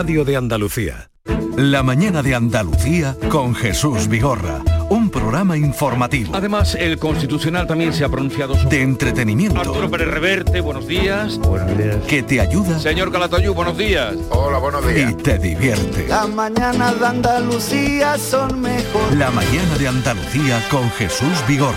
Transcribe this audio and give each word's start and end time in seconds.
Radio 0.00 0.24
de 0.24 0.34
Andalucía. 0.34 1.10
La 1.58 1.82
mañana 1.82 2.22
de 2.22 2.34
Andalucía 2.34 3.18
con 3.28 3.54
Jesús 3.54 4.08
Vigorra. 4.08 4.62
Un 4.88 5.10
programa 5.10 5.58
informativo. 5.58 6.34
Además, 6.34 6.74
el 6.74 6.98
Constitucional 6.98 7.66
también 7.66 7.92
se 7.92 8.02
ha 8.04 8.08
pronunciado 8.08 8.56
sobre... 8.56 8.78
De 8.78 8.82
entretenimiento. 8.82 9.60
Arturo 9.60 9.90
Pérez 9.90 10.08
Reverte, 10.08 10.62
buenos 10.62 10.88
días. 10.88 11.36
Buenos 11.40 11.76
días. 11.76 11.96
Que 12.08 12.22
te 12.22 12.40
ayuda. 12.40 12.78
Señor 12.78 13.12
Calatayú, 13.12 13.52
buenos 13.52 13.76
días. 13.76 14.16
Hola, 14.30 14.56
buenos 14.56 14.88
días. 14.88 15.10
Y 15.10 15.14
te 15.16 15.38
divierte. 15.38 16.08
La 16.08 16.26
mañana 16.26 16.94
de 16.94 17.06
Andalucía 17.06 18.16
son 18.16 18.58
mejor. 18.58 19.14
La 19.18 19.30
mañana 19.30 19.76
de 19.76 19.86
Andalucía 19.86 20.66
con 20.70 20.90
Jesús 20.92 21.46
Vigorra. 21.46 21.76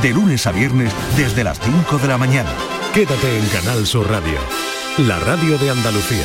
De 0.00 0.10
lunes 0.12 0.46
a 0.46 0.52
viernes 0.52 0.92
desde 1.16 1.42
las 1.42 1.58
5 1.58 1.98
de 1.98 2.06
la 2.06 2.18
mañana. 2.18 2.50
Quédate 2.94 3.36
en 3.36 3.46
Canal 3.46 3.84
Sur 3.84 4.08
Radio. 4.08 4.38
La 4.98 5.18
radio 5.18 5.58
de 5.58 5.70
Andalucía. 5.70 6.24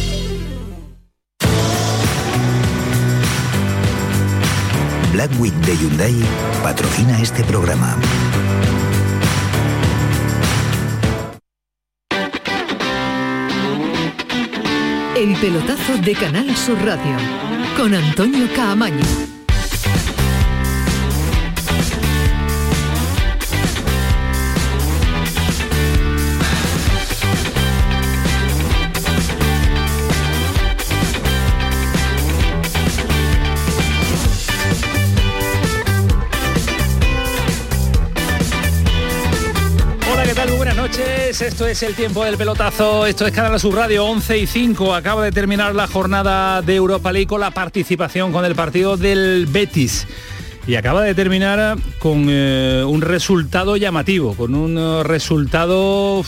Black 5.11 5.31
de 5.31 5.75
Hyundai 5.75 6.15
patrocina 6.63 7.21
este 7.21 7.43
programa. 7.43 7.97
El 15.15 15.35
pelotazo 15.35 15.97
de 15.97 16.13
Canal 16.13 16.55
Sur 16.55 16.77
Radio 16.83 17.17
con 17.75 17.93
Antonio 17.93 18.47
Caamaño. 18.55 19.40
Esto 41.39 41.65
es 41.65 41.81
el 41.81 41.95
tiempo 41.95 42.25
del 42.25 42.35
pelotazo. 42.35 43.05
Esto 43.05 43.25
es 43.25 43.31
Canal 43.31 43.57
Sur 43.57 43.75
Radio 43.75 44.03
11 44.05 44.37
y 44.39 44.47
5. 44.47 44.93
Acaba 44.93 45.23
de 45.23 45.31
terminar 45.31 45.73
la 45.73 45.87
jornada 45.87 46.61
de 46.61 46.75
Europa 46.75 47.13
League 47.13 47.27
con 47.27 47.39
la 47.39 47.51
participación 47.51 48.33
con 48.33 48.43
el 48.43 48.53
partido 48.53 48.97
del 48.97 49.45
Betis. 49.45 50.07
Y 50.67 50.75
acaba 50.75 51.03
de 51.03 51.15
terminar 51.15 51.77
con 51.99 52.25
eh, 52.27 52.83
un 52.85 53.01
resultado 53.01 53.77
llamativo, 53.77 54.35
con 54.35 54.53
un 54.55 54.77
eh, 54.77 55.03
resultado 55.03 56.21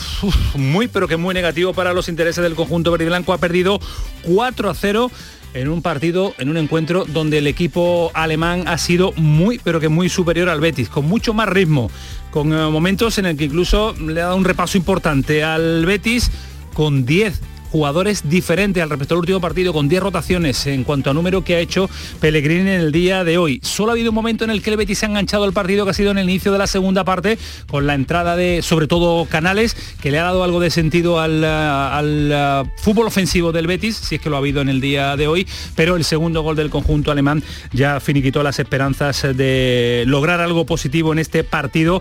muy 0.54 0.88
pero 0.88 1.06
que 1.06 1.18
muy 1.18 1.34
negativo 1.34 1.74
para 1.74 1.92
los 1.92 2.08
intereses 2.08 2.42
del 2.42 2.54
conjunto 2.54 2.90
verde 2.90 3.04
blanco. 3.04 3.34
Ha 3.34 3.38
perdido 3.38 3.80
4 4.22 4.70
a 4.70 4.74
0 4.74 5.10
en 5.54 5.68
un 5.68 5.82
partido, 5.82 6.34
en 6.38 6.50
un 6.50 6.56
encuentro 6.56 7.04
donde 7.04 7.38
el 7.38 7.46
equipo 7.46 8.10
alemán 8.12 8.64
ha 8.66 8.76
sido 8.76 9.12
muy, 9.12 9.58
pero 9.62 9.80
que 9.80 9.88
muy 9.88 10.08
superior 10.08 10.48
al 10.48 10.60
Betis, 10.60 10.88
con 10.88 11.06
mucho 11.06 11.32
más 11.32 11.48
ritmo, 11.48 11.90
con 12.30 12.52
eh, 12.52 12.70
momentos 12.70 13.18
en 13.18 13.26
el 13.26 13.36
que 13.36 13.44
incluso 13.44 13.94
le 13.94 14.20
ha 14.20 14.26
dado 14.26 14.36
un 14.36 14.44
repaso 14.44 14.76
importante 14.76 15.42
al 15.42 15.86
Betis 15.86 16.30
con 16.74 17.06
10 17.06 17.40
jugadores 17.74 18.28
diferentes 18.28 18.80
al 18.80 18.88
respecto 18.88 19.16
del 19.16 19.22
último 19.22 19.40
partido, 19.40 19.72
con 19.72 19.88
10 19.88 20.00
rotaciones 20.00 20.64
en 20.68 20.84
cuanto 20.84 21.10
a 21.10 21.12
número 21.12 21.42
que 21.42 21.56
ha 21.56 21.58
hecho 21.58 21.90
Pellegrini 22.20 22.60
en 22.60 22.68
el 22.68 22.92
día 22.92 23.24
de 23.24 23.36
hoy. 23.36 23.58
Solo 23.64 23.90
ha 23.90 23.94
habido 23.94 24.12
un 24.12 24.14
momento 24.14 24.44
en 24.44 24.50
el 24.50 24.62
que 24.62 24.70
el 24.70 24.76
Betis 24.76 24.98
se 24.98 25.06
ha 25.06 25.08
enganchado 25.08 25.42
al 25.42 25.52
partido, 25.52 25.84
que 25.84 25.90
ha 25.90 25.94
sido 25.94 26.12
en 26.12 26.18
el 26.18 26.30
inicio 26.30 26.52
de 26.52 26.58
la 26.58 26.68
segunda 26.68 27.02
parte, 27.02 27.36
con 27.68 27.88
la 27.88 27.94
entrada 27.94 28.36
de, 28.36 28.62
sobre 28.62 28.86
todo, 28.86 29.24
Canales, 29.24 29.76
que 30.00 30.12
le 30.12 30.20
ha 30.20 30.22
dado 30.22 30.44
algo 30.44 30.60
de 30.60 30.70
sentido 30.70 31.18
al, 31.18 31.42
al, 31.42 32.30
al 32.30 32.70
fútbol 32.76 33.08
ofensivo 33.08 33.50
del 33.50 33.66
Betis, 33.66 33.96
si 33.96 34.14
es 34.14 34.20
que 34.20 34.30
lo 34.30 34.36
ha 34.36 34.38
habido 34.38 34.60
en 34.60 34.68
el 34.68 34.80
día 34.80 35.16
de 35.16 35.26
hoy, 35.26 35.44
pero 35.74 35.96
el 35.96 36.04
segundo 36.04 36.42
gol 36.42 36.54
del 36.54 36.70
conjunto 36.70 37.10
alemán 37.10 37.42
ya 37.72 37.98
finiquitó 37.98 38.44
las 38.44 38.60
esperanzas 38.60 39.22
de 39.36 40.04
lograr 40.06 40.40
algo 40.40 40.64
positivo 40.64 41.12
en 41.12 41.18
este 41.18 41.42
partido 41.42 42.00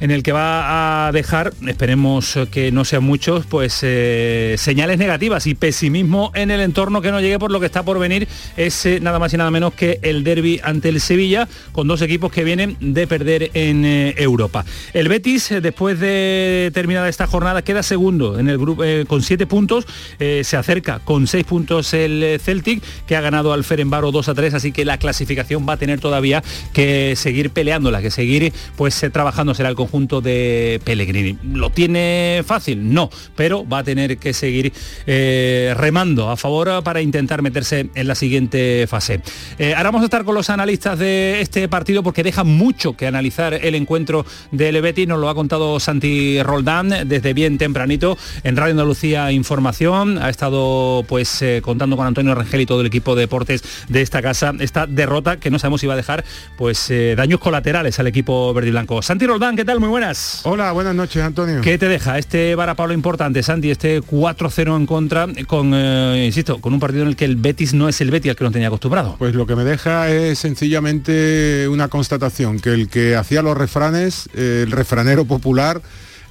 en 0.00 0.10
el 0.10 0.22
que 0.22 0.32
va 0.32 1.06
a 1.06 1.12
dejar, 1.12 1.52
esperemos 1.66 2.38
que 2.50 2.70
no 2.70 2.84
sean 2.84 3.02
muchos, 3.02 3.46
pues 3.46 3.80
eh, 3.82 4.54
señales 4.58 4.98
negativas 4.98 5.46
y 5.46 5.54
pesimismo 5.54 6.30
en 6.34 6.50
el 6.50 6.60
entorno 6.60 7.02
que 7.02 7.10
no 7.10 7.20
llegue 7.20 7.38
por 7.38 7.50
lo 7.50 7.60
que 7.60 7.66
está 7.66 7.82
por 7.82 7.98
venir 7.98 8.28
es 8.56 8.86
eh, 8.86 9.00
nada 9.00 9.18
más 9.18 9.34
y 9.34 9.36
nada 9.36 9.50
menos 9.50 9.74
que 9.74 9.98
el 10.02 10.24
derby 10.24 10.60
ante 10.62 10.88
el 10.88 11.00
Sevilla, 11.00 11.48
con 11.72 11.88
dos 11.88 12.02
equipos 12.02 12.30
que 12.30 12.44
vienen 12.44 12.76
de 12.80 13.06
perder 13.06 13.50
en 13.54 13.84
eh, 13.84 14.14
Europa. 14.18 14.64
El 14.92 15.08
Betis, 15.08 15.52
después 15.62 15.98
de 15.98 16.70
terminada 16.72 17.08
esta 17.08 17.26
jornada, 17.26 17.62
queda 17.62 17.82
segundo 17.82 18.38
en 18.38 18.48
el 18.48 18.58
grupo 18.58 18.84
con 19.06 19.22
siete 19.22 19.46
puntos, 19.46 19.86
se 20.18 20.56
acerca 20.56 21.00
con 21.00 21.26
seis 21.26 21.44
puntos 21.44 21.92
el 21.94 22.40
Celtic, 22.40 22.82
que 23.06 23.16
ha 23.16 23.20
ganado 23.20 23.52
al 23.52 23.64
Ferenbaro 23.64 24.12
2 24.12 24.28
a 24.28 24.34
3, 24.34 24.54
así 24.54 24.72
que 24.72 24.84
la 24.84 24.98
clasificación 24.98 25.66
va 25.68 25.74
a 25.74 25.76
tener 25.76 26.00
todavía 26.00 26.42
que 26.72 27.14
seguir 27.16 27.50
peleándola, 27.50 28.00
que 28.00 28.10
seguir 28.10 28.52
pues 28.76 29.04
trabajando 29.12 29.54
será 29.54 29.68
el 29.68 29.74
conjunto 29.74 29.87
de 29.88 30.80
Pellegrini. 30.84 31.38
¿Lo 31.52 31.70
tiene 31.70 32.42
fácil? 32.46 32.92
No, 32.92 33.10
pero 33.34 33.66
va 33.66 33.78
a 33.78 33.84
tener 33.84 34.18
que 34.18 34.32
seguir 34.32 34.72
eh, 35.06 35.74
remando 35.76 36.30
a 36.30 36.36
favor 36.36 36.82
para 36.84 37.00
intentar 37.00 37.42
meterse 37.42 37.88
en 37.94 38.06
la 38.06 38.14
siguiente 38.14 38.86
fase. 38.86 39.20
Eh, 39.58 39.74
ahora 39.74 39.88
vamos 39.88 40.02
a 40.02 40.04
estar 40.04 40.24
con 40.24 40.34
los 40.34 40.50
analistas 40.50 40.98
de 40.98 41.40
este 41.40 41.68
partido 41.68 42.02
porque 42.02 42.22
deja 42.22 42.44
mucho 42.44 42.96
que 42.96 43.06
analizar 43.06 43.54
el 43.54 43.74
encuentro 43.74 44.26
del 44.52 44.80
Betis, 44.82 45.08
nos 45.08 45.18
lo 45.18 45.28
ha 45.28 45.34
contado 45.34 45.80
Santi 45.80 46.42
Roldán 46.42 47.08
desde 47.08 47.32
bien 47.32 47.58
tempranito 47.58 48.16
en 48.44 48.56
Radio 48.56 48.72
Andalucía 48.72 49.32
Información, 49.32 50.18
ha 50.18 50.28
estado 50.28 51.04
pues 51.08 51.42
eh, 51.42 51.60
contando 51.62 51.96
con 51.96 52.06
Antonio 52.06 52.34
Rangel 52.34 52.60
y 52.60 52.66
todo 52.66 52.82
el 52.82 52.86
equipo 52.86 53.14
de 53.14 53.22
deportes 53.22 53.62
de 53.88 54.02
esta 54.02 54.22
casa, 54.22 54.52
esta 54.60 54.86
derrota 54.86 55.38
que 55.38 55.50
no 55.50 55.58
sabemos 55.58 55.80
si 55.80 55.86
va 55.86 55.94
a 55.94 55.96
dejar 55.96 56.24
pues 56.56 56.92
daños 57.16 57.40
colaterales 57.40 57.98
al 57.98 58.06
equipo 58.06 58.52
verde 58.52 58.68
y 58.68 58.72
blanco. 58.72 59.02
Santi 59.02 59.26
Roldán, 59.26 59.56
¿qué 59.56 59.64
tal? 59.64 59.77
Muy 59.78 59.88
buenas. 59.88 60.40
Hola, 60.42 60.72
buenas 60.72 60.94
noches, 60.96 61.22
Antonio. 61.22 61.60
¿Qué 61.60 61.78
te 61.78 61.86
deja 61.86 62.18
este 62.18 62.56
varapalo 62.56 62.92
importante, 62.92 63.44
Santi? 63.44 63.70
Este 63.70 64.02
4-0 64.02 64.76
en 64.76 64.86
contra, 64.86 65.28
con, 65.46 65.70
eh, 65.72 66.24
insisto, 66.26 66.60
con 66.60 66.72
un 66.72 66.80
partido 66.80 67.02
en 67.02 67.10
el 67.10 67.16
que 67.16 67.24
el 67.24 67.36
Betis 67.36 67.74
no 67.74 67.88
es 67.88 68.00
el 68.00 68.10
Betis 68.10 68.30
al 68.30 68.36
que 68.36 68.42
no 68.42 68.50
tenía 68.50 68.68
acostumbrado. 68.68 69.14
Pues 69.18 69.36
lo 69.36 69.46
que 69.46 69.54
me 69.54 69.62
deja 69.62 70.10
es 70.10 70.40
sencillamente 70.40 71.68
una 71.68 71.86
constatación, 71.86 72.58
que 72.58 72.70
el 72.70 72.88
que 72.88 73.14
hacía 73.14 73.40
los 73.40 73.56
refranes, 73.56 74.28
eh, 74.34 74.64
el 74.66 74.72
refranero 74.72 75.26
popular, 75.26 75.80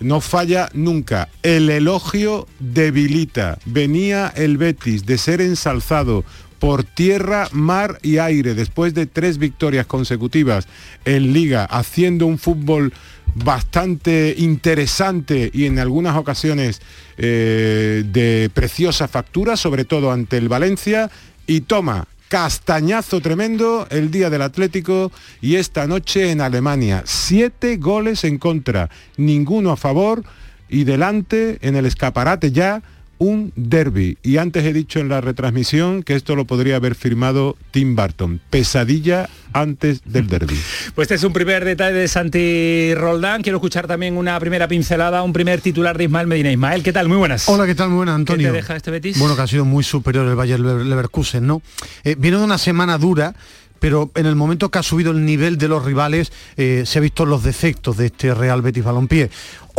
no 0.01 0.19
falla 0.19 0.69
nunca. 0.73 1.29
El 1.41 1.69
elogio 1.69 2.47
debilita. 2.59 3.59
Venía 3.65 4.31
el 4.35 4.57
Betis 4.57 5.05
de 5.05 5.17
ser 5.17 5.39
ensalzado 5.39 6.25
por 6.59 6.83
tierra, 6.83 7.47
mar 7.51 7.99
y 8.01 8.17
aire 8.17 8.55
después 8.55 8.93
de 8.93 9.05
tres 9.05 9.37
victorias 9.37 9.85
consecutivas 9.85 10.67
en 11.05 11.33
liga, 11.33 11.65
haciendo 11.65 12.25
un 12.25 12.37
fútbol 12.37 12.93
bastante 13.35 14.35
interesante 14.37 15.49
y 15.53 15.65
en 15.65 15.79
algunas 15.79 16.15
ocasiones 16.17 16.81
eh, 17.17 18.03
de 18.05 18.49
preciosa 18.53 19.07
factura, 19.07 19.57
sobre 19.57 19.85
todo 19.85 20.11
ante 20.11 20.37
el 20.37 20.49
Valencia, 20.49 21.09
y 21.45 21.61
toma 21.61 22.07
castañazo 22.27 23.21
tremendo 23.21 23.87
el 23.89 24.11
día 24.11 24.29
del 24.29 24.41
Atlético 24.41 25.11
y 25.41 25.55
esta 25.55 25.87
noche 25.87 26.31
en 26.31 26.41
Alemania. 26.41 27.03
Siete 27.05 27.77
goles 27.77 28.23
en 28.23 28.37
contra, 28.37 28.89
ninguno 29.15 29.71
a 29.71 29.77
favor 29.77 30.23
y 30.69 30.83
delante 30.83 31.57
en 31.61 31.75
el 31.75 31.85
escaparate 31.85 32.51
ya 32.51 32.83
un 33.17 33.51
derby. 33.55 34.17
Y 34.23 34.37
antes 34.37 34.63
he 34.65 34.73
dicho 34.73 34.99
en 34.99 35.09
la 35.09 35.21
retransmisión 35.21 36.03
que 36.03 36.15
esto 36.15 36.35
lo 36.35 36.45
podría 36.45 36.75
haber 36.75 36.95
firmado 36.95 37.57
Tim 37.71 37.95
Burton. 37.95 38.41
Pesadilla 38.49 39.29
antes 39.53 40.01
del 40.05 40.27
derby. 40.27 40.59
Pues 40.93 41.05
este 41.05 41.15
es 41.15 41.23
un 41.23 41.33
primer 41.33 41.65
detalle 41.65 41.97
de 41.97 42.07
Santi 42.07 42.93
Roldán. 42.93 43.41
Quiero 43.41 43.57
escuchar 43.57 43.87
también 43.87 44.17
una 44.17 44.39
primera 44.39 44.67
pincelada, 44.67 45.23
un 45.23 45.33
primer 45.33 45.61
titular 45.61 45.97
de 45.97 46.05
Ismael 46.05 46.27
Medina. 46.27 46.51
Ismael, 46.51 46.83
¿qué 46.83 46.93
tal? 46.93 47.07
Muy 47.07 47.17
buenas. 47.17 47.47
Hola, 47.49 47.65
¿qué 47.65 47.75
tal? 47.75 47.89
Muy 47.89 47.97
buenas, 47.97 48.15
Antonio. 48.15 48.47
¿Qué 48.47 48.51
te 48.51 48.57
deja 48.57 48.75
este 48.75 48.91
Betis? 48.91 49.17
Bueno, 49.19 49.35
que 49.35 49.41
ha 49.41 49.47
sido 49.47 49.65
muy 49.65 49.83
superior 49.83 50.27
el 50.27 50.35
Bayer 50.35 50.59
Leverkusen, 50.59 51.45
¿no? 51.45 51.61
Eh, 52.03 52.15
viene 52.17 52.37
de 52.37 52.43
una 52.43 52.57
semana 52.57 52.97
dura, 52.97 53.33
pero 53.79 54.11
en 54.15 54.25
el 54.25 54.35
momento 54.35 54.69
que 54.69 54.79
ha 54.79 54.83
subido 54.83 55.11
el 55.11 55.25
nivel 55.25 55.57
de 55.57 55.67
los 55.67 55.85
rivales 55.85 56.31
eh, 56.55 56.83
se 56.85 56.99
ha 56.99 57.01
visto 57.01 57.25
los 57.25 57.43
defectos 57.43 57.97
de 57.97 58.07
este 58.07 58.33
Real 58.33 58.61
Betis 58.61 58.83
Balompié. 58.83 59.29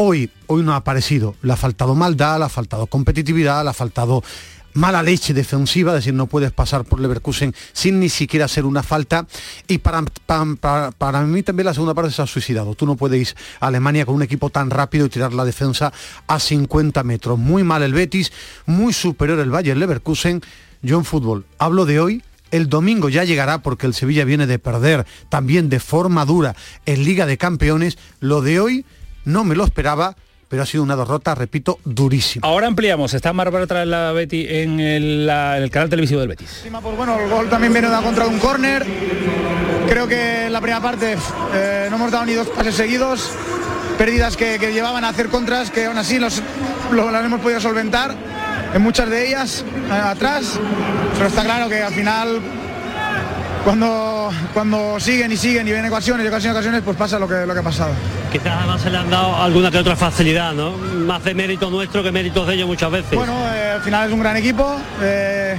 Hoy, 0.00 0.30
hoy 0.46 0.62
no 0.62 0.74
ha 0.74 0.76
aparecido, 0.76 1.34
le 1.42 1.52
ha 1.52 1.56
faltado 1.56 1.96
maldad, 1.96 2.38
le 2.38 2.44
ha 2.44 2.48
faltado 2.48 2.86
competitividad, 2.86 3.64
le 3.64 3.70
ha 3.70 3.72
faltado 3.72 4.22
mala 4.74 5.02
leche 5.02 5.34
defensiva, 5.34 5.90
es 5.90 5.96
decir, 5.96 6.14
no 6.14 6.28
puedes 6.28 6.52
pasar 6.52 6.84
por 6.84 7.00
Leverkusen 7.00 7.52
sin 7.72 7.98
ni 7.98 8.08
siquiera 8.08 8.44
hacer 8.44 8.64
una 8.64 8.84
falta. 8.84 9.26
Y 9.66 9.78
para, 9.78 10.02
mí 11.26 11.42
también 11.42 11.66
la 11.66 11.74
segunda 11.74 11.94
parte 11.94 12.12
se 12.12 12.22
ha 12.22 12.28
suicidado. 12.28 12.76
Tú 12.76 12.86
no 12.86 12.94
puedes 12.94 13.32
ir 13.32 13.36
a 13.58 13.66
Alemania 13.66 14.06
con 14.06 14.14
un 14.14 14.22
equipo 14.22 14.50
tan 14.50 14.70
rápido 14.70 15.06
y 15.06 15.08
tirar 15.08 15.32
la 15.32 15.44
defensa 15.44 15.92
a 16.28 16.38
50 16.38 17.02
metros. 17.02 17.36
Muy 17.36 17.64
mal 17.64 17.82
el 17.82 17.92
Betis, 17.92 18.30
muy 18.66 18.92
superior 18.92 19.40
el 19.40 19.50
Bayern 19.50 19.80
Leverkusen. 19.80 20.42
Yo 20.80 20.96
en 20.96 21.04
fútbol 21.04 21.44
hablo 21.58 21.86
de 21.86 21.98
hoy 21.98 22.22
el 22.52 22.68
domingo 22.68 23.08
ya 23.08 23.24
llegará 23.24 23.62
porque 23.62 23.86
el 23.86 23.94
Sevilla 23.94 24.24
viene 24.24 24.46
de 24.46 24.60
perder 24.60 25.06
también 25.28 25.68
de 25.68 25.80
forma 25.80 26.24
dura 26.24 26.54
en 26.86 27.02
Liga 27.02 27.26
de 27.26 27.36
Campeones. 27.36 27.98
Lo 28.20 28.42
de 28.42 28.60
hoy 28.60 28.86
no 29.28 29.44
me 29.44 29.54
lo 29.54 29.64
esperaba, 29.64 30.16
pero 30.48 30.62
ha 30.62 30.66
sido 30.66 30.82
una 30.82 30.96
derrota, 30.96 31.34
repito, 31.34 31.78
durísima. 31.84 32.46
Ahora 32.48 32.66
ampliamos, 32.66 33.12
está 33.12 33.32
Marbar 33.32 33.66
tras 33.66 33.86
la 33.86 34.12
Betty 34.12 34.46
en 34.48 34.80
el, 34.80 35.70
canal 35.70 35.90
televisivo 35.90 36.20
del 36.20 36.30
Betis. 36.30 36.64
Pues 36.70 36.96
bueno, 36.96 37.20
el 37.20 37.28
gol 37.28 37.48
también 37.50 37.72
viene 37.72 37.88
de 37.88 38.02
contra 38.02 38.26
un 38.26 38.38
córner. 38.38 38.86
Creo 39.88 40.08
que 40.08 40.46
en 40.46 40.52
la 40.52 40.60
primera 40.60 40.80
parte 40.80 41.16
eh, 41.54 41.86
no 41.90 41.96
hemos 41.96 42.10
dado 42.10 42.24
ni 42.24 42.32
dos 42.32 42.48
pases 42.48 42.74
seguidos. 42.74 43.30
Pérdidas 43.98 44.36
que, 44.36 44.58
llevaban 44.58 45.04
a 45.04 45.10
hacer 45.10 45.28
contras, 45.28 45.70
que 45.70 45.86
aún 45.86 45.98
así 45.98 46.18
los, 46.18 46.40
las 46.92 47.24
hemos 47.24 47.40
podido 47.40 47.60
solventar 47.60 48.14
en 48.72 48.80
muchas 48.80 49.10
de 49.10 49.28
ellas 49.28 49.64
eh, 49.90 49.92
atrás. 49.92 50.58
Pero 51.14 51.26
está 51.26 51.44
claro 51.44 51.68
que 51.68 51.82
al 51.82 51.92
final 51.92 52.40
cuando, 53.64 54.30
cuando 54.54 55.00
siguen 55.00 55.32
y 55.32 55.36
siguen 55.36 55.66
y 55.66 55.72
vienen 55.72 55.90
ocasiones 55.90 56.24
y 56.24 56.28
ocasiones, 56.28 56.56
ocasiones, 56.56 56.82
pues 56.82 56.96
pasa 56.96 57.18
lo 57.18 57.28
que, 57.28 57.46
lo 57.46 57.52
que 57.52 57.60
ha 57.60 57.62
pasado. 57.62 57.92
Quizás 58.32 58.54
además 58.58 58.80
se 58.80 58.90
le 58.90 58.98
han 58.98 59.10
dado 59.10 59.36
alguna 59.36 59.70
que 59.70 59.78
otra 59.78 59.96
facilidad, 59.96 60.52
¿no? 60.52 60.72
Más 60.72 61.24
de 61.24 61.34
mérito 61.34 61.70
nuestro 61.70 62.02
que 62.02 62.12
méritos 62.12 62.46
de 62.46 62.54
ellos 62.54 62.66
muchas 62.66 62.90
veces. 62.90 63.14
Bueno, 63.14 63.34
eh, 63.54 63.72
al 63.74 63.82
final 63.82 64.06
es 64.06 64.12
un 64.12 64.20
gran 64.20 64.36
equipo, 64.36 64.76
eh, 65.02 65.56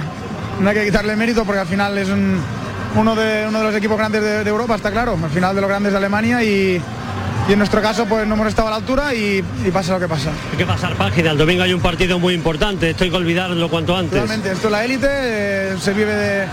no 0.60 0.68
hay 0.68 0.76
que 0.76 0.84
quitarle 0.86 1.16
mérito 1.16 1.44
porque 1.44 1.60
al 1.60 1.66
final 1.66 1.96
es 1.98 2.08
uno, 2.08 3.14
de, 3.14 3.46
uno 3.48 3.58
de 3.58 3.64
los 3.64 3.74
equipos 3.74 3.98
grandes 3.98 4.22
de, 4.22 4.48
Europa, 4.48 4.74
está 4.76 4.90
claro, 4.90 5.18
al 5.22 5.30
final 5.30 5.54
de 5.54 5.60
los 5.60 5.68
grandes 5.68 5.92
de 5.92 5.98
Alemania 5.98 6.42
y, 6.42 6.80
en 7.52 7.58
nuestro 7.58 7.82
caso 7.82 8.06
pues 8.06 8.26
no 8.26 8.34
hemos 8.34 8.48
estado 8.48 8.68
a 8.68 8.70
la 8.70 8.76
altura 8.76 9.14
y, 9.14 9.42
pasa 9.72 9.94
lo 9.94 10.00
que 10.00 10.08
pasa. 10.08 10.30
Hay 10.52 10.58
que 10.58 10.66
pasar 10.66 10.94
página, 10.94 11.30
el 11.30 11.38
domingo 11.38 11.62
hay 11.62 11.72
un 11.72 11.80
partido 11.80 12.18
muy 12.18 12.34
importante, 12.34 12.90
esto 12.90 13.04
hay 13.04 13.10
que 13.10 13.16
olvidarlo 13.16 13.68
cuanto 13.68 13.96
antes. 13.96 14.12
Realmente, 14.12 14.52
esto 14.52 14.68
es 14.68 14.72
la 14.72 14.84
élite, 14.84 15.08
eh, 15.10 15.76
se 15.78 15.92
vive 15.92 16.14
de 16.14 16.46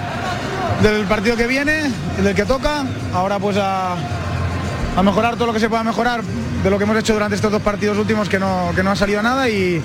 del 0.82 1.06
partido 1.06 1.36
que 1.36 1.48
viene, 1.48 1.92
del 2.22 2.36
que 2.36 2.46
toca, 2.46 2.86
ahora 3.14 3.40
pues 3.40 3.58
a, 3.60 3.96
mejorar 5.04 5.36
todo 5.36 5.48
lo 5.48 5.54
que 5.54 5.60
se 5.60 5.70
pueda 5.70 5.84
mejorar 5.84 6.24
de 6.64 6.70
lo 6.70 6.78
que 6.78 6.84
hemos 6.84 6.98
hecho 6.98 7.14
durante 7.14 7.36
estos 7.36 7.52
dos 7.52 7.62
partidos 7.62 7.98
últimos 7.98 8.30
que 8.30 8.40
no, 8.40 8.72
que 8.76 8.84
no 8.84 8.92
ha 8.92 8.96
salido 8.96 9.22
nada 9.22 9.48
y, 9.50 9.82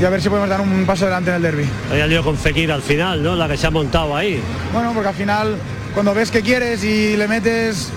y 0.00 0.04
a 0.04 0.10
ver 0.10 0.22
si 0.22 0.28
podemos 0.28 0.48
dar 0.48 0.60
un 0.60 0.84
paso 0.86 1.04
adelante 1.04 1.30
en 1.30 1.36
el 1.36 1.42
derby. 1.42 1.68
Hay 1.92 2.08
lío 2.08 2.22
con 2.22 2.36
Fekir 2.36 2.70
al 2.70 2.82
final, 2.82 3.22
¿no? 3.22 3.34
La 3.34 3.48
que 3.48 3.56
se 3.56 3.66
ha 3.66 3.70
montado 3.70 4.16
ahí. 4.16 4.40
Bueno, 4.72 4.92
porque 4.92 5.08
al 5.08 5.14
final 5.14 5.56
cuando 5.94 6.14
ves 6.14 6.30
que 6.30 6.42
quieres 6.42 6.84
y 6.84 7.16
le 7.16 7.26
metes 7.26 7.90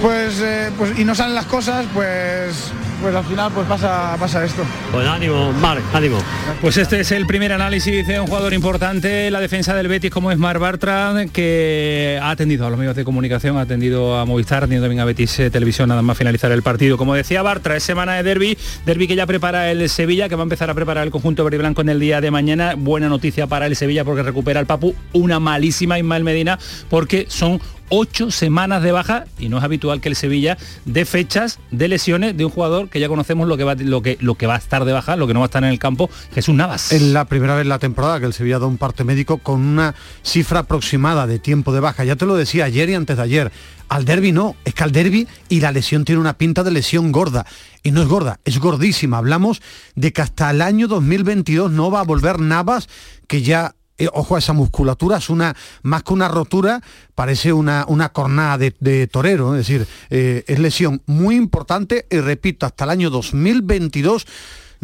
pues, 0.00 0.40
eh, 0.40 0.70
pues 0.76 0.98
y 0.98 1.04
no 1.04 1.14
salen 1.14 1.34
las 1.34 1.46
cosas, 1.46 1.86
pues 1.94 2.72
pues 3.04 3.14
al 3.14 3.24
final 3.24 3.52
pues 3.52 3.66
pasa, 3.66 4.16
pasa 4.18 4.42
esto. 4.46 4.62
Pues 4.90 5.06
ánimo, 5.06 5.52
Marc, 5.52 5.82
ánimo. 5.92 6.16
Pues 6.62 6.78
este 6.78 7.00
es 7.00 7.12
el 7.12 7.26
primer 7.26 7.52
análisis 7.52 8.06
de 8.06 8.18
un 8.18 8.26
jugador 8.26 8.54
importante, 8.54 9.30
la 9.30 9.40
defensa 9.40 9.74
del 9.74 9.88
Betis 9.88 10.10
como 10.10 10.32
es 10.32 10.38
Mar 10.38 10.58
Bartra, 10.58 11.12
que 11.30 12.18
ha 12.22 12.30
atendido 12.30 12.66
a 12.66 12.70
los 12.70 12.78
medios 12.78 12.96
de 12.96 13.04
comunicación, 13.04 13.58
ha 13.58 13.62
atendido 13.62 14.16
a 14.16 14.24
Movistar, 14.24 14.62
ha 14.62 14.64
atendido 14.64 14.84
también 14.84 15.00
a 15.00 15.04
Betis 15.04 15.38
eh, 15.38 15.50
Televisión, 15.50 15.90
nada 15.90 16.00
más 16.00 16.16
finalizar 16.16 16.50
el 16.50 16.62
partido. 16.62 16.96
Como 16.96 17.14
decía 17.14 17.42
Bartra, 17.42 17.76
es 17.76 17.82
semana 17.82 18.14
de 18.14 18.22
derby, 18.22 18.56
derby 18.86 19.06
que 19.06 19.16
ya 19.16 19.26
prepara 19.26 19.70
el 19.70 19.88
Sevilla, 19.90 20.30
que 20.30 20.36
va 20.36 20.42
a 20.42 20.44
empezar 20.44 20.70
a 20.70 20.74
preparar 20.74 21.04
el 21.04 21.10
conjunto 21.10 21.44
verde 21.44 21.56
y 21.56 21.58
blanco 21.58 21.82
en 21.82 21.90
el 21.90 22.00
día 22.00 22.22
de 22.22 22.30
mañana. 22.30 22.74
Buena 22.74 23.10
noticia 23.10 23.46
para 23.46 23.66
el 23.66 23.76
Sevilla 23.76 24.04
porque 24.04 24.22
recupera 24.22 24.60
el 24.60 24.66
Papu, 24.66 24.94
una 25.12 25.40
malísima 25.40 25.98
Ismael 25.98 26.24
Medina, 26.24 26.58
porque 26.88 27.26
son 27.28 27.60
ocho 27.88 28.30
semanas 28.30 28.82
de 28.82 28.92
baja 28.92 29.24
y 29.38 29.48
no 29.48 29.58
es 29.58 29.64
habitual 29.64 30.00
que 30.00 30.08
el 30.08 30.16
Sevilla 30.16 30.56
dé 30.84 31.04
fechas 31.04 31.58
de 31.70 31.88
lesiones 31.88 32.36
de 32.36 32.44
un 32.44 32.50
jugador 32.50 32.88
que 32.88 33.00
ya 33.00 33.08
conocemos 33.08 33.48
lo 33.48 33.56
que 33.56 33.64
va, 33.64 33.74
lo 33.74 34.02
que, 34.02 34.16
lo 34.20 34.34
que 34.34 34.46
va 34.46 34.54
a 34.54 34.58
estar 34.58 34.84
de 34.84 34.92
baja, 34.92 35.16
lo 35.16 35.26
que 35.26 35.34
no 35.34 35.40
va 35.40 35.46
a 35.46 35.48
estar 35.48 35.62
en 35.64 35.70
el 35.70 35.78
campo, 35.78 36.10
Jesús 36.34 36.54
Navas. 36.54 36.92
Es 36.92 37.02
la 37.02 37.24
primera 37.26 37.54
vez 37.54 37.62
en 37.62 37.68
la 37.68 37.78
temporada 37.78 38.20
que 38.20 38.26
el 38.26 38.32
Sevilla 38.32 38.58
da 38.58 38.66
un 38.66 38.78
parte 38.78 39.04
médico 39.04 39.38
con 39.38 39.60
una 39.60 39.94
cifra 40.22 40.60
aproximada 40.60 41.26
de 41.26 41.38
tiempo 41.38 41.72
de 41.72 41.80
baja. 41.80 42.04
Ya 42.04 42.16
te 42.16 42.26
lo 42.26 42.36
decía 42.36 42.64
ayer 42.64 42.90
y 42.90 42.94
antes 42.94 43.16
de 43.16 43.22
ayer. 43.22 43.52
Al 43.88 44.04
derby 44.04 44.32
no, 44.32 44.56
es 44.64 44.74
que 44.74 44.82
al 44.82 44.92
derby 44.92 45.28
y 45.48 45.60
la 45.60 45.70
lesión 45.70 46.04
tiene 46.04 46.20
una 46.20 46.38
pinta 46.38 46.62
de 46.62 46.70
lesión 46.70 47.12
gorda. 47.12 47.46
Y 47.82 47.90
no 47.90 48.02
es 48.02 48.08
gorda, 48.08 48.40
es 48.44 48.58
gordísima. 48.58 49.18
Hablamos 49.18 49.60
de 49.94 50.12
que 50.12 50.22
hasta 50.22 50.50
el 50.50 50.62
año 50.62 50.88
2022 50.88 51.70
no 51.70 51.90
va 51.90 52.00
a 52.00 52.04
volver 52.04 52.40
Navas, 52.40 52.88
que 53.28 53.42
ya 53.42 53.74
eh, 53.96 54.08
ojo 54.12 54.36
a 54.36 54.38
esa 54.40 54.52
musculatura, 54.52 55.18
es 55.18 55.30
una, 55.30 55.54
más 55.82 56.02
que 56.02 56.12
una 56.12 56.28
rotura, 56.28 56.80
parece 57.14 57.52
una, 57.52 57.84
una 57.86 58.08
cornada 58.08 58.58
de, 58.58 59.06
torero, 59.06 59.54
es 59.54 59.66
decir, 59.66 59.86
eh, 60.10 60.42
es 60.46 60.58
lesión 60.58 61.02
muy 61.06 61.36
importante 61.36 62.06
y 62.10 62.18
repito, 62.18 62.66
hasta 62.66 62.84
el 62.84 62.90
año 62.90 63.10
2022 63.10 64.26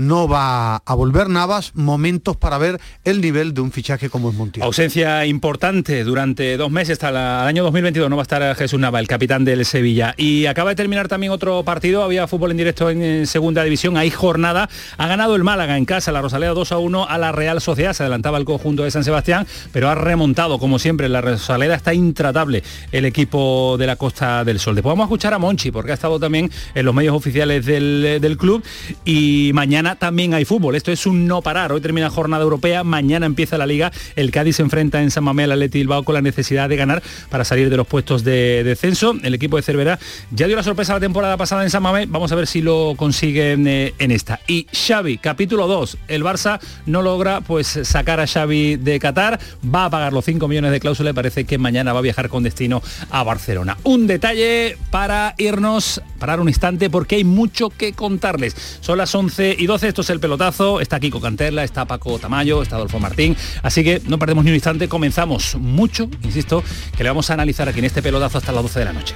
no 0.01 0.27
va 0.27 0.77
a 0.77 0.95
volver 0.95 1.29
Navas, 1.29 1.73
momentos 1.75 2.37
para 2.37 2.57
ver 2.57 2.81
el 3.05 3.21
nivel 3.21 3.53
de 3.53 3.61
un 3.61 3.71
fichaje 3.71 4.09
como 4.09 4.31
es 4.31 4.35
Montiel. 4.35 4.65
Ausencia 4.65 5.27
importante 5.27 6.05
durante 6.05 6.57
dos 6.57 6.71
meses, 6.71 6.93
hasta 6.93 7.11
el 7.11 7.17
año 7.17 7.63
2022 7.65 8.09
no 8.09 8.17
va 8.17 8.23
a 8.23 8.25
estar 8.25 8.57
Jesús 8.57 8.81
Nava, 8.81 8.99
el 8.99 9.07
capitán 9.07 9.45
del 9.45 9.65
Sevilla. 9.67 10.15
Y 10.17 10.47
acaba 10.47 10.71
de 10.71 10.77
terminar 10.77 11.09
también 11.09 11.33
otro 11.33 11.63
partido, 11.65 12.03
había 12.03 12.27
fútbol 12.27 12.51
en 12.51 12.57
directo 12.57 12.89
en, 12.89 13.27
segunda 13.27 13.63
división, 13.63 13.99
hay 13.99 14.11
jornada, 14.11 14.71
ha 14.97 15.07
ganado 15.07 15.37
el 15.37 15.45
Málaga 15.45 15.77
en 15.77 15.85
casa, 15.85 16.13
la 16.13 16.23
Rosaleda 16.23 16.55
2 16.55 16.73
a 16.73 16.79
1 16.79 17.07
a 17.07 17.19
la 17.19 17.33
Real 17.33 17.61
Sociedad, 17.61 17.93
se 17.93 18.03
adelantaba 18.03 18.39
el 18.39 18.47
conjunto 18.47 18.85
de 18.85 18.91
San 18.91 19.05
Sebastián, 19.05 19.47
pero 19.71 19.91
ha 19.91 19.95
remontado 19.95 20.59
como 20.59 20.79
siempre, 20.79 21.11
la 21.11 21.21
Rosaleda 21.21 21.75
está 21.75 21.93
intratable 21.93 22.63
el 22.91 23.05
equipo 23.05 23.77
de 23.79 23.87
la 23.87 23.97
Costa 23.97 24.45
del 24.45 24.61
Sol. 24.61 24.75
Después 24.75 24.93
vamos 24.93 25.05
a 25.05 25.09
escuchar 25.09 25.35
a 25.35 25.39
Monchi, 25.39 25.71
porque 25.71 25.91
ha 25.91 25.95
estado 25.95 26.19
también 26.19 26.51
en 26.75 26.87
los 26.87 26.95
medios 26.95 27.15
oficiales 27.15 27.67
del, 27.67 28.19
del 28.21 28.37
club 28.39 28.65
y 29.05 29.51
mañana 29.53 29.90
también 29.97 30.35
hay 30.35 30.45
fútbol. 30.45 30.75
Esto 30.75 30.93
es 30.93 31.07
un 31.07 31.27
no 31.27 31.43
parar. 31.43 31.73
Hoy 31.73 31.81
termina 31.81 32.11
jornada 32.11 32.43
europea, 32.43 32.85
mañana 32.85 33.27
empieza 33.27 33.59
la 33.59 33.67
liga. 33.67 33.93
El 34.17 34.31
Cádiz 34.31 34.57
se 34.57 34.63
enfrenta 34.63 35.03
en 35.03 35.11
San 35.11 35.25
Mamés 35.25 35.45
al 35.45 35.53
Atleti 35.53 35.79
Bilbao 35.79 36.03
con 36.03 36.15
la 36.15 36.23
necesidad 36.23 36.69
de 36.69 36.77
ganar 36.77 37.03
para 37.29 37.45
salir 37.45 37.71
de 37.71 37.77
los 37.77 37.87
puestos 37.87 38.25
de 38.25 38.65
descenso. 38.65 39.15
El 39.23 39.35
equipo 39.35 39.57
de 39.57 39.63
Cervera 39.63 39.99
ya 40.31 40.47
dio 40.47 40.57
la 40.57 40.63
sorpresa 40.63 40.95
la 40.95 41.01
temporada 41.01 41.37
pasada 41.37 41.63
en 41.63 41.71
San 41.71 41.83
Mamés. 41.83 42.11
Vamos 42.11 42.33
a 42.33 42.35
ver 42.35 42.47
si 42.47 42.63
lo 42.63 42.95
consiguen 42.97 43.67
eh, 43.67 43.95
en 43.99 44.11
esta. 44.11 44.41
Y 44.47 44.67
Xavi, 44.73 45.19
capítulo 45.19 45.67
2. 45.67 45.99
El 46.09 46.25
Barça 46.25 46.61
no 46.87 47.03
logra 47.03 47.41
pues 47.41 47.81
sacar 47.83 48.21
a 48.21 48.27
Xavi 48.27 48.77
de 48.77 48.99
Qatar. 48.99 49.39
Va 49.63 49.87
a 49.87 49.91
pagar 49.91 50.13
los 50.13 50.25
5 50.25 50.49
millones 50.49 50.73
de 50.73 50.81
cláusula 50.81 51.13
parece 51.15 51.45
que 51.45 51.59
mañana 51.59 51.93
va 51.93 51.99
a 51.99 52.03
viajar 52.03 52.29
con 52.29 52.43
destino 52.43 52.83
a 53.11 53.23
Barcelona. 53.23 53.77
Un 53.83 54.07
detalle 54.07 54.77
para 54.91 55.35
irnos, 55.39 56.03
parar 56.19 56.41
un 56.41 56.49
instante 56.49 56.91
porque 56.91 57.17
hay 57.17 57.25
mucho 57.25 57.71
que 57.71 57.93
contarles. 57.93 58.57
Son 58.81 58.99
las 58.99 59.15
11 59.15 59.57
y 59.59 59.67
12 59.71 59.87
esto 59.87 60.01
es 60.01 60.11
el 60.11 60.19
pelotazo, 60.19 60.81
está 60.81 60.99
Kiko 60.99 61.21
Cantella, 61.21 61.63
está 61.63 61.85
Paco 61.85 62.19
Tamayo, 62.19 62.61
está 62.61 62.75
Adolfo 62.75 62.99
Martín, 62.99 63.37
así 63.63 63.85
que 63.85 64.03
no 64.09 64.19
perdemos 64.19 64.45
ni 64.45 64.51
un 64.51 64.57
instante, 64.57 64.89
comenzamos 64.89 65.55
mucho, 65.55 66.11
insisto, 66.25 66.65
que 66.97 67.05
le 67.05 67.11
vamos 67.11 67.31
a 67.31 67.35
analizar 67.35 67.69
aquí 67.69 67.79
en 67.79 67.85
este 67.85 68.03
pelotazo 68.03 68.39
hasta 68.39 68.51
las 68.51 68.65
12 68.65 68.79
de 68.81 68.85
la 68.85 68.93
noche. 68.93 69.15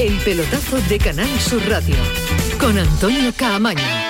El 0.00 0.14
pelotazo 0.24 0.80
de 0.88 0.98
Canal 0.98 1.30
Sur 1.38 1.62
Radio, 1.68 1.94
con 2.58 2.76
Antonio 2.76 3.32
Caamaño. 3.36 4.09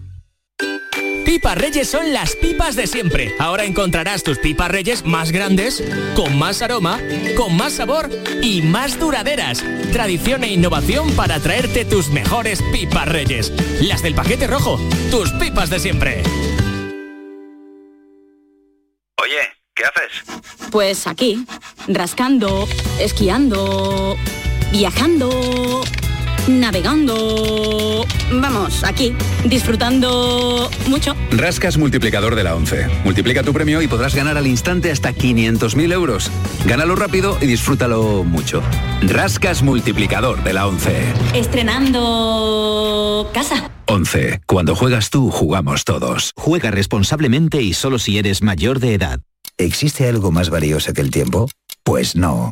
Pipas 1.25 1.57
Reyes 1.57 1.89
son 1.89 2.13
las 2.13 2.35
pipas 2.35 2.75
de 2.75 2.87
siempre. 2.87 3.35
Ahora 3.39 3.63
encontrarás 3.63 4.23
tus 4.23 4.39
pipas 4.39 4.71
Reyes 4.71 5.05
más 5.05 5.31
grandes, 5.31 5.83
con 6.15 6.37
más 6.37 6.61
aroma, 6.61 6.99
con 7.37 7.55
más 7.55 7.73
sabor 7.73 8.09
y 8.41 8.61
más 8.61 8.99
duraderas. 8.99 9.63
Tradición 9.93 10.43
e 10.43 10.51
innovación 10.51 11.11
para 11.15 11.39
traerte 11.39 11.85
tus 11.85 12.09
mejores 12.09 12.61
pipas 12.71 13.07
Reyes. 13.07 13.51
Las 13.81 14.01
del 14.01 14.15
paquete 14.15 14.47
rojo, 14.47 14.79
tus 15.09 15.31
pipas 15.33 15.69
de 15.69 15.79
siempre. 15.79 16.23
Oye, 19.21 19.41
¿qué 19.75 19.83
haces? 19.83 20.41
Pues 20.71 21.05
aquí, 21.07 21.45
rascando, 21.87 22.67
esquiando, 22.99 24.17
viajando 24.71 25.83
navegando. 26.47 28.05
Vamos, 28.33 28.83
aquí, 28.83 29.13
disfrutando 29.45 30.69
mucho. 30.87 31.15
Rascas 31.31 31.77
multiplicador 31.77 32.35
de 32.35 32.43
la 32.43 32.55
11. 32.55 32.87
Multiplica 33.03 33.43
tu 33.43 33.53
premio 33.53 33.81
y 33.81 33.87
podrás 33.87 34.15
ganar 34.15 34.37
al 34.37 34.47
instante 34.47 34.91
hasta 34.91 35.13
500.000 35.13 35.93
euros. 35.93 36.31
Gánalo 36.65 36.95
rápido 36.95 37.37
y 37.41 37.45
disfrútalo 37.45 38.23
mucho. 38.23 38.61
Rascas 39.01 39.63
multiplicador 39.63 40.43
de 40.43 40.53
la 40.53 40.67
11. 40.67 41.13
Estrenando 41.33 43.29
casa. 43.33 43.71
11. 43.87 44.41
Cuando 44.45 44.75
juegas 44.75 45.09
tú, 45.09 45.29
jugamos 45.31 45.83
todos. 45.83 46.31
Juega 46.35 46.71
responsablemente 46.71 47.61
y 47.61 47.73
solo 47.73 47.99
si 47.99 48.17
eres 48.17 48.41
mayor 48.41 48.79
de 48.79 48.93
edad. 48.93 49.19
¿Existe 49.57 50.07
algo 50.07 50.31
más 50.31 50.49
valioso 50.49 50.93
que 50.93 51.01
el 51.01 51.11
tiempo? 51.11 51.49
Pues 51.83 52.15
no. 52.15 52.51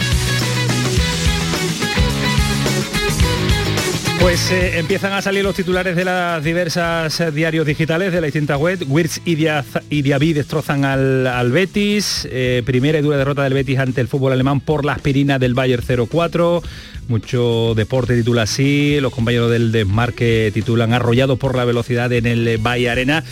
Pues 4.21 4.51
eh, 4.51 4.77
empiezan 4.77 5.13
a 5.13 5.21
salir 5.23 5.43
los 5.43 5.55
titulares 5.55 5.95
de 5.95 6.05
las 6.05 6.43
diversas 6.43 7.19
eh, 7.19 7.31
diarios 7.31 7.65
digitales 7.65 8.13
de 8.13 8.21
la 8.21 8.25
distinta 8.25 8.55
web. 8.55 8.79
Wirtz 8.87 9.19
y, 9.25 9.33
Diaz, 9.33 9.65
destrozan 9.89 10.85
al, 10.85 11.25
al 11.25 11.51
Betis. 11.51 12.27
Eh, 12.31 12.61
primera 12.63 12.99
y 12.99 13.01
dura 13.01 13.17
derrota 13.17 13.43
del 13.43 13.55
Betis 13.55 13.79
ante 13.79 13.99
el 13.99 14.07
fútbol 14.07 14.33
alemán 14.33 14.59
por 14.61 14.85
la 14.85 14.93
aspirina 14.93 15.39
del 15.39 15.55
Bayern 15.55 15.83
0-4. 15.83 16.61
Mucho 17.07 17.73
deporte 17.75 18.15
titula 18.15 18.43
así. 18.43 18.99
Los 19.01 19.11
compañeros 19.11 19.49
del 19.49 19.71
desmarque 19.71 20.51
titulan 20.53 20.93
arrollado 20.93 21.37
por 21.37 21.55
la 21.55 21.65
velocidad 21.65 22.13
en 22.13 22.27
el 22.27 22.59
Bayern 22.59 22.91
Arena. 22.91 23.23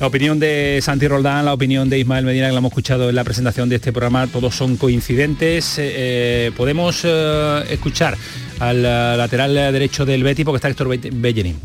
La 0.00 0.08
opinión 0.08 0.38
de 0.40 0.80
Santi 0.82 1.06
Roldán, 1.08 1.44
la 1.44 1.54
opinión 1.54 1.88
de 1.88 1.98
Ismael 1.98 2.24
Medina, 2.24 2.46
que 2.48 2.52
la 2.52 2.58
hemos 2.58 2.70
escuchado 2.72 3.08
en 3.08 3.14
la 3.14 3.24
presentación 3.24 3.68
de 3.68 3.76
este 3.76 3.92
programa, 3.92 4.26
todos 4.26 4.54
son 4.54 4.76
coincidentes. 4.76 5.76
Eh, 5.78 6.50
podemos 6.56 7.02
eh, 7.04 7.64
escuchar 7.70 8.16
al 8.60 8.84
eh, 8.84 9.14
lateral 9.16 9.54
derecho 9.54 10.04
del 10.04 10.22
Betis 10.22 10.44
porque 10.44 10.56
está 10.56 10.68
Héctor 10.68 10.88
Be- 10.88 11.10
Bellerín. 11.12 11.58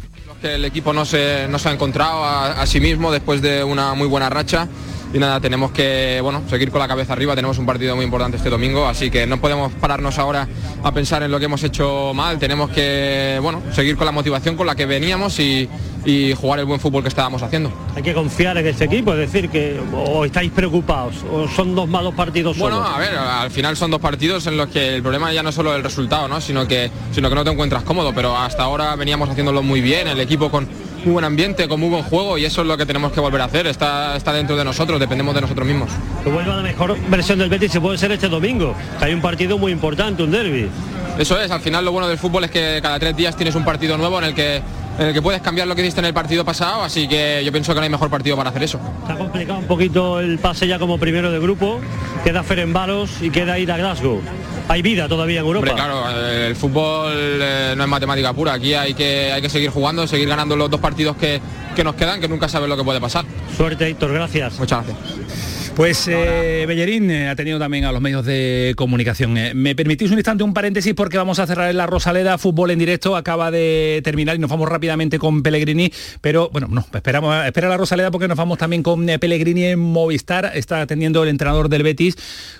el 0.43 0.63
equipo 0.63 0.93
no 0.93 1.05
se, 1.05 1.47
no 1.49 1.59
se 1.59 1.69
ha 1.69 1.73
encontrado 1.73 2.23
a 2.23 2.65
sí 2.65 2.79
mismo 2.79 3.11
después 3.11 3.41
de 3.41 3.63
una 3.63 3.93
muy 3.93 4.07
buena 4.07 4.29
racha 4.29 4.67
y 5.13 5.17
nada, 5.19 5.39
tenemos 5.39 5.71
que 5.71 6.19
bueno, 6.21 6.43
seguir 6.49 6.69
con 6.71 6.79
la 6.79 6.87
cabeza 6.87 7.13
arriba, 7.13 7.35
tenemos 7.35 7.57
un 7.57 7.65
partido 7.65 7.95
muy 7.95 8.05
importante 8.05 8.37
este 8.37 8.49
domingo, 8.49 8.85
así 8.85 9.09
que 9.09 9.25
no 9.25 9.39
podemos 9.41 9.71
pararnos 9.73 10.17
ahora 10.19 10.47
a 10.83 10.91
pensar 10.93 11.23
en 11.23 11.31
lo 11.31 11.39
que 11.39 11.45
hemos 11.45 11.63
hecho 11.63 12.11
mal, 12.13 12.37
tenemos 12.37 12.69
que 12.69 13.39
bueno, 13.41 13.61
seguir 13.71 13.95
con 13.97 14.05
la 14.05 14.11
motivación 14.11 14.55
con 14.55 14.67
la 14.67 14.75
que 14.75 14.85
veníamos 14.85 15.39
y, 15.39 15.67
y 16.05 16.33
jugar 16.33 16.59
el 16.59 16.65
buen 16.65 16.79
fútbol 16.79 17.01
que 17.01 17.09
estábamos 17.09 17.41
haciendo. 17.41 17.71
Hay 17.95 18.03
que 18.03 18.13
confiar 18.13 18.57
en 18.57 18.67
este 18.67 18.85
equipo, 18.85 19.13
es 19.13 19.19
decir, 19.31 19.49
que 19.49 19.79
o 19.93 20.25
estáis 20.25 20.51
preocupados, 20.51 21.15
o 21.31 21.47
son 21.47 21.73
dos 21.75 21.87
malos 21.87 22.13
partidos 22.13 22.57
Bueno, 22.57 22.77
solos. 22.77 22.91
a 22.95 22.99
ver, 22.99 23.17
al 23.17 23.51
final 23.51 23.75
son 23.77 23.91
dos 23.91 23.99
partidos 23.99 24.45
en 24.47 24.57
los 24.57 24.67
que 24.69 24.95
el 24.95 25.01
problema 25.01 25.33
ya 25.33 25.41
no 25.43 25.49
es 25.49 25.55
solo 25.55 25.75
el 25.75 25.83
resultado, 25.83 26.27
¿no? 26.27 26.39
sino, 26.39 26.67
que, 26.67 26.91
sino 27.11 27.29
que 27.29 27.35
no 27.35 27.43
te 27.43 27.51
encuentras 27.51 27.83
cómodo, 27.83 28.13
pero 28.13 28.37
hasta 28.37 28.63
ahora 28.63 28.95
veníamos 28.95 29.29
haciéndolo 29.29 29.63
muy 29.63 29.81
bien, 29.81 30.07
el 30.07 30.19
equipo 30.19 30.51
con 30.51 30.67
muy 31.03 31.13
buen 31.13 31.25
ambiente, 31.25 31.67
con 31.67 31.79
muy 31.79 31.89
buen 31.89 32.03
juego 32.03 32.37
y 32.37 32.45
eso 32.45 32.61
es 32.61 32.67
lo 32.67 32.77
que 32.77 32.85
tenemos 32.85 33.11
que 33.11 33.19
volver 33.19 33.41
a 33.41 33.45
hacer, 33.45 33.67
está, 33.67 34.15
está 34.15 34.33
dentro 34.33 34.55
de 34.55 34.63
nosotros, 34.63 34.99
dependemos 34.99 35.33
de 35.35 35.41
nosotros 35.41 35.67
mismos. 35.67 35.89
Que 36.23 36.29
vuelva 36.29 36.55
la 36.55 36.61
mejor 36.63 36.97
versión 37.09 37.39
del 37.39 37.49
Betis 37.49 37.71
se 37.71 37.81
puede 37.81 37.97
ser 37.97 38.11
este 38.11 38.27
domingo, 38.29 38.75
que 38.97 39.05
hay 39.05 39.13
un 39.13 39.21
partido 39.21 39.57
muy 39.57 39.71
importante, 39.71 40.23
un 40.23 40.31
derby. 40.31 40.69
Eso 41.17 41.39
es, 41.39 41.51
al 41.51 41.61
final 41.61 41.83
lo 41.83 41.91
bueno 41.91 42.07
del 42.07 42.17
fútbol 42.17 42.45
es 42.45 42.51
que 42.51 42.79
cada 42.81 42.97
tres 42.99 43.15
días 43.15 43.35
tienes 43.35 43.55
un 43.55 43.65
partido 43.65 43.97
nuevo 43.97 44.17
en 44.19 44.25
el 44.25 44.33
que, 44.33 44.61
en 44.99 45.07
el 45.07 45.13
que 45.13 45.21
puedes 45.21 45.41
cambiar 45.41 45.67
lo 45.67 45.75
que 45.75 45.81
hiciste 45.81 46.01
en 46.01 46.05
el 46.05 46.13
partido 46.13 46.43
pasado, 46.43 46.83
así 46.83 47.07
que 47.07 47.41
yo 47.43 47.51
pienso 47.51 47.73
que 47.73 47.79
no 47.79 47.83
hay 47.85 47.89
mejor 47.89 48.09
partido 48.09 48.35
para 48.35 48.49
hacer 48.49 48.63
eso. 48.63 48.79
Está 49.01 49.17
complicado 49.17 49.59
un 49.59 49.65
poquito 49.65 50.19
el 50.19 50.37
pase 50.39 50.67
ya 50.67 50.77
como 50.77 50.97
primero 50.97 51.31
de 51.31 51.39
grupo, 51.39 51.79
queda 52.23 52.43
Ferenbaros 52.43 53.21
y 53.21 53.29
queda 53.29 53.57
ir 53.57 53.71
a 53.71 53.77
Glasgow. 53.77 54.21
Hay 54.67 54.81
vida 54.81 55.07
todavía 55.07 55.39
en 55.39 55.45
Europa. 55.45 55.69
Hombre, 55.69 55.83
claro, 55.83 56.09
el 56.09 56.55
fútbol 56.55 57.13
eh, 57.15 57.73
no 57.77 57.83
es 57.83 57.89
matemática 57.89 58.33
pura, 58.33 58.53
aquí 58.53 58.73
hay 58.73 58.93
que, 58.93 59.31
hay 59.31 59.41
que 59.41 59.49
seguir 59.49 59.69
jugando, 59.69 60.05
seguir 60.05 60.27
ganando 60.27 60.57
los 60.57 60.69
dos 60.69 60.81
partidos 60.81 61.15
que, 61.15 61.39
que 61.75 61.83
nos 61.83 61.95
quedan, 61.95 62.19
que 62.19 62.27
nunca 62.27 62.49
sabes 62.49 62.67
lo 62.67 62.75
que 62.75 62.83
puede 62.83 62.99
pasar. 62.99 63.23
Suerte, 63.55 63.87
Héctor, 63.87 64.11
gracias. 64.11 64.59
Muchas 64.59 64.85
gracias. 64.85 65.58
Pues 65.79 66.09
eh, 66.09 66.65
Bellerín 66.67 67.09
eh, 67.09 67.29
ha 67.29 67.37
tenido 67.37 67.57
también 67.57 67.85
a 67.85 67.93
los 67.93 68.01
medios 68.01 68.25
de 68.25 68.73
comunicación. 68.75 69.37
Eh, 69.37 69.53
me 69.53 69.75
permitís 69.75 70.11
un 70.11 70.17
instante, 70.17 70.43
un 70.43 70.53
paréntesis, 70.53 70.93
porque 70.93 71.17
vamos 71.17 71.39
a 71.39 71.47
cerrar 71.47 71.69
en 71.69 71.77
la 71.77 71.87
Rosaleda, 71.87 72.37
fútbol 72.37 72.71
en 72.71 72.79
directo, 72.79 73.15
acaba 73.15 73.49
de 73.49 74.01
terminar 74.03 74.35
y 74.35 74.39
nos 74.39 74.49
vamos 74.49 74.67
rápidamente 74.67 75.19
con 75.19 75.41
Pellegrini, 75.41 75.89
pero 76.19 76.49
bueno, 76.49 76.67
no, 76.69 76.85
esperamos, 76.93 77.45
espera 77.45 77.69
la 77.69 77.77
Rosaleda 77.77 78.11
porque 78.11 78.27
nos 78.27 78.35
vamos 78.35 78.57
también 78.57 78.83
con 78.83 79.07
eh, 79.07 79.19
Pellegrini 79.19 79.67
en 79.67 79.79
Movistar, 79.79 80.51
está 80.53 80.81
atendiendo 80.81 81.23
el 81.23 81.29
entrenador 81.29 81.69
del 81.69 81.83
Betis, 81.83 82.17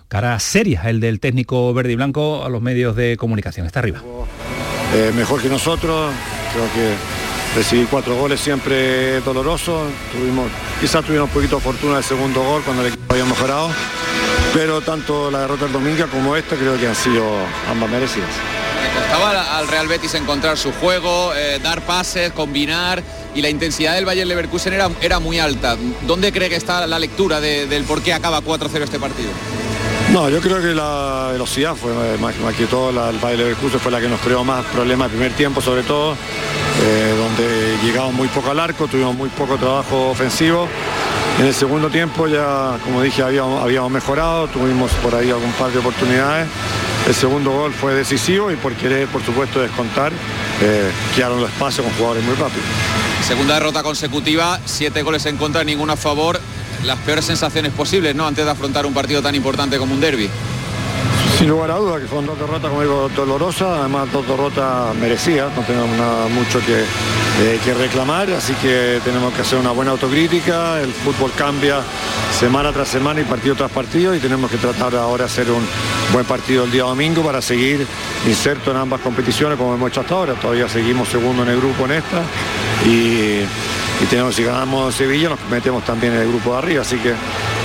cara 0.08 0.40
seria, 0.40 0.84
el 0.84 1.02
del 1.02 1.20
técnico 1.20 1.74
verde 1.74 1.92
y 1.92 1.96
blanco, 1.98 2.46
a 2.46 2.48
los 2.48 2.62
medios 2.62 2.96
de 2.96 3.18
comunicación. 3.18 3.66
Está 3.66 3.80
arriba. 3.80 4.02
eh, 4.96 5.12
mejor 5.14 5.42
que 5.42 5.50
nosotros. 5.50 6.14
Creo 6.54 6.66
que 6.74 7.29
recibir 7.56 7.88
cuatro 7.88 8.16
goles 8.16 8.40
siempre 8.40 9.22
doloroso. 9.22 9.84
Tuvimos, 10.12 10.50
quizás 10.80 11.04
tuvimos 11.06 11.28
un 11.28 11.34
poquito 11.34 11.58
de 11.58 11.62
fortuna 11.62 11.98
el 11.98 12.04
segundo 12.04 12.42
gol 12.44 12.62
cuando 12.64 12.84
el 12.84 12.90
equipo 12.94 13.14
había 13.14 13.26
mejorado. 13.26 13.70
Pero 14.54 14.82
tanto 14.82 15.30
la 15.30 15.42
derrota 15.42 15.66
del 15.66 15.74
domingo 15.74 16.06
como 16.10 16.36
esta 16.36 16.56
creo 16.56 16.78
que 16.80 16.88
han 16.88 16.96
sido 16.96 17.24
ambas 17.70 17.90
merecidas. 17.90 18.30
Le 18.84 19.00
costaba 19.00 19.30
al- 19.32 19.62
al 19.62 19.68
Real 19.68 19.88
Betis 19.88 20.14
encontrar 20.16 20.58
su 20.58 20.72
juego, 20.72 21.34
eh, 21.36 21.60
dar 21.62 21.82
pases, 21.82 22.32
combinar 22.32 23.04
y 23.36 23.42
la 23.42 23.50
intensidad 23.50 23.94
del 23.94 24.06
Bayern 24.06 24.28
Leverkusen 24.28 24.74
era, 24.74 24.90
era 25.02 25.20
muy 25.20 25.38
alta. 25.40 25.76
¿Dónde 26.08 26.32
cree 26.32 26.50
que 26.50 26.56
está 26.56 26.88
la 26.88 26.98
lectura 26.98 27.40
de- 27.40 27.68
del 27.68 27.84
por 27.84 28.02
qué 28.02 28.14
acaba 28.14 28.42
4-0 28.42 28.84
este 28.86 29.00
partido? 29.00 29.30
No, 30.14 30.28
yo 30.28 30.42
creo 30.42 30.60
que 30.60 30.74
la 30.74 31.30
velocidad 31.32 31.76
fue 31.76 31.92
más, 32.18 32.34
que 32.56 32.66
todo, 32.66 32.90
el 32.90 33.20
baile 33.20 33.44
Leverkusen 33.44 33.80
fue 33.80 33.92
la 33.92 34.02
que 34.02 34.10
nos 34.10 34.20
creó 34.22 34.44
más 34.44 34.66
problemas 34.66 35.06
el 35.06 35.12
primer 35.12 35.34
tiempo 35.34 35.62
sobre 35.62 35.84
todo, 35.84 36.14
eh, 36.14 37.16
donde 37.16 37.78
llegamos 37.84 38.14
muy 38.14 38.28
poco 38.30 38.50
al 38.50 38.60
arco, 38.60 38.88
tuvimos 38.88 39.16
muy 39.16 39.30
poco 39.30 39.58
trabajo 39.58 40.10
ofensivo. 40.10 40.68
En 41.40 41.46
el 41.46 41.54
segundo 41.54 41.90
tiempo 41.90 42.28
ya, 42.28 42.80
como 42.84 43.04
dije, 43.04 43.22
habíamos, 43.22 43.62
habíamos 43.62 43.92
mejorado, 43.92 44.48
tuvimos 44.48 44.92
por 45.04 45.14
ahí 45.14 45.30
algún 45.30 45.52
par 45.54 45.72
de 45.72 45.78
oportunidades. 45.78 46.48
El 47.08 47.14
segundo 47.14 47.52
gol 47.52 47.72
fue 47.72 47.94
decisivo 47.94 48.52
y 48.52 48.56
por 48.56 48.74
querer, 48.74 49.08
por 49.08 49.24
supuesto, 49.24 49.62
descontar, 49.62 50.12
eh, 50.62 50.92
quedaron 51.16 51.40
los 51.40 51.52
espacios 51.52 51.86
con 51.86 51.96
jugadores 51.96 52.24
muy 52.24 52.34
rápidos. 52.34 52.66
Segunda 53.26 53.54
derrota 53.54 53.84
consecutiva, 53.84 54.60
siete 54.66 55.04
goles 55.04 55.26
en 55.28 55.38
contra, 55.38 55.64
ninguno 55.64 55.94
a 55.94 55.98
favor. 55.98 56.40
Las 56.86 56.98
peores 57.00 57.26
sensaciones 57.26 57.74
posibles, 57.74 58.16
¿no? 58.16 58.26
Antes 58.26 58.46
de 58.46 58.52
afrontar 58.52 58.86
un 58.86 58.94
partido 58.94 59.22
tan 59.22 59.36
importante 59.36 59.78
como 59.78 59.94
un 59.94 60.00
derby. 60.00 60.30
Sin 61.40 61.48
lugar 61.48 61.72
a 61.72 61.76
dudas 61.76 62.02
que 62.02 62.08
fueron 62.08 62.26
dos 62.26 62.38
derrotas, 62.38 62.70
como 62.70 62.82
digo, 62.82 63.10
dolorosas, 63.16 63.80
además 63.80 64.12
dos 64.12 64.28
derrotas 64.28 64.94
merecidas, 64.96 65.50
no 65.56 65.62
tenemos 65.62 65.90
nada 65.98 66.28
mucho 66.28 66.60
que, 66.60 66.82
eh, 66.82 67.60
que 67.64 67.74
reclamar, 67.76 68.30
así 68.32 68.54
que 68.56 69.00
tenemos 69.06 69.34
que 69.34 69.44
hacer 69.44 69.58
una 69.58 69.72
buena 69.72 69.92
autocrítica, 69.92 70.82
el 70.82 70.92
fútbol 70.92 71.32
cambia 71.38 71.80
semana 72.38 72.74
tras 72.74 72.90
semana 72.90 73.22
y 73.22 73.24
partido 73.24 73.56
tras 73.56 73.72
partido 73.72 74.14
y 74.14 74.20
tenemos 74.20 74.52
que 74.52 74.58
tratar 74.58 74.94
ahora 74.96 75.24
de 75.24 75.32
hacer 75.32 75.50
un 75.50 75.66
buen 76.12 76.26
partido 76.26 76.66
el 76.66 76.72
día 76.72 76.84
domingo 76.84 77.24
para 77.24 77.42
seguir 77.42 77.88
inserto 78.28 78.72
en 78.72 78.78
ambas 78.78 79.00
competiciones 79.00 79.58
como 79.58 79.74
hemos 79.74 79.92
hecho 79.92 80.02
hasta 80.02 80.16
ahora, 80.16 80.34
todavía 80.34 80.68
seguimos 80.68 81.08
segundo 81.08 81.44
en 81.44 81.50
el 81.52 81.58
grupo 81.58 81.86
en 81.86 81.92
esta 81.92 82.22
y, 82.86 83.46
y 84.04 84.06
tenemos, 84.10 84.36
si 84.36 84.44
ganamos 84.44 84.94
Sevilla 84.94 85.30
nos 85.30 85.40
metemos 85.50 85.86
también 85.86 86.12
en 86.16 86.20
el 86.20 86.28
grupo 86.28 86.52
de 86.52 86.58
arriba, 86.58 86.82
así 86.82 86.98
que 86.98 87.14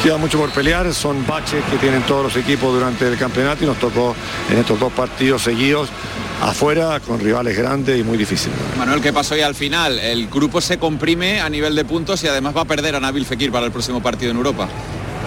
queda 0.05 0.19
mucho 0.19 0.39
por 0.39 0.51
pelear, 0.51 0.93
son 0.93 1.27
baches 1.27 1.65
que 1.71 1.79
tienen 1.79 2.03
todos 2.03 2.25
los 2.25 2.37
equipos 2.37 2.75
durante 2.75 3.09
el 3.09 3.17
campeonato 3.17 3.65
y 3.65 3.67
nos 3.67 3.79
tocó 3.79 4.15
en 4.51 4.59
estos 4.59 4.79
dos 4.79 4.93
partidos 4.93 5.41
seguidos 5.41 5.89
afuera 6.43 7.01
con 7.01 7.19
rivales 7.21 7.57
grandes 7.57 7.99
y 7.99 8.03
muy 8.03 8.19
difíciles. 8.19 8.55
Manuel, 8.77 9.01
¿qué 9.01 9.15
pasó 9.15 9.35
hoy 9.35 9.41
al 9.41 9.55
final? 9.55 9.99
El 9.99 10.29
grupo 10.29 10.61
se 10.61 10.79
comprime 10.79 11.41
a 11.41 11.49
nivel 11.49 11.75
de 11.75 11.87
puntos 11.87 12.23
y 12.23 12.29
además 12.29 12.55
va 12.55 12.61
a 12.61 12.65
perder 12.67 12.97
a 12.97 13.01
Nabil 13.01 13.25
Fekir 13.25 13.51
para 13.51 13.65
el 13.65 13.73
próximo 13.73 14.03
partido 14.03 14.31
en 14.31 14.37
Europa. 14.37 14.69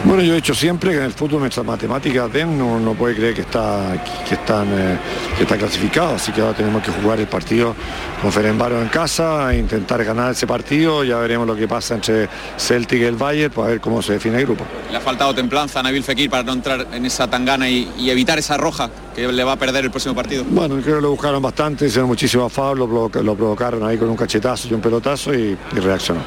Bueno, 0.03 0.23
yo 0.23 0.33
he 0.33 0.35
dicho 0.37 0.53
siempre 0.53 0.91
que 0.91 0.97
en 0.97 1.03
el 1.03 1.11
fútbol 1.11 1.41
nuestras 1.41 1.65
matemáticas 1.65 2.31
den, 2.31 2.57
no, 2.57 2.79
no 2.79 2.93
puede 2.93 3.15
creer 3.15 3.33
que 3.33 3.41
está, 3.41 4.01
que, 4.27 4.35
están, 4.35 4.67
eh, 4.71 4.97
que 5.35 5.43
está 5.43 5.57
clasificado, 5.57 6.15
así 6.15 6.31
que 6.31 6.41
ahora 6.41 6.55
tenemos 6.55 6.81
que 6.81 6.91
jugar 6.91 7.19
el 7.19 7.27
partido 7.27 7.75
con 8.21 8.31
Ferenbaro 8.31 8.81
en 8.81 8.87
casa, 8.87 9.53
e 9.53 9.57
intentar 9.57 10.03
ganar 10.03 10.31
ese 10.31 10.47
partido, 10.47 11.03
ya 11.03 11.17
veremos 11.17 11.45
lo 11.45 11.55
que 11.55 11.67
pasa 11.67 11.95
entre 11.95 12.29
Celtic 12.57 13.01
y 13.01 13.03
el 13.03 13.15
Bayern, 13.15 13.53
para 13.53 13.67
ver 13.69 13.81
cómo 13.81 14.01
se 14.01 14.13
define 14.13 14.37
el 14.37 14.45
grupo. 14.45 14.65
Le 14.89 14.97
ha 14.97 15.01
faltado 15.01 15.35
templanza 15.35 15.81
a 15.81 15.83
Nabil 15.83 16.03
Fekir 16.03 16.29
para 16.29 16.43
no 16.43 16.53
entrar 16.53 16.87
en 16.93 17.05
esa 17.05 17.27
tangana 17.27 17.69
y 17.69 18.09
evitar 18.09 18.39
esa 18.39 18.55
roja 18.57 18.89
que 19.17 19.31
le 19.31 19.43
va 19.43 19.53
a 19.53 19.55
perder 19.57 19.83
el 19.83 19.91
próximo 19.91 20.13
partido? 20.13 20.45
Bueno, 20.47 20.75
creo 20.81 20.97
que 20.97 21.01
lo 21.01 21.09
buscaron 21.09 21.41
bastante, 21.41 21.87
hicieron 21.87 22.07
muchísimo 22.07 22.47
foul, 22.49 22.77
lo, 22.77 22.87
lo 22.87 23.35
provocaron 23.35 23.83
ahí 23.83 23.97
con 23.97 24.09
un 24.09 24.15
cachetazo 24.15 24.67
y 24.69 24.73
un 24.73 24.81
pelotazo 24.81 25.33
y, 25.33 25.57
y 25.75 25.79
reaccionó. 25.79 26.21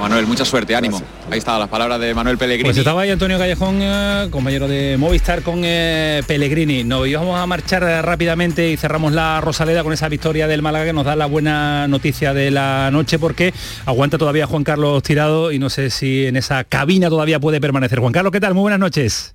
Manuel, 0.00 0.26
mucha 0.26 0.46
suerte, 0.46 0.74
ánimo. 0.74 1.02
Ahí 1.30 1.38
está 1.38 1.58
las 1.58 1.68
palabras 1.68 2.00
de 2.00 2.14
Manuel 2.14 2.38
Pellegrini. 2.38 2.66
Pues 2.66 2.78
estaba 2.78 3.02
ahí 3.02 3.10
Antonio 3.10 3.36
Callejón, 3.36 3.80
eh, 3.82 4.28
compañero 4.30 4.66
de 4.66 4.96
Movistar 4.96 5.42
con 5.42 5.60
eh, 5.62 6.22
Pellegrini. 6.26 6.84
Nos 6.84 7.06
íbamos 7.06 7.38
a 7.38 7.44
marchar 7.46 7.82
eh, 7.82 8.00
rápidamente 8.00 8.70
y 8.70 8.78
cerramos 8.78 9.12
la 9.12 9.42
Rosaleda 9.42 9.82
con 9.82 9.92
esa 9.92 10.08
victoria 10.08 10.46
del 10.46 10.62
Málaga 10.62 10.86
que 10.86 10.92
nos 10.94 11.04
da 11.04 11.16
la 11.16 11.26
buena 11.26 11.86
noticia 11.86 12.32
de 12.32 12.50
la 12.50 12.88
noche 12.90 13.18
porque 13.18 13.52
aguanta 13.84 14.16
todavía 14.16 14.46
Juan 14.46 14.64
Carlos 14.64 15.02
tirado 15.02 15.52
y 15.52 15.58
no 15.58 15.68
sé 15.68 15.90
si 15.90 16.24
en 16.24 16.36
esa 16.36 16.64
cabina 16.64 17.10
todavía 17.10 17.38
puede 17.38 17.60
permanecer. 17.60 17.98
Juan 17.98 18.14
Carlos, 18.14 18.32
¿qué 18.32 18.40
tal? 18.40 18.54
Muy 18.54 18.62
buenas 18.62 18.80
noches. 18.80 19.34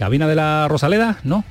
¿Cabina 0.00 0.26
de 0.26 0.34
la 0.34 0.66
Rosaleda? 0.66 1.18
¿No? 1.24 1.44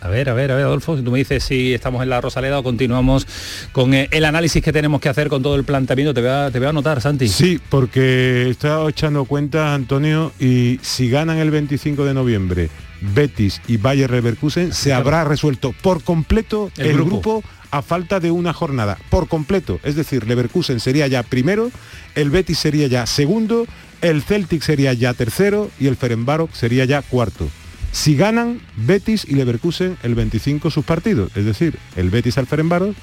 A 0.00 0.06
ver, 0.08 0.30
a 0.30 0.32
ver, 0.32 0.52
a 0.52 0.54
ver, 0.54 0.64
Adolfo, 0.64 0.96
si 0.96 1.02
tú 1.02 1.10
me 1.10 1.18
dices 1.18 1.42
si 1.42 1.74
estamos 1.74 2.04
en 2.04 2.08
la 2.08 2.20
Rosaleda 2.20 2.60
o 2.60 2.62
continuamos 2.62 3.26
con 3.72 3.94
eh, 3.94 4.06
el 4.12 4.24
análisis 4.24 4.62
que 4.62 4.72
tenemos 4.72 5.00
que 5.00 5.08
hacer 5.08 5.28
con 5.28 5.42
todo 5.42 5.56
el 5.56 5.64
planteamiento. 5.64 6.14
Te 6.14 6.20
voy 6.20 6.30
a, 6.30 6.50
te 6.52 6.60
voy 6.60 6.66
a 6.66 6.70
anotar, 6.70 7.00
Santi. 7.00 7.26
Sí, 7.26 7.60
porque 7.68 8.44
he 8.44 8.50
estado 8.50 8.88
echando 8.88 9.24
cuentas, 9.24 9.74
Antonio, 9.74 10.30
y 10.38 10.78
si 10.82 11.10
ganan 11.10 11.38
el 11.38 11.50
25 11.50 12.04
de 12.04 12.14
noviembre 12.14 12.70
Betis 13.00 13.60
y 13.66 13.76
Bayer 13.76 14.08
Leverkusen, 14.12 14.72
se 14.72 14.92
habrá 14.92 15.24
resuelto 15.24 15.74
por 15.82 16.00
completo 16.04 16.70
El 16.76 16.86
el, 16.86 16.94
grupo. 16.94 17.10
grupo. 17.10 17.44
a 17.72 17.82
falta 17.82 18.20
de 18.20 18.30
una 18.30 18.52
jornada. 18.52 18.98
Por 19.10 19.26
completo. 19.26 19.80
Es 19.82 19.96
decir, 19.96 20.28
Leverkusen 20.28 20.78
sería 20.78 21.08
ya 21.08 21.24
primero, 21.24 21.72
el 22.14 22.30
Betis 22.30 22.58
sería 22.58 22.86
ya 22.86 23.04
segundo, 23.06 23.66
el 24.04 24.22
Celtic 24.22 24.60
sería 24.60 24.92
ya 24.92 25.14
tercero 25.14 25.70
y 25.80 25.86
el 25.86 25.96
Ferenbaroc 25.96 26.52
sería 26.52 26.84
ya 26.84 27.00
cuarto. 27.00 27.48
Si 27.90 28.16
ganan 28.16 28.60
Betis 28.76 29.24
y 29.26 29.34
Leverkusen 29.34 29.96
el 30.02 30.14
25 30.14 30.70
sus 30.70 30.84
partidos, 30.84 31.34
es 31.34 31.46
decir, 31.46 31.78
el 31.96 32.10
Betis 32.10 32.36
al 32.36 32.46
Ferenbaroc 32.46 32.94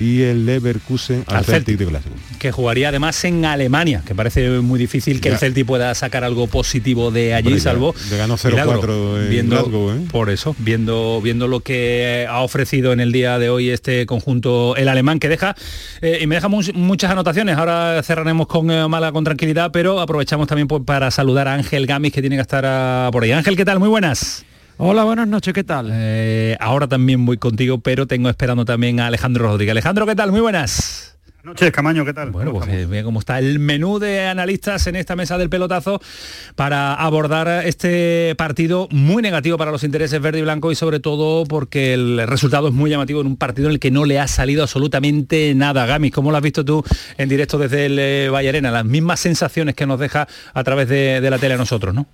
y 0.00 0.22
el 0.22 0.46
Leverkusen 0.46 1.24
al, 1.26 1.36
Al 1.38 1.44
Celtic, 1.44 1.64
Celtic. 1.66 1.78
de 1.78 1.84
Glasgow. 1.86 2.12
que 2.38 2.52
jugaría 2.52 2.88
además 2.90 3.24
en 3.24 3.44
Alemania, 3.44 4.02
que 4.06 4.14
parece 4.14 4.48
muy 4.60 4.78
difícil 4.78 5.20
que 5.20 5.28
Ya. 5.28 5.34
el 5.34 5.40
Celtic 5.40 5.66
pueda 5.66 5.94
sacar 5.94 6.24
algo 6.24 6.46
positivo 6.46 7.10
de 7.10 7.34
allí, 7.34 7.48
Hombre, 7.48 7.60
salvo 7.60 7.94
le 8.10 8.16
ganó 8.16 8.36
0-4 8.36 8.50
milagro, 8.50 9.22
en 9.22 9.30
viendo, 9.30 9.56
Glasgow, 9.56 9.90
¿eh? 9.92 10.00
por 10.10 10.30
eso, 10.30 10.54
viendo, 10.58 11.20
viendo 11.22 11.48
lo 11.48 11.60
que 11.60 12.26
ha 12.28 12.40
ofrecido 12.42 12.92
en 12.92 13.00
el 13.00 13.10
día 13.12 13.38
de 13.38 13.50
hoy 13.50 13.70
este 13.70 14.06
conjunto 14.06 14.76
el 14.76 14.88
alemán 14.88 15.18
que 15.18 15.28
deja 15.28 15.54
eh, 16.00 16.18
y 16.22 16.26
me 16.26 16.36
deja 16.36 16.48
mu- 16.48 16.62
muchas 16.74 17.10
anotaciones. 17.10 17.56
Ahora 17.56 18.00
cerraremos 18.04 18.46
con 18.46 18.70
eh, 18.70 18.86
Mala 18.88 19.12
con 19.12 19.24
tranquilidad, 19.24 19.70
pero 19.72 20.00
aprovechamos 20.00 20.46
también 20.46 20.68
pues, 20.68 20.82
para 20.84 21.10
saludar 21.10 21.48
a 21.48 21.54
Ángel 21.54 21.86
Gamis 21.86 22.12
que 22.12 22.20
tiene 22.20 22.36
que 22.36 22.42
estar 22.42 22.64
ah, 22.66 23.08
por 23.12 23.24
ahí. 23.24 23.32
Ángel, 23.32 23.56
¿qué 23.56 23.64
tal? 23.64 23.78
Muy 23.78 23.88
buenas. 23.88 24.44
Hola, 24.80 25.02
buenas 25.02 25.26
noches, 25.26 25.52
¿qué 25.52 25.64
tal? 25.64 25.90
Eh, 25.92 26.56
ahora 26.60 26.86
también 26.86 27.26
voy 27.26 27.36
contigo, 27.36 27.78
pero 27.78 28.06
tengo 28.06 28.28
esperando 28.30 28.64
también 28.64 29.00
a 29.00 29.08
Alejandro 29.08 29.48
Rodríguez. 29.48 29.72
Alejandro, 29.72 30.06
¿qué 30.06 30.14
tal? 30.14 30.30
Muy 30.30 30.40
buenas. 30.40 31.16
noches, 31.42 31.72
Camaño, 31.72 32.04
¿qué 32.04 32.12
tal? 32.14 32.30
Bueno, 32.30 32.52
pues 32.52 32.86
mira 32.86 33.02
cómo 33.02 33.18
está 33.18 33.40
el 33.40 33.58
menú 33.58 33.98
de 33.98 34.26
analistas 34.26 34.86
en 34.86 34.94
esta 34.94 35.16
mesa 35.16 35.36
del 35.36 35.50
pelotazo 35.50 36.00
para 36.54 36.94
abordar 36.94 37.66
este 37.66 38.34
partido 38.36 38.86
muy 38.92 39.20
negativo 39.20 39.58
para 39.58 39.72
los 39.72 39.82
intereses 39.82 40.20
verde 40.22 40.38
y 40.38 40.42
blanco 40.42 40.70
y 40.70 40.76
sobre 40.76 41.00
todo 41.00 41.44
porque 41.44 41.94
el 41.94 42.24
resultado 42.28 42.68
es 42.68 42.74
muy 42.74 42.88
llamativo 42.88 43.20
en 43.20 43.26
un 43.26 43.36
partido 43.36 43.66
en 43.66 43.72
el 43.72 43.80
que 43.80 43.90
no 43.90 44.04
le 44.04 44.20
ha 44.20 44.28
salido 44.28 44.62
absolutamente 44.62 45.54
nada. 45.56 45.86
Gamis, 45.86 46.12
¿cómo 46.12 46.30
lo 46.30 46.36
has 46.36 46.42
visto 46.42 46.64
tú 46.64 46.84
en 47.16 47.28
directo 47.28 47.58
desde 47.58 47.86
el 47.86 47.98
eh, 47.98 48.28
Valle 48.30 48.50
Arena? 48.50 48.70
Las 48.70 48.84
mismas 48.84 49.18
sensaciones 49.18 49.74
que 49.74 49.86
nos 49.86 49.98
deja 49.98 50.28
a 50.54 50.62
través 50.62 50.88
de, 50.88 51.20
de 51.20 51.30
la 51.30 51.38
tele 51.38 51.54
a 51.54 51.58
nosotros, 51.58 51.92
¿no? 51.92 52.06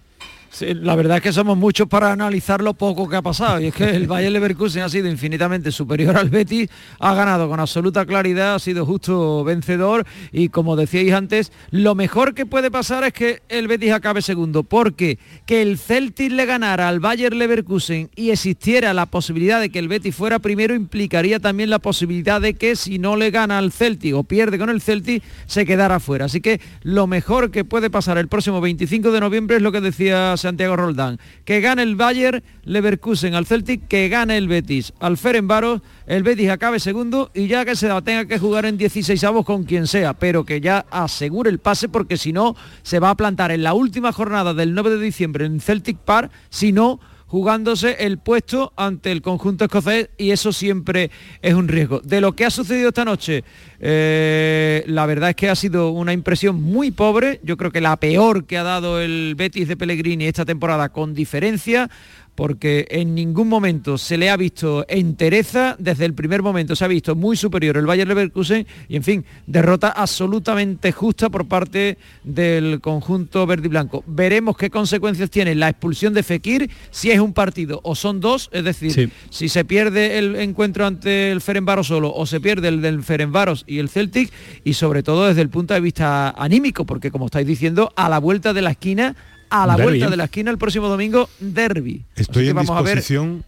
La 0.60 0.94
verdad 0.94 1.16
es 1.16 1.22
que 1.22 1.32
somos 1.32 1.56
muchos 1.56 1.88
para 1.88 2.12
analizar 2.12 2.62
lo 2.62 2.74
poco 2.74 3.08
que 3.08 3.16
ha 3.16 3.22
pasado 3.22 3.60
y 3.60 3.66
es 3.66 3.74
que 3.74 3.90
el 3.90 4.06
Bayer 4.06 4.30
Leverkusen 4.30 4.82
ha 4.82 4.88
sido 4.88 5.08
infinitamente 5.08 5.72
superior 5.72 6.16
al 6.16 6.30
Betis, 6.30 6.70
ha 7.00 7.12
ganado 7.14 7.48
con 7.48 7.58
absoluta 7.58 8.06
claridad, 8.06 8.54
ha 8.54 8.58
sido 8.60 8.86
justo 8.86 9.42
vencedor 9.42 10.06
y 10.30 10.50
como 10.50 10.76
decíais 10.76 11.12
antes, 11.12 11.50
lo 11.70 11.96
mejor 11.96 12.34
que 12.34 12.46
puede 12.46 12.70
pasar 12.70 13.02
es 13.02 13.12
que 13.12 13.42
el 13.48 13.66
Betis 13.66 13.90
acabe 13.92 14.22
segundo, 14.22 14.62
porque 14.62 15.18
que 15.44 15.60
el 15.60 15.76
Celtic 15.76 16.30
le 16.30 16.46
ganara 16.46 16.88
al 16.88 17.00
Bayer 17.00 17.34
Leverkusen 17.34 18.10
y 18.14 18.30
existiera 18.30 18.94
la 18.94 19.06
posibilidad 19.06 19.60
de 19.60 19.70
que 19.70 19.80
el 19.80 19.88
Betis 19.88 20.14
fuera 20.14 20.38
primero 20.38 20.74
implicaría 20.74 21.40
también 21.40 21.68
la 21.68 21.80
posibilidad 21.80 22.40
de 22.40 22.54
que 22.54 22.76
si 22.76 23.00
no 23.00 23.16
le 23.16 23.32
gana 23.32 23.58
al 23.58 23.72
Celtic 23.72 24.14
o 24.14 24.22
pierde 24.22 24.58
con 24.58 24.70
el 24.70 24.80
Celtic 24.80 25.22
se 25.46 25.66
quedara 25.66 25.98
fuera. 25.98 26.26
Así 26.26 26.40
que 26.40 26.60
lo 26.82 27.08
mejor 27.08 27.50
que 27.50 27.64
puede 27.64 27.90
pasar 27.90 28.18
el 28.18 28.28
próximo 28.28 28.60
25 28.60 29.10
de 29.10 29.20
noviembre 29.20 29.56
es 29.56 29.62
lo 29.62 29.72
que 29.72 29.80
decía 29.80 30.36
Santiago 30.44 30.76
Roldán, 30.76 31.18
que 31.44 31.60
gane 31.60 31.82
el 31.82 31.96
Bayer 31.96 32.42
Leverkusen 32.64 33.34
al 33.34 33.46
Celtic, 33.46 33.88
que 33.88 34.08
gane 34.08 34.36
el 34.36 34.46
Betis 34.46 34.92
al 35.00 35.16
Ferenbaros, 35.16 35.80
el 36.06 36.22
Betis 36.22 36.50
acabe 36.50 36.78
segundo 36.80 37.30
y 37.34 37.46
ya 37.46 37.64
que 37.64 37.74
se 37.76 37.88
la 37.88 38.02
tenga 38.02 38.26
que 38.26 38.38
jugar 38.38 38.66
en 38.66 38.76
16 38.76 39.24
avos 39.24 39.44
con 39.44 39.64
quien 39.64 39.86
sea, 39.86 40.14
pero 40.14 40.44
que 40.44 40.60
ya 40.60 40.84
asegure 40.90 41.50
el 41.50 41.58
pase 41.58 41.88
porque 41.88 42.16
si 42.16 42.32
no 42.32 42.54
se 42.82 42.98
va 42.98 43.10
a 43.10 43.16
plantar 43.16 43.50
en 43.50 43.62
la 43.62 43.74
última 43.74 44.12
jornada 44.12 44.54
del 44.54 44.74
9 44.74 44.90
de 44.90 45.00
diciembre 45.00 45.46
en 45.46 45.60
Celtic 45.60 45.96
Park, 45.98 46.30
si 46.50 46.72
no 46.72 47.00
jugándose 47.34 47.96
el 47.98 48.18
puesto 48.18 48.72
ante 48.76 49.10
el 49.10 49.20
conjunto 49.20 49.64
escocés 49.64 50.08
y 50.16 50.30
eso 50.30 50.52
siempre 50.52 51.10
es 51.42 51.54
un 51.54 51.66
riesgo. 51.66 52.00
De 52.00 52.20
lo 52.20 52.36
que 52.36 52.44
ha 52.44 52.50
sucedido 52.50 52.90
esta 52.90 53.04
noche, 53.04 53.42
eh, 53.86 54.82
la 54.86 55.04
verdad 55.04 55.28
es 55.28 55.36
que 55.36 55.50
ha 55.50 55.54
sido 55.54 55.90
una 55.90 56.14
impresión 56.14 56.62
muy 56.62 56.90
pobre, 56.90 57.38
yo 57.42 57.58
creo 57.58 57.70
que 57.70 57.82
la 57.82 57.98
peor 57.98 58.46
que 58.46 58.56
ha 58.56 58.62
dado 58.62 58.98
el 58.98 59.34
Betis 59.36 59.68
de 59.68 59.76
Pellegrini 59.76 60.24
esta 60.24 60.46
temporada 60.46 60.88
con 60.88 61.12
diferencia, 61.12 61.90
porque 62.34 62.88
en 62.90 63.14
ningún 63.14 63.46
momento 63.48 63.96
se 63.96 64.16
le 64.18 64.28
ha 64.28 64.36
visto 64.36 64.84
entereza, 64.88 65.76
desde 65.78 66.04
el 66.04 66.14
primer 66.14 66.42
momento 66.42 66.74
se 66.74 66.84
ha 66.84 66.88
visto 66.88 67.14
muy 67.14 67.36
superior 67.36 67.76
el 67.76 67.86
Bayer 67.86 68.08
Leverkusen 68.08 68.66
y 68.88 68.96
en 68.96 69.04
fin, 69.04 69.24
derrota 69.46 69.90
absolutamente 69.90 70.90
justa 70.90 71.30
por 71.30 71.46
parte 71.46 71.96
del 72.24 72.80
conjunto 72.80 73.46
verde 73.46 73.66
y 73.66 73.68
blanco. 73.68 74.02
Veremos 74.08 74.56
qué 74.56 74.68
consecuencias 74.68 75.30
tiene 75.30 75.54
la 75.54 75.68
expulsión 75.68 76.12
de 76.12 76.24
Fekir, 76.24 76.68
si 76.90 77.12
es 77.12 77.20
un 77.20 77.34
partido 77.34 77.78
o 77.84 77.94
son 77.94 78.18
dos, 78.18 78.50
es 78.52 78.64
decir, 78.64 78.90
Sí. 78.92 79.08
si 79.30 79.48
se 79.48 79.64
pierde 79.64 80.18
el 80.18 80.34
encuentro 80.34 80.86
ante 80.86 81.30
el 81.30 81.40
Ferenbaros 81.40 81.86
solo 81.86 82.12
o 82.12 82.26
se 82.26 82.40
pierde 82.40 82.66
el 82.66 82.82
del 82.82 83.04
Ferenbaros 83.04 83.62
y 83.68 83.73
el 83.78 83.88
Celtic 83.88 84.30
y 84.64 84.74
sobre 84.74 85.02
todo 85.02 85.26
desde 85.26 85.42
el 85.42 85.48
punto 85.48 85.74
de 85.74 85.80
vista 85.80 86.30
anímico, 86.30 86.84
porque 86.84 87.10
como 87.10 87.26
estáis 87.26 87.46
diciendo, 87.46 87.92
a 87.96 88.08
la 88.08 88.18
vuelta 88.18 88.52
de 88.52 88.62
la 88.62 88.70
esquina, 88.70 89.14
a 89.50 89.66
la 89.66 89.76
vuelta 89.76 90.10
de 90.10 90.16
la 90.16 90.24
esquina 90.24 90.50
el 90.50 90.58
próximo 90.58 90.88
domingo, 90.88 91.28
derby. 91.40 92.04
Estoy 92.16 92.48
en 92.48 92.56
vamos 92.56 92.76
a 92.76 92.82
ver 92.82 92.96
disposición, 92.96 93.44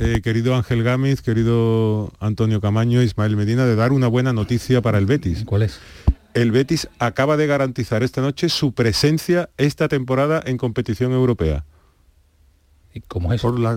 eh, 0.00 0.20
querido 0.22 0.54
Ángel 0.54 0.82
Gámez, 0.82 1.22
querido 1.22 2.12
Antonio 2.20 2.60
Camaño, 2.60 3.02
Ismael 3.02 3.36
Medina, 3.36 3.64
de 3.64 3.76
dar 3.76 3.92
una 3.92 4.08
buena 4.08 4.32
noticia 4.32 4.82
para 4.82 4.98
el 4.98 5.06
Betis. 5.06 5.44
¿Cuál 5.44 5.62
es? 5.62 5.78
El 6.34 6.52
Betis 6.52 6.88
acaba 6.98 7.38
de 7.38 7.46
garantizar 7.46 8.02
esta 8.02 8.20
noche 8.20 8.50
su 8.50 8.72
presencia 8.72 9.48
esta 9.56 9.88
temporada 9.88 10.42
en 10.44 10.58
competición 10.58 11.12
europea. 11.12 11.64
¿Y 12.96 13.02
cómo 13.02 13.30
es? 13.34 13.42
Por 13.42 13.60
la, 13.60 13.76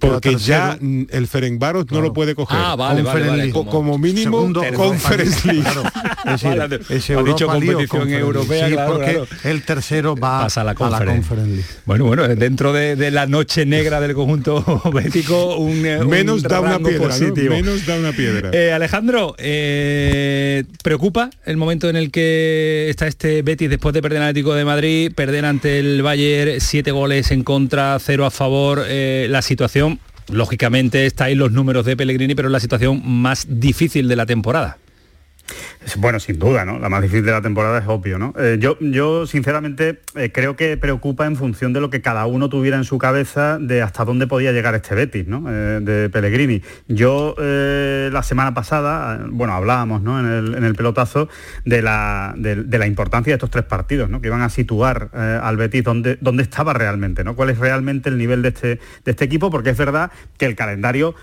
Porque 0.00 0.36
ya 0.36 0.78
el 0.82 1.26
Ferencváros 1.26 1.90
no 1.90 2.02
lo 2.02 2.12
puede 2.12 2.34
coger. 2.34 2.58
Ah, 2.60 2.76
vale, 2.76 3.00
vale, 3.00 3.04
Conference 3.04 3.30
vale, 3.30 3.42
League. 3.44 3.58
O 3.58 3.64
como 3.64 3.96
mínimo 3.96 4.36
Segundo, 4.38 4.62
Conference 4.76 5.48
League. 5.50 5.64
Claro, 5.74 5.82
es 6.26 6.42
decir, 6.42 6.58
Vale, 6.58 6.80
es 6.90 7.10
ha 7.10 7.22
dicho 7.22 7.44
Europa 7.44 7.58
League 7.58 7.74
o 7.74 7.88
competición 7.88 7.88
Conference 7.88 8.10
League. 8.10 8.20
europea, 8.20 8.66
Sí, 8.66 8.72
claro, 8.74 8.92
porque 8.92 9.10
claro. 9.12 9.26
el 9.44 9.62
tercero 9.62 10.14
va 10.16 10.42
Pasa 10.42 10.60
a 10.60 10.64
la 10.64 10.70
a 10.70 10.74
la 10.74 10.78
Conference. 10.78 11.28
Conference 11.28 11.50
League. 11.56 11.64
Bueno, 11.86 12.04
bueno, 12.04 12.28
dentro 12.28 12.72
de, 12.74 12.96
de 12.96 13.10
la 13.10 13.26
noche 13.26 13.64
negra 13.64 14.00
del 14.00 14.12
conjunto 14.14 14.62
bético, 14.92 15.56
un, 15.56 15.86
eh, 15.86 16.00
un 16.00 16.08
Menos 16.08 16.42
da 16.42 16.60
una 16.60 16.78
piedra, 16.78 17.16
¿no? 17.18 17.34
Menos 17.50 17.86
da 17.86 17.98
una 17.98 18.12
piedra. 18.12 18.50
Eh, 18.52 18.72
Alejandro, 18.72 19.34
eh, 19.38 20.64
¿preocupa 20.82 21.30
el 21.46 21.56
momento 21.56 21.88
en 21.88 21.96
el 21.96 22.10
que 22.10 22.88
está 22.90 23.06
este 23.06 23.40
Betis 23.42 23.70
después 23.70 23.94
de 23.94 24.02
perder 24.02 24.18
el 24.18 24.28
Atlético 24.28 24.54
de 24.54 24.64
Madrid, 24.66 25.12
perder 25.14 25.46
ante 25.46 25.78
el 25.78 26.02
Bayern, 26.02 26.60
siete 26.60 26.90
goles 26.90 27.30
en 27.30 27.42
contra, 27.42 27.98
cero 27.98 28.26
a 28.26 28.30
favor, 28.34 28.84
eh, 28.86 29.26
la 29.30 29.42
situación, 29.42 30.00
lógicamente 30.28 31.06
está 31.06 31.24
ahí 31.24 31.34
los 31.34 31.52
números 31.52 31.86
de 31.86 31.96
Pellegrini, 31.96 32.34
pero 32.34 32.48
es 32.48 32.52
la 32.52 32.60
situación 32.60 33.02
más 33.04 33.46
difícil 33.48 34.08
de 34.08 34.16
la 34.16 34.26
temporada? 34.26 34.78
Bueno, 35.96 36.18
sin 36.18 36.38
duda, 36.38 36.64
¿no? 36.64 36.78
La 36.78 36.88
más 36.88 37.02
difícil 37.02 37.24
de 37.24 37.32
la 37.32 37.42
temporada 37.42 37.78
es 37.78 37.84
obvio, 37.86 38.18
¿no? 38.18 38.34
Eh, 38.38 38.56
yo, 38.58 38.76
yo, 38.80 39.26
sinceramente, 39.26 40.00
eh, 40.14 40.30
creo 40.32 40.56
que 40.56 40.76
preocupa 40.76 41.26
en 41.26 41.36
función 41.36 41.72
de 41.72 41.80
lo 41.80 41.90
que 41.90 42.00
cada 42.00 42.26
uno 42.26 42.48
tuviera 42.48 42.76
en 42.76 42.84
su 42.84 42.98
cabeza 42.98 43.58
de 43.58 43.82
hasta 43.82 44.04
dónde 44.04 44.26
podía 44.26 44.52
llegar 44.52 44.74
este 44.74 44.94
Betis, 44.94 45.26
¿no? 45.26 45.44
Eh, 45.48 45.80
de 45.80 46.08
Pellegrini. 46.08 46.62
Yo, 46.88 47.34
la 47.38 48.22
semana 48.22 48.54
pasada, 48.54 49.26
bueno, 49.28 49.54
hablábamos, 49.54 50.02
¿no? 50.02 50.20
En 50.20 50.26
el, 50.26 50.54
en 50.54 50.64
el 50.64 50.74
pelotazo 50.74 51.28
de 51.64 51.82
la, 51.82 52.34
de, 52.36 52.78
la 52.78 52.86
importancia 52.86 53.32
de 53.32 53.34
estos 53.34 53.50
tres 53.50 53.64
partidos, 53.64 54.08
¿no? 54.08 54.20
Que 54.20 54.28
iban 54.28 54.42
a 54.42 54.48
situar 54.48 55.10
al 55.14 55.56
Betis 55.56 55.84
donde, 55.84 56.18
estaba 56.40 56.72
realmente, 56.72 57.24
¿no? 57.24 57.36
Cuál 57.36 57.50
es 57.50 57.58
realmente 57.58 58.08
el 58.08 58.18
nivel 58.18 58.42
de 58.42 58.48
este, 58.48 58.68
de 59.04 59.10
este 59.10 59.24
equipo, 59.24 59.50
porque 59.50 59.70
es 59.70 59.76
verdad 59.76 60.10
que 60.38 60.46
el 60.46 60.54
calendario 60.54 61.14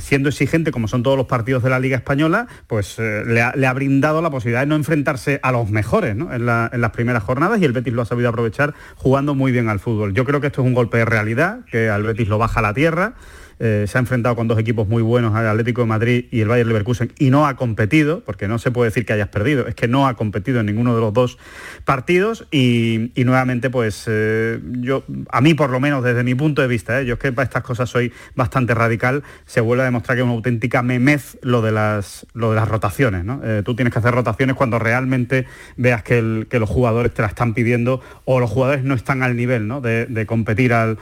siendo 0.00 0.30
exigente 0.30 0.72
como 0.72 0.88
son 0.88 1.02
todos 1.02 1.16
los 1.16 1.26
partidos 1.26 1.62
de 1.62 1.70
la 1.70 1.78
Liga 1.78 1.96
Española, 1.96 2.48
pues 2.66 2.98
le, 2.98 3.40
ha, 3.40 3.70
brindado 3.84 4.22
la 4.22 4.30
posibilidad 4.30 4.60
de 4.60 4.66
no 4.66 4.76
enfrentarse 4.76 5.40
a 5.42 5.52
los 5.52 5.70
mejores 5.70 6.12
en, 6.12 6.46
las 6.46 6.90
primeras 6.92 7.22
jornadas 7.22 7.60
y 7.60 7.64
el 7.64 7.72
Betis 7.72 7.92
lo 7.92 8.02
ha 8.02 8.06
sabido 8.06 8.30
aprovechar 8.30 8.74
jugando 8.96 9.34
muy 9.34 9.52
bien 9.52 9.68
al 9.68 9.78
fútbol. 9.78 10.14
Yo 10.14 10.24
creo 10.24 10.40
que 10.40 10.46
esto 10.46 10.62
es 10.62 10.66
un 10.66 10.74
golpe 10.74 10.98
de 10.98 11.04
realidad, 11.04 11.60
que 11.70 11.90
al 11.90 12.02
Betis 12.02 12.28
lo 12.28 12.38
baja 12.38 12.62
la 12.62 12.72
tierra. 12.72 13.14
Eh, 13.60 13.84
se 13.88 13.98
ha 13.98 14.00
enfrentado 14.00 14.34
con 14.36 14.48
dos 14.48 14.58
equipos 14.58 14.88
muy 14.88 15.02
buenos, 15.02 15.38
el 15.38 15.46
Atlético 15.46 15.82
de 15.82 15.86
Madrid 15.86 16.24
y 16.30 16.40
el 16.40 16.48
Bayern 16.48 16.68
Leverkusen, 16.68 17.12
y 17.18 17.30
no 17.30 17.46
ha 17.46 17.56
competido, 17.56 18.22
porque 18.24 18.48
no 18.48 18.58
se 18.58 18.70
puede 18.70 18.90
decir 18.90 19.06
que 19.06 19.12
hayas 19.12 19.28
perdido, 19.28 19.66
es 19.66 19.74
que 19.74 19.88
no 19.88 20.08
ha 20.08 20.14
competido 20.14 20.60
en 20.60 20.66
ninguno 20.66 20.94
de 20.94 21.00
los 21.00 21.12
dos 21.12 21.38
partidos 21.84 22.46
y, 22.50 23.12
nuevamente, 23.16 23.70
pues 23.70 24.04
eh, 24.06 24.60
yo, 24.80 25.04
a 25.30 25.40
mí 25.40 25.54
por 25.54 25.70
lo 25.70 25.80
menos 25.80 26.02
desde 26.02 26.24
mi 26.24 26.34
punto 26.34 26.62
de 26.62 26.68
vista, 26.68 27.00
eh, 27.00 27.06
yo 27.06 27.14
es 27.14 27.20
que 27.20 27.32
para 27.32 27.44
estas 27.44 27.62
cosas 27.62 27.88
soy 27.88 28.12
bastante 28.34 28.74
radical, 28.74 29.22
se 29.46 29.60
vuelve 29.60 29.82
a 29.82 29.86
demostrar 29.86 30.16
que 30.16 30.22
es 30.22 30.24
una 30.24 30.34
auténtica 30.34 30.82
memez 30.82 31.38
lo 31.42 31.62
de 31.62 31.72
las, 31.72 32.26
lo 32.34 32.50
de 32.50 32.56
las 32.56 32.68
rotaciones. 32.68 33.24
tú 33.64 33.74
tienes 33.74 33.92
que 33.92 33.98
hacer 33.98 34.12
rotaciones 34.12 34.56
cuando 34.56 34.78
realmente 34.78 35.46
veas 35.76 36.02
que, 36.02 36.22
los 36.54 36.68
jugadores 36.68 37.12
te 37.12 37.20
la 37.22 37.28
están 37.28 37.52
pidiendo 37.52 38.00
o 38.24 38.38
los 38.40 38.48
jugadores 38.48 38.84
no 38.84 38.94
están 38.94 39.22
al 39.22 39.36
nivel 39.36 39.68
de, 39.82 40.26
competir, 40.26 40.72
al, 40.72 40.98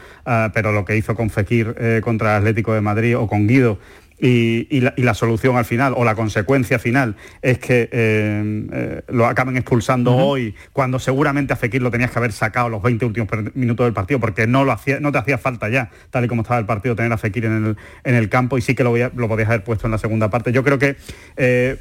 pero 0.53 0.73
lo 0.73 0.85
que 0.85 0.97
hizo 0.97 1.15
con 1.15 1.31
Fekir 1.31 1.75
contra 2.03 2.42
Atlético 2.43 2.75
de 2.75 2.81
Madrid 2.81 3.17
o 3.17 3.27
con 3.27 3.47
Guido 3.47 3.79
y, 4.25 4.81
la, 4.81 5.15
solución 5.15 5.57
al 5.57 5.65
final 5.65 5.95
o 5.97 6.05
la 6.05 6.15
consecuencia 6.15 6.79
final 6.79 7.17
es 7.43 7.59
que 7.59 7.89
eh, 7.91 8.69
eh, 8.73 9.03
lo 9.09 9.27
acaben 9.27 9.57
expulsando 9.57 10.15
hoy 10.17 10.55
cuando 10.73 11.01
seguramente 11.01 11.53
a 11.53 11.57
Fekir 11.57 11.83
lo 11.83 11.91
tenías 11.91 12.13
que 12.13 12.19
haber 12.21 12.31
sacado 12.31 12.69
los 12.69 12.81
20 12.83 13.05
últimos 13.05 13.29
minutos 13.55 13.85
del 13.85 13.93
partido 13.93 14.21
porque 14.21 14.47
no, 14.47 14.65
lo 14.65 14.71
hacía, 14.71 15.01
no 15.01 15.11
te 15.11 15.19
hacía 15.19 15.39
falta 15.39 15.69
ya, 15.69 15.91
tal 16.11 16.25
y 16.25 16.29
como 16.29 16.43
estaba 16.43 16.61
el 16.61 16.67
partido, 16.67 16.95
tener 16.95 17.13
a 17.13 17.19
Fekir 17.19 17.47
en 17.47 17.67
el, 17.67 17.77
en 18.05 18.15
el 18.15 18.29
campo 18.29 18.57
y 18.57 18.61
sí 18.61 18.77
que 18.77 18.85
lo, 18.85 18.95
lo 18.97 19.29
podías 19.29 19.49
haber 19.49 19.65
puesto 19.65 19.89
en 19.89 19.91
la 19.91 19.99
segunda 19.99 20.31
parte. 20.31 20.53
Yo 20.53 20.63
creo 20.63 20.79
que 20.79 20.97
eh, 21.37 21.79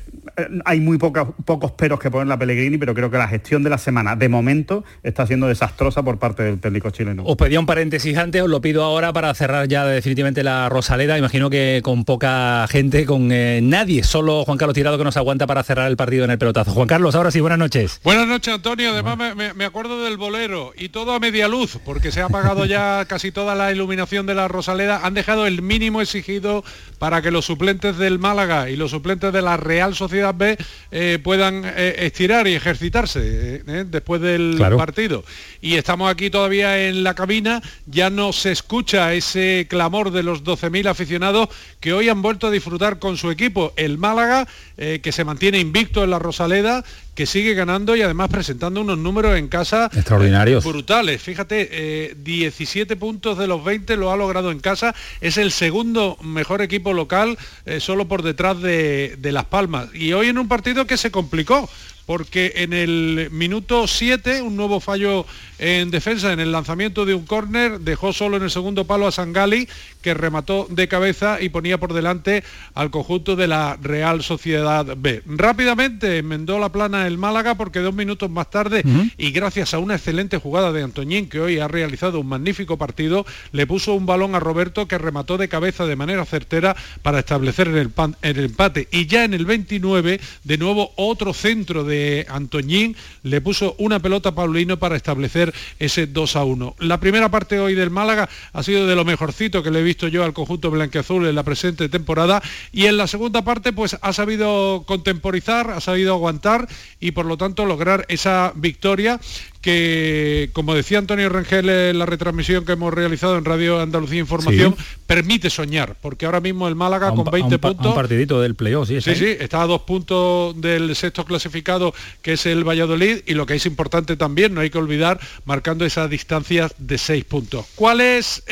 hay 0.66 0.80
muy 0.80 0.98
pocos 0.98 1.72
peros 1.74 2.00
que 2.00 2.10
poner 2.10 2.28
la 2.28 2.40
Pellegrini, 2.40 2.80
pero 2.80 2.96
creo 2.96 3.12
que 3.12 3.20
la 3.20 3.28
gestión 3.28 3.62
de 3.62 3.70
la 3.70 3.78
semana 3.78 4.16
de 4.16 4.30
momento 4.30 4.84
está 5.04 5.28
siendo 5.28 5.48
desastrosa 5.48 6.02
por 6.02 6.18
parte 6.18 6.42
del 6.42 6.60
técnico 6.60 6.90
chileno. 6.90 7.24
Os 7.24 7.38
pedía 7.38 7.60
un 7.60 7.68
paréntesis 7.68 8.18
antes, 8.18 8.42
os 8.42 8.50
lo 8.50 8.62
pido 8.62 8.84
ahora 8.84 9.14
para 9.14 9.32
cerrar 9.36 9.68
ya 9.68 9.86
definitivamente 9.86 10.44
la 10.44 10.70
Rosaleda. 10.70 11.20
Imagino 11.20 11.52
que 11.52 11.82
con 11.84 12.04
poca 12.04 12.31
gente, 12.70 13.06
con 13.06 13.32
eh, 13.32 13.60
nadie, 13.62 14.04
solo 14.04 14.44
Juan 14.46 14.58
Carlos 14.58 14.76
Tirado 14.76 14.98
que 14.98 15.04
nos 15.04 15.18
aguanta 15.18 15.48
para 15.48 15.64
cerrar 15.64 15.90
el 15.90 15.98
partido 15.98 16.26
en 16.26 16.32
el 16.32 16.38
pelotazo. 16.38 16.72
Juan 16.72 16.88
Carlos, 16.88 17.16
ahora 17.16 17.32
sí, 17.32 17.40
buenas 17.40 17.60
noches. 17.60 18.00
Buenas 18.04 18.28
noches, 18.28 18.54
Antonio. 18.54 18.92
Además 18.92 19.36
me, 19.36 19.66
acuerdo 19.66 20.04
del 20.04 20.18
bolero 20.18 20.74
y 20.78 20.90
todo 20.90 21.14
a 21.14 21.20
media 21.20 21.48
luz, 21.48 21.78
porque 21.84 22.12
se 22.12 22.22
ha 22.22 22.26
apagado 22.26 22.66
ya 22.66 23.06
casi 23.10 23.32
toda 23.32 23.56
la 23.56 23.72
iluminación 23.72 24.26
de 24.26 24.36
la 24.36 24.48
Rosaleda. 24.48 25.02
Han 25.04 25.14
dejado 25.14 25.48
el 25.48 25.62
mínimo 25.62 26.02
exigido 26.02 26.64
para 27.00 27.22
que 27.22 27.32
los 27.32 27.46
suplentes 27.46 27.98
del 27.98 28.20
Málaga 28.20 28.70
y 28.70 28.76
los 28.76 28.92
suplentes 28.92 29.34
de 29.34 29.42
la 29.42 29.58
Real 29.58 29.96
Sociedad 29.96 30.36
B 30.36 30.58
eh, 30.92 31.20
puedan 31.24 31.64
eh, 31.66 31.96
estirar 32.00 32.48
y 32.48 32.54
ejercitarse 32.54 33.64
después 33.86 34.22
del 34.22 34.58
partido. 34.78 35.24
Y 35.62 35.76
estamos 35.76 36.12
aquí 36.12 36.30
todavía 36.30 36.88
en 36.88 37.04
la 37.04 37.14
cabina, 37.14 37.62
ya 37.86 38.10
no 38.10 38.34
se 38.34 38.52
escucha 38.52 39.14
ese 39.14 39.68
clamor 39.70 40.12
de 40.12 40.24
los 40.24 40.44
12.000 40.44 40.88
aficionados 40.88 41.50
que 41.80 41.94
hoy 41.94 42.10
han 42.12 42.22
vuelto 42.22 42.48
a 42.48 42.52
disfrutar 42.52 43.00
con 43.00 43.18
su 43.18 43.32
equipo, 43.32 43.74
el 43.76 43.98
Málaga, 43.98 44.48
eh, 44.78 45.00
que 45.02 45.12
se 45.12 45.24
mantiene 45.24 45.60
invicto 45.60 46.04
en 46.04 46.12
la 46.12 46.20
Rosaleda, 46.20 46.84
que 47.16 47.26
sigue 47.26 47.54
ganando 47.54 47.96
y 47.96 48.02
además 48.02 48.30
presentando 48.30 48.82
unos 48.82 48.98
números 48.98 49.38
en 49.38 49.48
casa 49.48 49.90
extraordinarios. 49.94 50.64
brutales. 50.64 51.22
Fíjate, 51.22 52.16
17 52.18 52.94
eh, 52.94 52.98
puntos 52.98 53.38
de 53.38 53.48
los 53.48 53.64
20 53.64 53.98
lo 53.98 54.12
ha 54.12 54.18
logrado 54.18 54.52
en 54.52 54.60
casa. 54.60 54.96
Es 55.20 55.38
el 55.38 55.52
segundo 55.52 56.18
mejor 56.22 56.62
equipo 56.62 56.94
local, 56.94 57.38
eh, 57.66 57.80
solo 57.80 58.08
por 58.08 58.22
detrás 58.24 58.62
de, 58.62 59.16
de 59.18 59.32
Las 59.32 59.46
Palmas. 59.46 59.90
Y 59.94 60.14
hoy 60.14 60.30
en 60.30 60.38
un 60.38 60.48
partido 60.48 60.86
que 60.86 60.98
se 60.98 61.12
complicó 61.12 61.70
porque 62.12 62.52
en 62.58 62.74
el 62.74 63.30
minuto 63.32 63.88
7 63.88 64.42
un 64.42 64.58
nuevo 64.58 64.82
fallo 64.82 65.26
en 65.60 65.92
defensa 65.92 66.34
en 66.34 66.42
el 66.42 66.52
lanzamiento 66.52 67.06
de 67.06 67.14
un 67.14 67.26
córner 67.26 67.80
dejó 67.80 68.12
solo 68.12 68.36
en 68.36 68.44
el 68.44 68.52
segundo 68.52 68.84
palo 68.84 69.08
a 69.08 69.14
Sangali 69.14 69.70
que 70.02 70.14
remató 70.14 70.68
de 70.70 70.90
cabeza 70.90 71.40
y 71.40 71.48
ponía 71.48 71.78
por 71.78 71.94
delante 71.94 72.44
al 72.74 72.92
conjunto 72.92 73.38
de 73.38 73.48
la 73.48 73.78
Real 73.82 74.24
Sociedad 74.24 74.86
B. 74.98 75.22
Rápidamente 75.26 76.18
enmendó 76.18 76.60
la 76.60 76.70
plana 76.70 77.08
el 77.08 77.18
Málaga 77.18 77.56
porque 77.56 77.80
dos 77.80 77.94
minutos 77.94 78.30
más 78.30 78.50
tarde 78.50 78.84
y 79.18 79.32
gracias 79.32 79.74
a 79.74 79.80
una 79.80 79.96
excelente 79.96 80.38
jugada 80.38 80.74
de 80.74 80.84
Antoñín 80.84 81.30
que 81.30 81.40
hoy 81.40 81.60
ha 81.60 81.70
realizado 81.70 82.20
un 82.20 82.28
magnífico 82.28 82.78
partido 82.78 83.26
le 83.54 83.68
puso 83.68 83.94
un 83.94 84.06
balón 84.06 84.36
a 84.36 84.42
Roberto 84.42 84.86
que 84.86 84.98
remató 84.98 85.38
de 85.38 85.48
cabeza 85.48 85.86
de 85.86 85.96
manera 85.96 86.26
certera 86.26 86.76
para 87.04 87.20
establecer 87.20 87.70
el, 87.70 87.92
el 88.22 88.40
empate 88.40 88.90
y 88.92 89.06
ya 89.06 89.24
en 89.24 89.34
el 89.34 89.46
29 89.46 90.20
de 90.44 90.58
nuevo 90.58 90.92
otro 90.98 91.34
centro 91.34 91.86
de 91.86 92.01
Antoñín 92.30 92.96
le 93.24 93.42
puso 93.42 93.76
una 93.78 94.00
pelota 94.00 94.30
a 94.30 94.36
Paulino 94.36 94.78
para 94.78 94.96
establecer 94.96 95.54
ese 95.80 96.08
2 96.08 96.36
a 96.36 96.44
1. 96.44 96.76
La 96.80 97.00
primera 97.00 97.30
parte 97.30 97.60
hoy 97.60 97.76
del 97.76 97.90
Málaga 97.90 98.30
ha 98.54 98.64
sido 98.64 98.88
de 98.88 98.96
lo 98.96 99.06
mejorcito 99.06 99.64
que 99.64 99.72
le 99.72 99.80
he 99.80 99.84
visto 99.84 100.08
yo 100.08 100.24
al 100.24 100.34
conjunto 100.34 100.72
blanqueazul 100.72 101.28
en 101.28 101.36
la 101.36 101.44
presente 101.44 101.90
temporada 101.90 102.42
y 102.72 102.86
en 102.86 102.98
la 102.98 103.08
segunda 103.08 103.44
parte 103.44 103.74
pues 103.74 103.98
ha 104.02 104.14
sabido 104.14 104.84
contemporizar, 104.86 105.72
ha 105.72 105.82
sabido 105.82 106.14
aguantar 106.14 106.68
y 107.00 107.12
por 107.12 107.26
lo 107.26 107.38
tanto 107.38 107.66
lograr 107.66 108.06
esa 108.10 108.54
victoria 108.56 109.20
que, 109.62 110.50
como 110.54 110.74
decía 110.74 110.98
Antonio 110.98 111.30
Rangel 111.30 111.70
en 111.70 112.00
la 112.00 112.06
retransmisión 112.06 112.66
que 112.66 112.74
hemos 112.74 112.94
realizado 112.94 113.38
en 113.38 113.46
Radio 113.46 113.80
Andalucía 113.80 114.20
Información, 114.20 114.76
permite 115.06 115.50
soñar, 115.50 115.96
porque 116.02 116.26
ahora 116.26 116.40
mismo 116.40 116.68
el 116.68 116.76
Málaga 116.76 117.12
con 117.14 117.26
20 117.26 117.60
puntos... 117.60 117.86
Un 117.86 117.94
partidito 117.94 118.42
del 118.42 118.56
playoff, 118.56 118.88
sí. 118.88 119.02
Sí, 119.02 119.16
sí, 119.16 119.36
está 119.40 119.62
a 119.62 119.68
dos 119.68 119.82
puntos 119.82 120.60
del 120.60 120.96
sexto 120.96 121.26
clasificado, 121.26 121.94
que 122.22 122.34
es 122.34 122.46
el 122.46 122.68
Valladolid, 122.68 123.20
y 123.26 123.34
lo 123.34 123.46
que 123.46 123.56
es 123.56 123.66
importante 123.66 124.18
también, 124.18 124.54
no 124.54 124.62
hay 124.62 124.70
que 124.70 124.78
olvidar, 124.78 125.20
marcando 125.46 125.86
esa 125.86 126.08
distancia 126.08 126.70
de 126.78 126.98
seis 126.98 127.24
puntos. 127.24 127.66
¿Cuál 127.76 128.02
es 128.02 128.44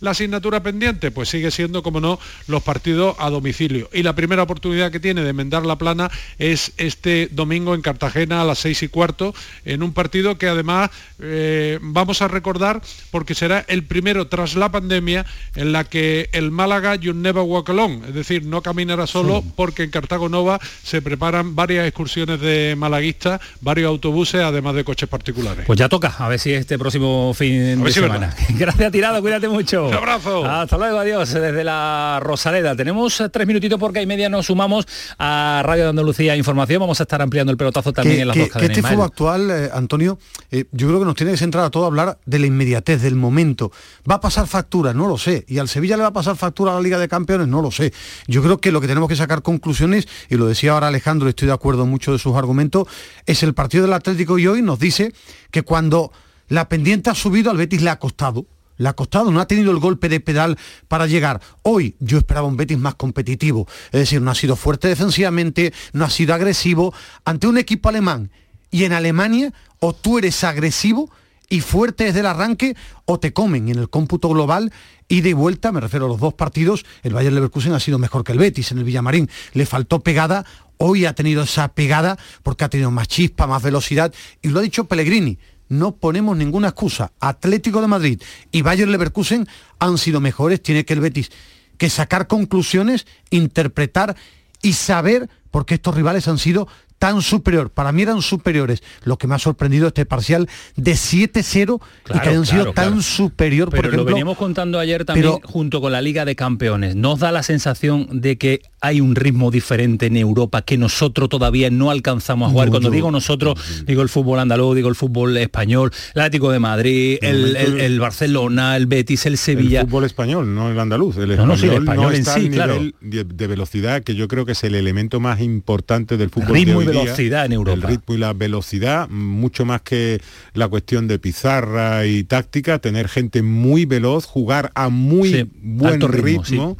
la 0.00 0.10
asignatura 0.10 0.62
pendiente? 0.62 1.10
Pues 1.10 1.28
sigue 1.28 1.50
siendo, 1.50 1.82
como 1.82 2.00
no, 2.00 2.18
los 2.46 2.62
partidos 2.62 3.16
a 3.18 3.28
domicilio. 3.28 3.90
Y 3.92 4.02
la 4.02 4.14
primera 4.14 4.42
oportunidad 4.42 4.90
que 4.90 5.00
tiene 5.00 5.22
de 5.22 5.30
enmendar 5.30 5.66
la 5.66 5.76
plana 5.76 6.10
es 6.38 6.72
este 6.78 7.28
domingo 7.30 7.74
en 7.74 7.82
Cartagena 7.82 8.40
a 8.40 8.44
las 8.44 8.60
seis 8.60 8.82
y 8.82 8.88
cuarto, 8.88 9.34
en 9.74 9.82
un 9.82 9.92
partido 9.92 10.38
que 10.38 10.48
además 10.48 10.90
eh, 11.20 11.78
vamos 11.82 12.22
a 12.22 12.28
recordar 12.28 12.80
porque 13.10 13.34
será 13.34 13.64
el 13.68 13.84
primero 13.84 14.26
tras 14.28 14.54
la 14.54 14.70
pandemia 14.70 15.26
en 15.54 15.72
la 15.72 15.84
que 15.84 16.28
el 16.32 16.50
Málaga 16.50 16.94
you 16.96 17.12
never 17.12 17.42
walk 17.42 17.70
alone, 17.70 18.00
es 18.08 18.14
decir, 18.14 18.44
no 18.44 18.62
caminará 18.62 19.06
solo 19.06 19.44
porque 19.56 19.84
en 19.84 19.90
Cartago 19.90 20.28
Nova 20.28 20.58
se 20.82 21.02
preparan 21.02 21.54
varias 21.54 21.86
excursiones 21.86 22.40
de 22.40 22.74
malaguistas, 22.76 23.40
varios 23.60 23.88
autobuses, 23.88 24.42
además 24.42 24.74
de 24.74 24.84
coches 24.84 25.08
particulares. 25.08 25.66
Pues 25.66 25.78
ya 25.78 25.88
toca, 25.88 26.14
a 26.18 26.28
ver 26.28 26.38
si 26.38 26.52
este 26.52 26.78
próximo 26.78 27.32
fin 27.34 27.82
de 27.82 27.92
semana. 27.92 28.34
Gracias, 28.50 28.92
Tirado, 28.92 29.20
cuídate 29.20 29.48
mucho. 29.48 29.88
Un 29.88 29.94
abrazo. 29.94 30.44
Hasta 30.44 30.76
luego, 30.76 30.98
adiós, 30.98 31.32
desde 31.32 31.64
la 31.64 32.20
Rosaleda. 32.22 32.76
Tenemos 32.76 33.22
tres 33.32 33.46
minutitos 33.46 33.78
porque 33.78 34.00
hay 34.00 34.06
media 34.06 34.28
nos 34.28 34.46
sumamos 34.46 34.86
a 35.18 35.62
Radio 35.64 35.84
de 35.84 35.90
Andalucía 35.90 36.36
Información. 36.36 36.80
Vamos 36.80 37.00
a 37.00 37.04
estar 37.04 37.20
ampliando 37.20 37.50
el 37.52 37.58
pelotazo 37.58 37.92
también 37.92 38.20
en 38.20 38.28
las 38.28 38.36
dos 38.36 38.48
cadenas. 38.48 38.68
Que 38.68 38.80
este 38.80 38.88
fútbol 38.88 39.06
actual, 39.06 39.50
eh, 39.50 39.63
Antonio, 39.72 40.18
eh, 40.50 40.64
yo 40.72 40.88
creo 40.88 41.00
que 41.00 41.06
nos 41.06 41.14
tiene 41.14 41.32
que 41.32 41.38
centrar 41.38 41.64
a 41.64 41.70
todo 41.70 41.84
a 41.84 41.86
hablar 41.86 42.18
de 42.26 42.38
la 42.38 42.46
inmediatez, 42.46 43.02
del 43.02 43.16
momento. 43.16 43.72
¿Va 44.08 44.16
a 44.16 44.20
pasar 44.20 44.46
factura? 44.46 44.92
No 44.94 45.06
lo 45.06 45.18
sé. 45.18 45.44
¿Y 45.48 45.58
al 45.58 45.68
Sevilla 45.68 45.96
le 45.96 46.02
va 46.02 46.08
a 46.08 46.12
pasar 46.12 46.36
factura 46.36 46.72
a 46.72 46.74
la 46.74 46.80
Liga 46.80 46.98
de 46.98 47.08
Campeones? 47.08 47.48
No 47.48 47.62
lo 47.62 47.70
sé. 47.70 47.92
Yo 48.26 48.42
creo 48.42 48.58
que 48.58 48.72
lo 48.72 48.80
que 48.80 48.86
tenemos 48.86 49.08
que 49.08 49.16
sacar 49.16 49.42
conclusiones, 49.42 50.08
y 50.28 50.36
lo 50.36 50.46
decía 50.46 50.72
ahora 50.72 50.88
Alejandro, 50.88 51.28
estoy 51.28 51.48
de 51.48 51.54
acuerdo 51.54 51.84
en 51.84 51.90
muchos 51.90 52.14
de 52.14 52.18
sus 52.18 52.36
argumentos, 52.36 52.88
es 53.26 53.42
el 53.42 53.54
partido 53.54 53.84
del 53.84 53.92
Atlético 53.92 54.38
y 54.38 54.46
hoy 54.46 54.62
nos 54.62 54.78
dice 54.78 55.12
que 55.50 55.62
cuando 55.62 56.12
la 56.48 56.68
pendiente 56.68 57.10
ha 57.10 57.14
subido 57.14 57.50
al 57.50 57.56
Betis 57.56 57.82
le 57.82 57.90
ha 57.90 57.98
costado, 57.98 58.46
le 58.76 58.88
ha 58.88 58.92
costado, 58.94 59.30
no 59.30 59.40
ha 59.40 59.46
tenido 59.46 59.70
el 59.70 59.78
golpe 59.78 60.08
de 60.08 60.20
pedal 60.20 60.58
para 60.88 61.06
llegar. 61.06 61.40
Hoy 61.62 61.96
yo 62.00 62.18
esperaba 62.18 62.46
un 62.46 62.56
Betis 62.56 62.78
más 62.78 62.94
competitivo, 62.96 63.66
es 63.86 64.00
decir, 64.00 64.20
no 64.20 64.30
ha 64.30 64.34
sido 64.34 64.56
fuerte 64.56 64.88
defensivamente, 64.88 65.72
no 65.92 66.04
ha 66.04 66.10
sido 66.10 66.34
agresivo 66.34 66.92
ante 67.24 67.46
un 67.46 67.58
equipo 67.58 67.88
alemán 67.88 68.30
y 68.74 68.82
en 68.82 68.92
Alemania 68.92 69.52
o 69.78 69.92
tú 69.92 70.18
eres 70.18 70.42
agresivo 70.42 71.08
y 71.48 71.60
fuerte 71.60 72.06
desde 72.06 72.20
el 72.20 72.26
arranque 72.26 72.74
o 73.04 73.20
te 73.20 73.32
comen 73.32 73.68
en 73.68 73.78
el 73.78 73.88
cómputo 73.88 74.30
global 74.30 74.72
y 75.06 75.20
de 75.20 75.32
vuelta, 75.32 75.70
me 75.70 75.78
refiero 75.78 76.06
a 76.06 76.08
los 76.08 76.18
dos 76.18 76.34
partidos, 76.34 76.84
el 77.04 77.14
Bayern 77.14 77.36
Leverkusen 77.36 77.72
ha 77.72 77.78
sido 77.78 78.00
mejor 78.00 78.24
que 78.24 78.32
el 78.32 78.38
Betis 78.38 78.72
en 78.72 78.78
el 78.78 78.84
Villamarín, 78.84 79.30
le 79.52 79.64
faltó 79.64 80.00
pegada, 80.00 80.44
hoy 80.76 81.04
ha 81.04 81.14
tenido 81.14 81.44
esa 81.44 81.68
pegada 81.68 82.18
porque 82.42 82.64
ha 82.64 82.68
tenido 82.68 82.90
más 82.90 83.06
chispa, 83.06 83.46
más 83.46 83.62
velocidad 83.62 84.12
y 84.42 84.48
lo 84.48 84.58
ha 84.58 84.62
dicho 84.62 84.86
Pellegrini, 84.86 85.38
no 85.68 85.94
ponemos 85.94 86.36
ninguna 86.36 86.66
excusa. 86.66 87.12
Atlético 87.20 87.80
de 87.80 87.86
Madrid 87.86 88.22
y 88.50 88.62
Bayern 88.62 88.90
Leverkusen 88.90 89.46
han 89.78 89.98
sido 89.98 90.20
mejores, 90.20 90.60
tiene 90.60 90.84
que 90.84 90.94
el 90.94 91.00
Betis 91.00 91.30
que 91.78 91.90
sacar 91.90 92.26
conclusiones, 92.26 93.06
interpretar 93.30 94.16
y 94.62 94.72
saber 94.72 95.28
por 95.52 95.64
qué 95.64 95.74
estos 95.74 95.94
rivales 95.94 96.26
han 96.26 96.38
sido 96.38 96.66
tan 97.04 97.20
superior. 97.20 97.68
Para 97.70 97.92
mí 97.92 98.00
eran 98.00 98.22
superiores. 98.22 98.82
Lo 99.02 99.18
que 99.18 99.26
me 99.26 99.34
ha 99.34 99.38
sorprendido 99.38 99.88
este 99.88 100.06
parcial 100.06 100.48
de 100.76 100.92
7-0 100.92 101.80
y 102.14 102.18
que 102.18 102.28
hayan 102.30 102.46
sido 102.46 102.72
tan 102.72 103.02
superior, 103.02 103.68
Pero 103.68 103.82
por 103.82 103.86
ejemplo. 103.90 104.04
lo 104.04 104.06
veníamos 104.06 104.38
contando 104.38 104.78
ayer 104.78 105.04
también 105.04 105.34
pero- 105.38 105.46
junto 105.52 105.82
con 105.82 105.92
la 105.92 106.00
Liga 106.00 106.24
de 106.24 106.34
Campeones. 106.34 106.96
¿Nos 106.96 107.18
da 107.20 107.30
la 107.30 107.42
sensación 107.42 108.08
de 108.22 108.38
que 108.38 108.62
hay 108.86 109.00
un 109.00 109.14
ritmo 109.16 109.50
diferente 109.50 110.06
en 110.06 110.16
Europa 110.16 110.62
que 110.62 110.76
nosotros 110.78 111.28
todavía 111.28 111.70
no 111.70 111.90
alcanzamos 111.90 112.48
a 112.48 112.52
jugar? 112.52 112.66
No, 112.68 112.72
Cuando 112.72 112.88
yo- 112.90 112.94
digo 112.94 113.10
nosotros, 113.10 113.58
digo 113.86 114.02
el 114.02 114.08
fútbol 114.08 114.38
andaluz, 114.38 114.76
digo 114.76 114.88
el 114.88 114.94
fútbol 114.94 115.36
español, 115.36 115.90
el 116.14 116.20
Atlético 116.20 116.50
de 116.50 116.58
Madrid, 116.58 117.18
el, 117.22 117.98
Barcelona, 118.00 118.76
el 118.76 118.86
Betis, 118.86 119.26
el 119.26 119.38
Sevilla. 119.38 119.80
El 119.80 119.86
fútbol 119.86 120.04
español, 120.04 120.54
no 120.54 120.70
el 120.70 120.78
andaluz. 120.78 121.16
El 121.16 121.36
No, 121.36 121.46
no, 121.46 121.54
español 121.54 121.58
sí, 121.58 121.66
el 121.66 121.82
español 121.82 122.14
en 122.14 122.20
está 122.20 122.34
sí, 122.34 122.48
claro. 122.50 122.74
nivel 122.74 122.94
de, 123.00 123.24
de 123.24 123.46
velocidad, 123.46 124.02
que 124.02 124.14
yo 124.14 124.28
creo 124.28 124.44
que 124.44 124.52
es 124.52 124.64
el 124.64 124.74
elemento 124.74 125.20
más 125.20 125.40
importante 125.40 126.16
del 126.16 126.30
fútbol. 126.30 126.54
Ritmo 126.54 126.80
de 126.80 126.84
y 126.84 126.88
hoy 126.88 126.92
día. 126.94 127.02
velocidad 127.04 127.46
en 127.46 127.52
Europa. 127.52 127.74
El 127.76 127.82
ritmo 127.82 128.14
y 128.14 128.18
la 128.18 128.32
velocidad, 128.32 129.08
mucho 129.08 129.64
más 129.64 129.80
que 129.82 130.20
la 130.52 130.68
cuestión 130.68 131.08
de 131.08 131.18
pizarra 131.18 132.06
y 132.06 132.24
táctica, 132.24 132.78
tener 132.78 133.08
gente 133.08 133.42
muy 133.42 133.84
veloz, 133.86 134.24
jugar 134.26 134.70
a 134.74 134.88
muy 134.88 135.32
Sí, 135.32 135.50
buen 135.62 136.00
ritmo, 136.00 136.76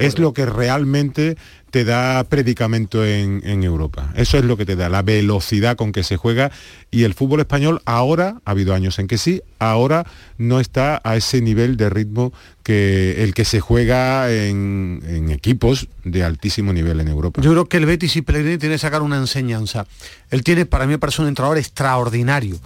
es 0.00 0.18
lo 0.18 0.32
que 0.32 0.46
realmente 0.46 1.36
te 1.70 1.84
da 1.84 2.24
predicamento 2.24 3.04
en, 3.04 3.42
en 3.44 3.62
Europa. 3.62 4.12
Eso 4.14 4.38
es 4.38 4.44
lo 4.44 4.56
que 4.56 4.64
te 4.64 4.76
da, 4.76 4.88
la 4.88 5.02
velocidad 5.02 5.76
con 5.76 5.92
que 5.92 6.04
se 6.04 6.16
juega 6.16 6.50
y 6.90 7.04
el 7.04 7.14
fútbol 7.14 7.40
español 7.40 7.82
ahora, 7.84 8.40
ha 8.44 8.50
habido 8.52 8.72
años 8.72 8.98
en 8.98 9.08
que 9.08 9.18
sí, 9.18 9.42
ahora 9.58 10.06
no 10.38 10.60
está 10.60 11.00
a 11.04 11.16
ese 11.16 11.40
nivel 11.42 11.76
de 11.76 11.90
ritmo 11.90 12.32
que 12.62 13.22
el 13.22 13.34
que 13.34 13.44
se 13.44 13.60
juega 13.60 14.32
en, 14.32 15.02
en 15.06 15.30
equipos 15.30 15.88
de 16.04 16.24
altísimo 16.24 16.72
nivel 16.72 17.00
en 17.00 17.08
Europa. 17.08 17.42
Yo 17.42 17.50
creo 17.50 17.66
que 17.66 17.76
el 17.76 17.86
Betis 17.86 18.16
y 18.16 18.22
Pellegrini 18.22 18.58
tiene 18.58 18.76
que 18.76 18.78
sacar 18.78 19.02
una 19.02 19.16
enseñanza. 19.16 19.86
Él 20.30 20.42
tiene, 20.42 20.66
para 20.66 20.86
mí, 20.86 20.92
me 20.92 20.98
parece 20.98 21.22
un 21.22 21.28
entrenador 21.28 21.58
extraordinario. 21.58 22.58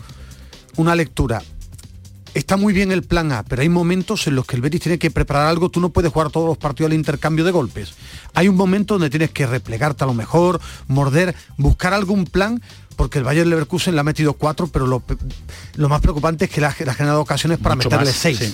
Una 0.77 0.95
lectura. 0.95 1.43
Está 2.33 2.57
muy 2.57 2.73
bien 2.73 2.93
el 2.93 3.03
plan 3.03 3.33
A, 3.33 3.43
pero 3.43 3.62
hay 3.62 3.69
momentos 3.69 4.29
en 4.29 4.37
los 4.37 4.47
que 4.47 4.55
el 4.55 4.62
Betis 4.62 4.83
tiene 4.83 5.01
que 5.01 5.11
preparar 5.11 5.49
algo. 5.49 5.69
Tú 5.69 5.81
no 5.81 5.88
puedes 5.90 6.12
jugar 6.12 6.31
todos 6.31 6.47
los 6.47 6.59
partidos 6.59 6.90
al 6.90 6.97
intercambio 6.97 7.45
de 7.45 7.51
golpes. 7.51 7.95
Hay 8.35 8.47
un 8.47 8.55
momento 8.55 8.95
donde 8.95 9.11
tienes 9.11 9.31
que 9.31 9.49
replegarte 9.49 10.05
a 10.05 10.07
lo 10.07 10.14
mejor, 10.14 10.61
morder, 10.87 11.35
buscar 11.57 11.93
algún 11.93 12.27
plan, 12.27 12.62
porque 13.01 13.17
el 13.17 13.25
Bayern 13.25 13.49
Leverkusen 13.49 13.95
le 13.95 14.01
ha 14.03 14.05
metido 14.05 14.35
cuatro, 14.35 14.67
pero 14.67 14.87
lo, 14.87 15.03
más 15.89 16.03
preocupante 16.03 16.45
es 16.45 16.51
que 16.51 16.61
le 16.61 16.67
ha, 16.67 16.77
le 16.85 16.91
ha 16.91 16.93
generado 16.93 17.23
ocasiones 17.23 17.57
para 17.57 17.75
Mucho 17.75 17.89
meterle 17.89 18.11
más, 18.11 18.15
seis. 18.15 18.37
sí. 18.39 18.53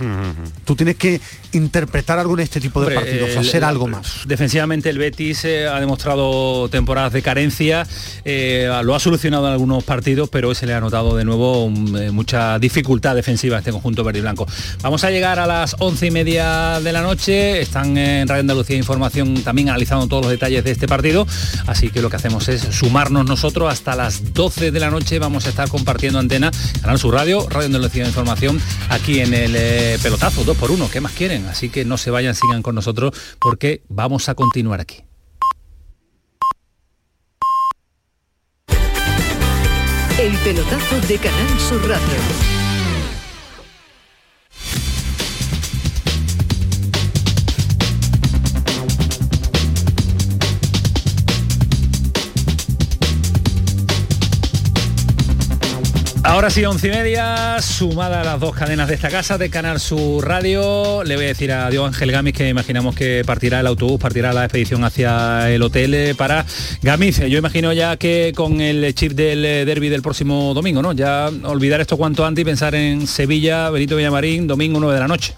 Tú 0.65 0.77
tienes 0.77 0.95
que 0.95 1.21
interpretar 1.51 2.21
algo 2.21 2.35
en 2.35 2.41
este 2.45 2.61
tipo 2.61 2.81
de 2.81 2.87
Hombre, 2.87 3.01
partidos, 3.01 3.31
el- 3.31 3.39
hacer 3.39 3.65
algo 3.65 3.89
más. 3.89 4.21
Defensivamente 4.25 4.89
el 4.89 4.99
Betis 4.99 5.45
eh, 5.47 5.67
ha 5.67 5.81
demostrado 5.81 6.69
temporadas 6.69 7.13
de 7.13 7.23
carencia, 7.23 7.89
eh, 8.25 8.71
lo 8.85 8.95
ha 8.95 9.01
solucionado 9.01 9.49
en 9.49 9.53
algunos 9.55 9.83
partidos, 9.83 10.29
pero 10.29 10.51
hoy 10.51 10.55
se 10.55 10.65
le 10.65 10.75
ha 10.75 10.81
notado 10.81 11.17
de 11.17 11.25
nuevo 11.25 11.69
mm, 11.69 11.97
eh, 11.97 12.11
mucha 12.13 12.61
dificultad 12.61 13.17
defensiva 13.17 13.57
a 13.57 13.59
este 13.59 13.73
conjunto 13.73 14.05
verde 14.05 14.21
y 14.21 14.23
blanco. 14.23 14.47
Vamos 14.81 15.03
a 15.03 15.11
llegar 15.11 15.41
a 15.41 15.49
las 15.49 15.75
once 15.81 16.07
y 16.07 16.13
media 16.13 16.79
de 16.79 16.93
la 16.93 17.03
noche, 17.03 17.61
están 17.61 17.99
en 17.99 18.29
Radio 18.29 18.43
Andalucía 18.43 18.77
Información 18.77 19.43
también 19.43 19.71
analizando 19.71 20.07
todos 20.07 20.23
los 20.23 20.31
detalles 20.31 20.63
de 20.63 20.71
este 20.71 20.87
partido, 20.87 21.27
así 21.67 21.91
que 21.91 22.01
lo 22.01 22.11
que 22.11 22.15
hacemos 22.15 22.49
es 22.49 22.61
sumarnos 22.61 23.27
nosotros 23.27 23.73
hasta 23.73 23.97
las 23.97 24.35
12 24.37 24.71
de 24.71 24.81
la 24.81 24.91
noche, 24.91 25.19
vamos 25.19 25.47
a 25.47 25.49
estar 25.49 25.67
compartiendo 25.71 26.19
antena, 26.19 26.51
Canal 26.83 26.99
Sur 26.99 27.15
Radio, 27.15 27.49
Radio 27.49 27.67
Andalucía 27.67 28.07
Información, 28.07 28.61
aquí 28.91 29.21
en 29.21 29.33
el 29.33 29.57
eh, 29.57 29.99
pelotazo, 30.03 30.45
dos 30.45 30.59
por 30.59 30.71
uno, 30.71 30.91
¿qué 30.91 31.01
más 31.01 31.13
quieren? 31.13 31.47
Así 31.47 31.71
que 31.71 31.87
no 31.87 31.97
se 31.97 32.11
vayan, 32.11 32.35
sigan 32.35 32.63
con 32.63 32.75
nosotros 32.75 33.15
porque 33.41 33.81
vamos 33.89 34.29
a 34.29 34.35
continuar 34.35 34.83
aquí. 34.83 35.05
El 40.19 40.37
pelotazo 40.45 41.01
de 41.09 41.17
Canal 41.17 41.61
Sur 41.61 41.89
Radio. 41.89 42.56
Ahora 56.47 56.55
sí, 56.55 56.65
once 56.65 56.87
y 56.87 56.91
media, 56.93 57.61
sumada 57.61 58.21
a 58.21 58.25
las 58.25 58.39
dos 58.39 58.55
cadenas 58.55 58.87
de 58.87 58.95
esta 58.95 59.09
casa 59.09 59.37
de 59.37 59.51
Canal 59.51 59.81
Sur 59.81 60.25
Radio. 60.25 61.03
Le 61.03 61.17
voy 61.17 61.25
a 61.25 61.29
decir 61.29 61.51
a 61.51 61.69
Dios 61.71 61.85
Ángel 61.85 62.13
Gamis 62.13 62.35
que 62.35 62.49
imaginamos 62.49 62.95
que 62.95 63.25
partirá 63.27 63.59
el 63.59 63.67
autobús, 63.67 63.99
partirá 63.99 64.33
la 64.33 64.45
expedición 64.45 64.85
hacia 64.85 65.51
el 65.51 65.61
hotel 65.61 65.93
eh, 65.95 66.15
para 66.15 66.47
Gamis. 66.83 67.19
Yo 67.19 67.37
imagino 67.37 67.73
ya 67.73 67.97
que 67.97 68.33
con 68.33 68.61
el 68.61 68.95
chip 68.95 69.15
del 69.15 69.45
eh, 69.45 69.65
derby 69.65 69.89
del 69.89 70.03
próximo 70.03 70.55
domingo, 70.55 70.83
¿no? 70.83 70.93
Ya 70.93 71.33
olvidar 71.43 71.81
esto 71.81 71.97
cuanto 71.97 72.25
antes 72.25 72.43
y 72.43 72.45
pensar 72.45 72.77
en 72.77 73.09
Sevilla, 73.09 73.69
Benito 73.71 73.97
Villamarín, 73.97 74.47
domingo 74.47 74.79
9 74.79 74.95
de 74.95 75.01
la 75.01 75.09
noche. 75.09 75.35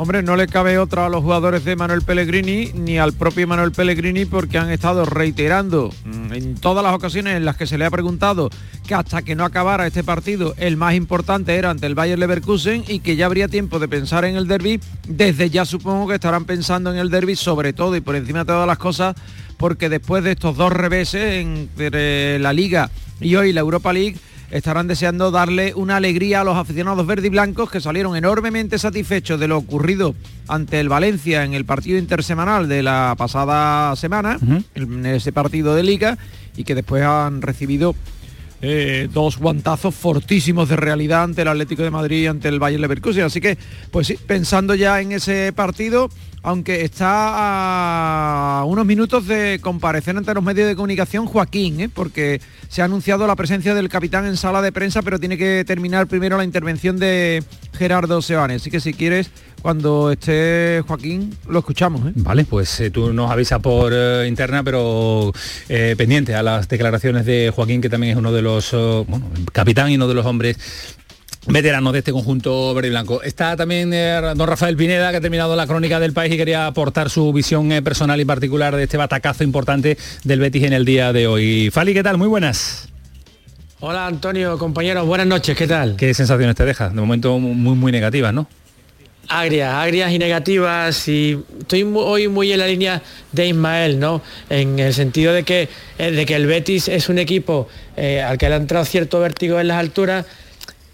Hombre, 0.00 0.22
no 0.22 0.34
le 0.34 0.46
cabe 0.46 0.78
otra 0.78 1.04
a 1.04 1.08
los 1.10 1.22
jugadores 1.22 1.62
de 1.66 1.76
Manuel 1.76 2.00
Pellegrini 2.00 2.72
ni 2.72 2.96
al 2.96 3.12
propio 3.12 3.46
Manuel 3.46 3.70
Pellegrini 3.70 4.24
porque 4.24 4.56
han 4.56 4.70
estado 4.70 5.04
reiterando 5.04 5.92
mm, 6.06 6.32
en 6.32 6.54
todas 6.54 6.82
las 6.82 6.94
ocasiones 6.94 7.36
en 7.36 7.44
las 7.44 7.58
que 7.58 7.66
se 7.66 7.76
le 7.76 7.84
ha 7.84 7.90
preguntado 7.90 8.48
que 8.86 8.94
hasta 8.94 9.20
que 9.20 9.36
no 9.36 9.44
acabara 9.44 9.86
este 9.86 10.02
partido 10.02 10.54
el 10.56 10.78
más 10.78 10.94
importante 10.94 11.54
era 11.54 11.68
ante 11.68 11.86
el 11.86 11.94
Bayer 11.94 12.18
Leverkusen 12.18 12.82
y 12.88 13.00
que 13.00 13.16
ya 13.16 13.26
habría 13.26 13.46
tiempo 13.46 13.78
de 13.78 13.88
pensar 13.88 14.24
en 14.24 14.36
el 14.36 14.48
derby. 14.48 14.80
Desde 15.06 15.50
ya 15.50 15.66
supongo 15.66 16.08
que 16.08 16.14
estarán 16.14 16.46
pensando 16.46 16.90
en 16.90 16.98
el 16.98 17.10
derby 17.10 17.36
sobre 17.36 17.74
todo 17.74 17.94
y 17.94 18.00
por 18.00 18.16
encima 18.16 18.38
de 18.38 18.46
todas 18.46 18.66
las 18.66 18.78
cosas 18.78 19.14
porque 19.58 19.90
después 19.90 20.24
de 20.24 20.30
estos 20.30 20.56
dos 20.56 20.72
reveses 20.72 21.44
entre 21.44 22.38
la 22.38 22.54
Liga 22.54 22.90
y 23.20 23.34
hoy 23.34 23.52
la 23.52 23.60
Europa 23.60 23.92
League 23.92 24.16
estarán 24.50 24.86
deseando 24.86 25.30
darle 25.30 25.74
una 25.74 25.96
alegría 25.96 26.40
a 26.40 26.44
los 26.44 26.56
aficionados 26.56 27.06
verde 27.06 27.28
y 27.28 27.30
blancos 27.30 27.70
que 27.70 27.80
salieron 27.80 28.16
enormemente 28.16 28.78
satisfechos 28.78 29.38
de 29.38 29.48
lo 29.48 29.58
ocurrido 29.58 30.14
ante 30.48 30.80
el 30.80 30.88
Valencia 30.88 31.44
en 31.44 31.54
el 31.54 31.64
partido 31.64 31.98
intersemanal 31.98 32.68
de 32.68 32.82
la 32.82 33.14
pasada 33.16 33.94
semana, 33.96 34.38
en 34.74 35.06
ese 35.06 35.32
partido 35.32 35.74
de 35.74 35.82
liga, 35.82 36.18
y 36.56 36.64
que 36.64 36.74
después 36.74 37.04
han 37.04 37.42
recibido 37.42 37.94
eh, 38.62 39.08
dos 39.10 39.38
guantazos 39.38 39.94
fortísimos 39.94 40.68
de 40.68 40.76
realidad 40.76 41.22
ante 41.22 41.42
el 41.42 41.48
Atlético 41.48 41.82
de 41.82 41.90
Madrid 41.90 42.24
y 42.24 42.26
ante 42.26 42.48
el 42.48 42.58
Bayern 42.58 42.82
Leverkusen. 42.82 43.24
Así 43.24 43.40
que, 43.40 43.56
pues 43.90 44.08
sí, 44.08 44.18
pensando 44.26 44.74
ya 44.74 45.00
en 45.00 45.12
ese 45.12 45.52
partido, 45.54 46.10
aunque 46.42 46.84
está 46.84 48.60
a 48.60 48.64
unos 48.64 48.86
minutos 48.86 49.26
de 49.26 49.58
comparecer 49.60 50.16
ante 50.16 50.32
los 50.34 50.42
medios 50.42 50.68
de 50.68 50.76
comunicación 50.76 51.26
Joaquín, 51.26 51.80
¿eh? 51.80 51.88
porque 51.88 52.40
se 52.68 52.82
ha 52.82 52.86
anunciado 52.86 53.26
la 53.26 53.36
presencia 53.36 53.74
del 53.74 53.88
capitán 53.88 54.26
en 54.26 54.36
sala 54.36 54.62
de 54.62 54.72
prensa, 54.72 55.02
pero 55.02 55.18
tiene 55.18 55.36
que 55.36 55.64
terminar 55.66 56.06
primero 56.06 56.36
la 56.36 56.44
intervención 56.44 56.98
de 56.98 57.42
Gerardo 57.76 58.22
Seoane. 58.22 58.54
Así 58.54 58.70
que 58.70 58.80
si 58.80 58.94
quieres, 58.94 59.30
cuando 59.60 60.10
esté 60.10 60.82
Joaquín, 60.86 61.36
lo 61.48 61.58
escuchamos. 61.58 62.06
¿eh? 62.08 62.12
Vale, 62.16 62.44
pues 62.44 62.80
eh, 62.80 62.90
tú 62.90 63.12
nos 63.12 63.30
avisas 63.30 63.60
por 63.60 63.92
interna, 64.26 64.62
pero 64.62 65.32
pendiente 65.96 66.34
a 66.34 66.42
las 66.42 66.68
declaraciones 66.68 67.26
de 67.26 67.52
Joaquín, 67.54 67.80
que 67.80 67.88
también 67.88 68.12
es 68.12 68.18
uno 68.18 68.32
de 68.32 68.42
los, 68.42 68.72
eh, 68.72 69.04
bueno, 69.06 69.26
capitán 69.52 69.90
y 69.90 69.96
uno 69.96 70.08
de 70.08 70.14
los 70.14 70.26
hombres 70.26 70.56
veteranos 71.46 71.92
de 71.92 72.00
este 72.00 72.12
conjunto 72.12 72.74
verde 72.74 72.88
y 72.88 72.90
blanco. 72.90 73.22
Está 73.22 73.56
también 73.56 73.92
eh, 73.92 74.20
don 74.36 74.46
Rafael 74.46 74.76
Pineda, 74.76 75.10
que 75.10 75.16
ha 75.16 75.20
terminado 75.20 75.56
la 75.56 75.66
crónica 75.66 75.98
del 75.98 76.12
país 76.12 76.32
y 76.34 76.36
quería 76.36 76.66
aportar 76.66 77.10
su 77.10 77.32
visión 77.32 77.72
eh, 77.72 77.82
personal 77.82 78.20
y 78.20 78.24
particular 78.24 78.76
de 78.76 78.82
este 78.84 78.96
batacazo 78.96 79.42
importante 79.44 79.96
del 80.24 80.40
Betis 80.40 80.64
en 80.64 80.72
el 80.72 80.84
día 80.84 81.12
de 81.12 81.26
hoy. 81.26 81.70
Fali, 81.72 81.94
¿qué 81.94 82.02
tal? 82.02 82.18
Muy 82.18 82.28
buenas. 82.28 82.88
Hola 83.82 84.06
Antonio, 84.06 84.58
compañeros, 84.58 85.06
buenas 85.06 85.26
noches, 85.26 85.56
¿qué 85.56 85.66
tal? 85.66 85.96
¿Qué 85.96 86.12
sensaciones 86.12 86.54
te 86.54 86.66
deja? 86.66 86.90
De 86.90 86.96
momento 87.00 87.38
muy, 87.38 87.74
muy 87.74 87.90
negativas, 87.90 88.34
¿no? 88.34 88.46
Agrias, 89.26 89.72
agrias 89.72 90.12
y 90.12 90.18
negativas 90.18 91.08
y 91.08 91.38
estoy 91.60 91.84
mu- 91.84 92.00
hoy 92.00 92.26
muy 92.28 92.52
en 92.52 92.58
la 92.58 92.66
línea 92.66 93.00
de 93.32 93.46
Ismael, 93.46 93.98
¿no? 93.98 94.20
En 94.50 94.78
el 94.80 94.92
sentido 94.92 95.32
de 95.32 95.44
que, 95.44 95.68
eh, 95.98 96.10
de 96.10 96.26
que 96.26 96.34
el 96.34 96.46
Betis 96.46 96.88
es 96.88 97.08
un 97.08 97.18
equipo 97.18 97.68
eh, 97.96 98.20
al 98.20 98.36
que 98.36 98.48
le 98.48 98.56
ha 98.56 98.58
entrado 98.58 98.84
cierto 98.84 99.20
vértigo 99.20 99.58
en 99.60 99.68
las 99.68 99.78
alturas 99.78 100.26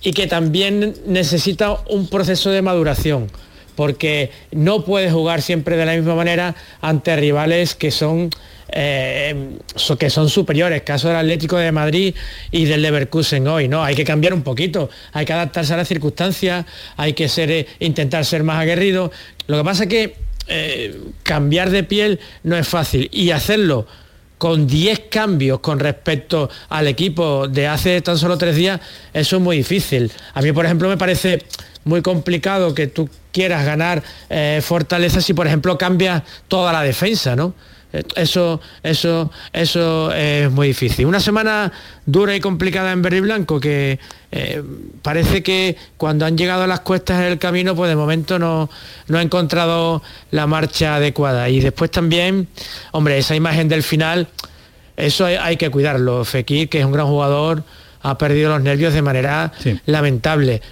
y 0.02 0.12
que 0.12 0.26
también 0.26 0.94
necesita 1.06 1.78
un 1.88 2.08
proceso 2.08 2.50
de 2.50 2.62
maduración, 2.62 3.30
porque 3.74 4.30
no 4.52 4.84
puede 4.84 5.10
jugar 5.10 5.42
siempre 5.42 5.76
de 5.76 5.86
la 5.86 5.94
misma 5.94 6.14
manera 6.14 6.54
ante 6.80 7.16
rivales 7.16 7.74
que 7.74 7.90
son 7.90 8.30
eh, 8.68 9.58
que 9.98 10.10
son 10.10 10.28
superiores, 10.28 10.82
caso 10.82 11.08
del 11.08 11.18
Atlético 11.18 11.56
de 11.56 11.70
Madrid 11.70 12.14
y 12.50 12.64
del 12.64 12.82
Leverkusen 12.82 13.46
hoy, 13.46 13.68
¿no? 13.68 13.84
Hay 13.84 13.94
que 13.94 14.04
cambiar 14.04 14.34
un 14.34 14.42
poquito, 14.42 14.90
hay 15.12 15.24
que 15.24 15.32
adaptarse 15.32 15.74
a 15.74 15.76
las 15.76 15.88
circunstancias, 15.88 16.66
hay 16.96 17.12
que 17.12 17.28
ser, 17.28 17.50
eh, 17.50 17.66
intentar 17.78 18.24
ser 18.24 18.42
más 18.42 18.60
aguerrido. 18.60 19.12
Lo 19.46 19.58
que 19.58 19.64
pasa 19.64 19.84
es 19.84 19.88
que 19.88 20.16
eh, 20.48 21.00
cambiar 21.22 21.70
de 21.70 21.84
piel 21.84 22.20
no 22.42 22.56
es 22.56 22.66
fácil 22.66 23.08
y 23.12 23.30
hacerlo 23.30 23.86
con 24.38 24.66
10 24.66 25.04
cambios 25.10 25.60
con 25.60 25.78
respecto 25.78 26.50
al 26.68 26.86
equipo 26.88 27.48
de 27.48 27.66
hace 27.66 28.00
tan 28.02 28.18
solo 28.18 28.36
tres 28.36 28.56
días, 28.56 28.80
eso 29.12 29.36
es 29.36 29.42
muy 29.42 29.58
difícil. 29.58 30.12
A 30.34 30.42
mí, 30.42 30.52
por 30.52 30.64
ejemplo, 30.64 30.88
me 30.88 30.96
parece 30.96 31.44
muy 31.84 32.02
complicado 32.02 32.74
que 32.74 32.86
tú 32.86 33.08
quieras 33.32 33.64
ganar 33.64 34.02
eh, 34.28 34.60
fortaleza 34.62 35.20
si, 35.20 35.34
por 35.34 35.46
ejemplo, 35.46 35.78
cambias 35.78 36.22
toda 36.48 36.72
la 36.72 36.82
defensa, 36.82 37.36
¿no? 37.36 37.54
Eso, 38.14 38.60
eso, 38.82 39.30
eso 39.52 40.12
es 40.12 40.50
muy 40.50 40.68
difícil. 40.68 41.06
Una 41.06 41.20
semana 41.20 41.72
dura 42.04 42.34
y 42.34 42.40
complicada 42.40 42.92
en 42.92 43.02
Verde 43.02 43.18
y 43.18 43.20
Blanco 43.20 43.60
que 43.60 43.98
eh, 44.32 44.62
parece 45.02 45.42
que 45.42 45.76
cuando 45.96 46.26
han 46.26 46.36
llegado 46.36 46.62
a 46.62 46.66
las 46.66 46.80
cuestas 46.80 47.20
del 47.20 47.38
camino, 47.38 47.74
pues 47.74 47.88
de 47.88 47.96
momento 47.96 48.38
no, 48.38 48.68
no 49.08 49.18
ha 49.18 49.22
encontrado 49.22 50.02
la 50.30 50.46
marcha 50.46 50.96
adecuada. 50.96 51.48
Y 51.48 51.60
después 51.60 51.90
también, 51.90 52.48
hombre, 52.92 53.18
esa 53.18 53.34
imagen 53.36 53.68
del 53.68 53.82
final, 53.82 54.28
eso 54.96 55.24
hay, 55.24 55.36
hay 55.36 55.56
que 55.56 55.70
cuidarlo. 55.70 56.24
Fekir, 56.24 56.68
que 56.68 56.80
es 56.80 56.84
un 56.84 56.92
gran 56.92 57.06
jugador, 57.06 57.64
ha 58.02 58.18
perdido 58.18 58.50
los 58.50 58.62
nervios 58.62 58.94
de 58.94 59.02
manera 59.02 59.52
lamentable. 59.86 60.62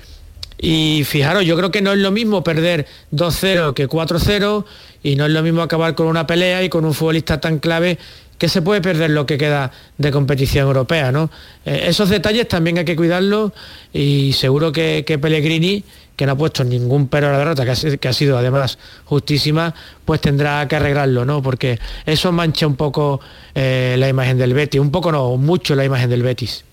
Y 0.66 1.04
fijaros, 1.04 1.44
yo 1.44 1.56
creo 1.58 1.70
que 1.70 1.82
no 1.82 1.92
es 1.92 1.98
lo 1.98 2.10
mismo 2.10 2.42
perder 2.42 2.86
2-0 3.12 3.74
que 3.74 3.86
4-0 3.86 4.64
y 5.02 5.14
no 5.14 5.26
es 5.26 5.30
lo 5.32 5.42
mismo 5.42 5.60
acabar 5.60 5.94
con 5.94 6.06
una 6.06 6.26
pelea 6.26 6.62
y 6.62 6.70
con 6.70 6.86
un 6.86 6.94
futbolista 6.94 7.38
tan 7.38 7.58
clave 7.58 7.98
que 8.38 8.48
se 8.48 8.62
puede 8.62 8.80
perder 8.80 9.10
lo 9.10 9.26
que 9.26 9.36
queda 9.36 9.70
de 9.98 10.10
competición 10.10 10.66
europea, 10.66 11.12
¿no? 11.12 11.30
Eh, 11.66 11.84
esos 11.88 12.08
detalles 12.08 12.48
también 12.48 12.78
hay 12.78 12.86
que 12.86 12.96
cuidarlos 12.96 13.52
y 13.92 14.32
seguro 14.32 14.72
que, 14.72 15.04
Pellegrini, 15.20 15.84
que 16.16 16.24
no 16.24 16.32
ha 16.32 16.36
puesto 16.36 16.64
ningún 16.64 17.08
pero 17.08 17.28
a 17.28 17.32
la 17.32 17.38
derrota, 17.40 17.66
que 17.66 17.70
ha, 17.72 17.76
si- 17.76 17.98
que 17.98 18.08
ha 18.08 18.14
sido 18.14 18.38
además 18.38 18.78
justísima, 19.04 19.74
pues 20.06 20.22
tendrá 20.22 20.66
que 20.66 20.76
arreglarlo, 20.76 21.26
¿no? 21.26 21.42
Porque 21.42 21.78
eso 22.06 22.32
mancha 22.32 22.66
un 22.66 22.76
poco 22.76 23.20
eh, 23.54 23.96
la 23.98 24.08
imagen 24.08 24.38
del 24.38 24.54
Betis, 24.54 24.80
un 24.80 24.90
poco 24.90 25.12
no, 25.12 25.36
mucho 25.36 25.74
la 25.74 25.84
imagen 25.84 26.08
del 26.08 26.22
Betis. 26.22 26.64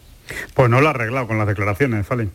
Pues 0.53 0.69
no 0.69 0.79
lo 0.79 0.87
ha 0.87 0.91
arreglado 0.91 1.27
con 1.27 1.37
las 1.37 1.45
declaraciones, 1.47 2.07
Fali. 2.07 2.29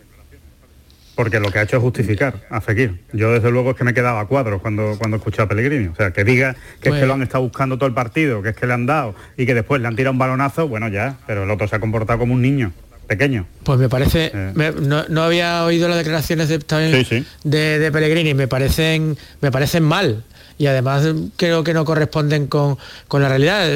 Porque 1.16 1.40
lo 1.40 1.50
que 1.50 1.58
ha 1.58 1.62
hecho 1.62 1.78
es 1.78 1.82
justificar 1.82 2.34
a 2.50 2.60
Fekir. 2.60 3.00
Yo 3.12 3.32
desde 3.32 3.50
luego 3.50 3.70
es 3.70 3.76
que 3.76 3.84
me 3.84 3.94
quedaba 3.94 4.20
a 4.20 4.26
cuadros 4.26 4.60
cuando, 4.60 4.96
cuando 4.98 5.16
escuché 5.16 5.40
a 5.42 5.48
Pellegrini. 5.48 5.88
O 5.88 5.94
sea, 5.96 6.10
que 6.12 6.22
diga 6.24 6.52
que 6.54 6.58
es 6.58 6.92
Pues- 6.92 7.00
que 7.00 7.06
lo 7.06 7.14
han 7.14 7.22
estado 7.22 7.42
buscando 7.44 7.78
todo 7.78 7.88
el 7.88 7.94
partido, 7.94 8.42
que 8.42 8.50
es 8.50 8.56
que 8.56 8.66
le 8.66 8.74
han 8.74 8.84
dado 8.86 9.14
y 9.36 9.46
que 9.46 9.54
después 9.54 9.80
le 9.80 9.88
han 9.88 9.96
tirado 9.96 10.12
un 10.12 10.18
balonazo, 10.18 10.68
bueno 10.68 10.88
ya, 10.88 11.16
pero 11.26 11.44
el 11.44 11.50
otro 11.50 11.66
se 11.66 11.74
ha 11.76 11.80
comportado 11.80 12.18
como 12.18 12.34
un 12.34 12.42
niño, 12.42 12.72
pequeño. 13.06 13.46
Pues 13.64 13.78
me 13.78 13.88
parece, 13.88 14.30
me- 14.54 14.72
no, 14.72 15.04
no 15.08 15.22
había 15.22 15.64
oído 15.64 15.88
las 15.88 15.96
declaraciones 15.96 16.48
de, 16.50 16.58
también 16.58 17.04
Sí, 17.04 17.20
sí. 17.22 17.26
de, 17.44 17.78
de 17.78 17.90
Pellegrini, 17.90 18.34
me 18.34 18.46
parecen, 18.46 19.16
me 19.40 19.50
parecen 19.50 19.84
mal. 19.84 20.22
Y 20.58 20.66
además 20.68 21.06
creo 21.36 21.62
que 21.62 21.74
no 21.74 21.84
corresponden 21.84 22.46
con, 22.46 22.78
con 23.08 23.20
la 23.22 23.28
realidad. 23.28 23.68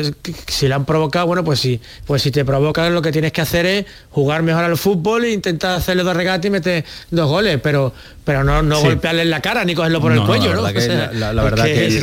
Si 0.47 0.67
la 0.67 0.77
han 0.77 0.87
provocado, 0.87 1.27
bueno, 1.27 1.45
pues 1.45 1.61
sí, 1.61 1.79
pues 2.07 2.23
si 2.23 2.31
te 2.31 2.43
provocan 2.45 2.95
lo 2.95 3.03
que 3.03 3.13
tienes 3.13 3.33
que 3.33 3.43
hacer 3.43 3.67
es 3.67 3.85
jugar 4.11 4.43
mejor 4.43 4.65
al 4.65 4.79
fútbol 4.79 5.25
e 5.25 5.33
intentar 5.33 5.77
hacerle 5.77 6.03
dos 6.05 6.17
regates 6.17 6.49
y 6.49 6.51
meter 6.51 6.85
dos 7.11 7.29
goles, 7.29 7.61
pero, 7.63 7.93
pero 8.25 8.45
no, 8.45 8.63
no 8.63 8.77
Sí. 8.77 8.85
golpearle 8.87 9.23
en 9.23 9.31
la 9.31 9.41
cara 9.43 9.63
ni 9.67 9.75
cogerlo 9.75 10.01
por 10.01 10.11
No, 10.13 10.15
el 10.15 10.21
no, 10.23 10.27
cuello, 10.27 10.55
la 10.55 10.69
¿no? 10.73 10.73
que 10.73 10.89
la- 10.89 11.43
verdad 11.43 11.65
que 11.65 11.87
es- 11.89 11.97
en 11.97 12.03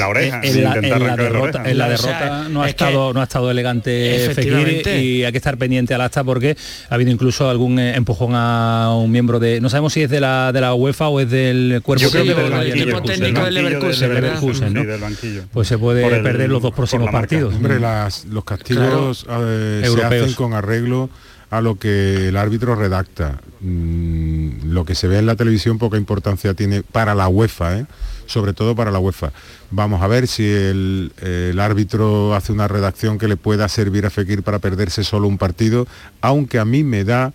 la- 0.63 0.75
en 0.75 0.89
la 1.07 1.15
derrota, 1.15 1.63
en 1.67 1.77
la 1.77 1.87
O 1.87 1.97
sea, 1.97 2.19
derrota 2.19 2.49
no 2.49 2.61
ha 2.61 2.69
es 2.69 2.75
que- 2.75 2.83
estado 2.83 3.13
no 3.13 3.19
ha 3.21 3.23
estado 3.23 3.49
elegante 3.49 3.89
Fekir 3.89 4.31
Efectivamente. 4.31 5.01
y 5.03 5.23
hay 5.23 5.31
que 5.31 5.37
estar 5.37 5.57
pendiente 5.57 5.95
al 5.95 6.01
acta 6.01 6.23
porque 6.23 6.55
ha 6.89 6.93
habido 6.93 7.09
incluso 7.09 7.49
algún 7.49 7.79
eh, 7.79 7.95
empujón 7.95 8.33
a 8.35 8.93
un 8.95 9.09
miembro 9.11 9.39
de 9.39 9.59
no 9.59 9.69
sabemos 9.71 9.93
si 9.93 10.03
es 10.03 10.09
de 10.11 10.19
la 10.19 10.51
de 10.51 10.61
la 10.61 10.75
UEFA 10.75 11.07
o 11.07 11.19
es 11.19 11.29
del 11.31 11.81
cuerpo 11.83 12.03
Yo 12.03 12.11
creo 12.11 12.25
que 12.25 12.33
del 12.35 13.53
Leverkusen, 13.53 14.66
Del 14.73 14.73
¿verdad? 14.73 14.73
Leverkusen, 14.73 14.73
¿no? 14.73 14.81
Sí, 14.81 14.85
del 14.87 15.01
banquillo. 15.01 15.43
Pues 15.53 15.67
se 15.67 15.77
puede 15.77 16.05
el- 16.07 16.23
perder 16.23 16.49
los 16.49 16.61
dos 16.61 16.73
próximos 16.73 17.09
partidos. 17.11 17.55
Hombre, 17.55 17.79
las- 17.79 18.25
los 18.25 18.43
castigos 18.43 19.25
eh, 19.29 19.81
se 19.93 20.03
hacen 20.03 20.33
con 20.33 20.53
arreglo 20.53 21.09
a 21.49 21.61
lo 21.61 21.75
que 21.79 22.27
el 22.27 22.35
árbitro 22.37 22.75
redacta. 22.75 23.39
Mm, 23.61 24.71
lo 24.73 24.83
que 24.85 24.95
se 24.95 25.07
ve 25.07 25.19
en 25.19 25.25
la 25.25 25.35
televisión 25.35 25.77
poca 25.77 25.97
importancia 25.97 26.53
tiene 26.53 26.83
para 26.83 27.15
la 27.15 27.27
UEFA, 27.29 27.79
¿eh? 27.79 27.85
sobre 28.25 28.51
todo 28.53 28.75
para 28.75 28.91
la 28.91 28.99
UEFA. 28.99 29.31
Vamos 29.71 30.01
a 30.01 30.07
ver 30.07 30.27
si 30.27 30.43
el, 30.45 31.13
el 31.21 31.57
árbitro 31.59 32.35
hace 32.35 32.51
una 32.51 32.67
redacción 32.67 33.17
que 33.17 33.27
le 33.29 33.37
pueda 33.37 33.69
servir 33.69 34.05
a 34.05 34.09
Fekir 34.09 34.43
para 34.43 34.59
perderse 34.59 35.03
solo 35.05 35.27
un 35.29 35.37
partido, 35.37 35.87
aunque 36.19 36.59
a 36.59 36.65
mí 36.65 36.83
me 36.83 37.05
da 37.05 37.31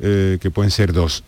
eh, 0.00 0.38
que 0.40 0.50
pueden 0.50 0.70
ser 0.70 0.92
dos. 0.92 1.24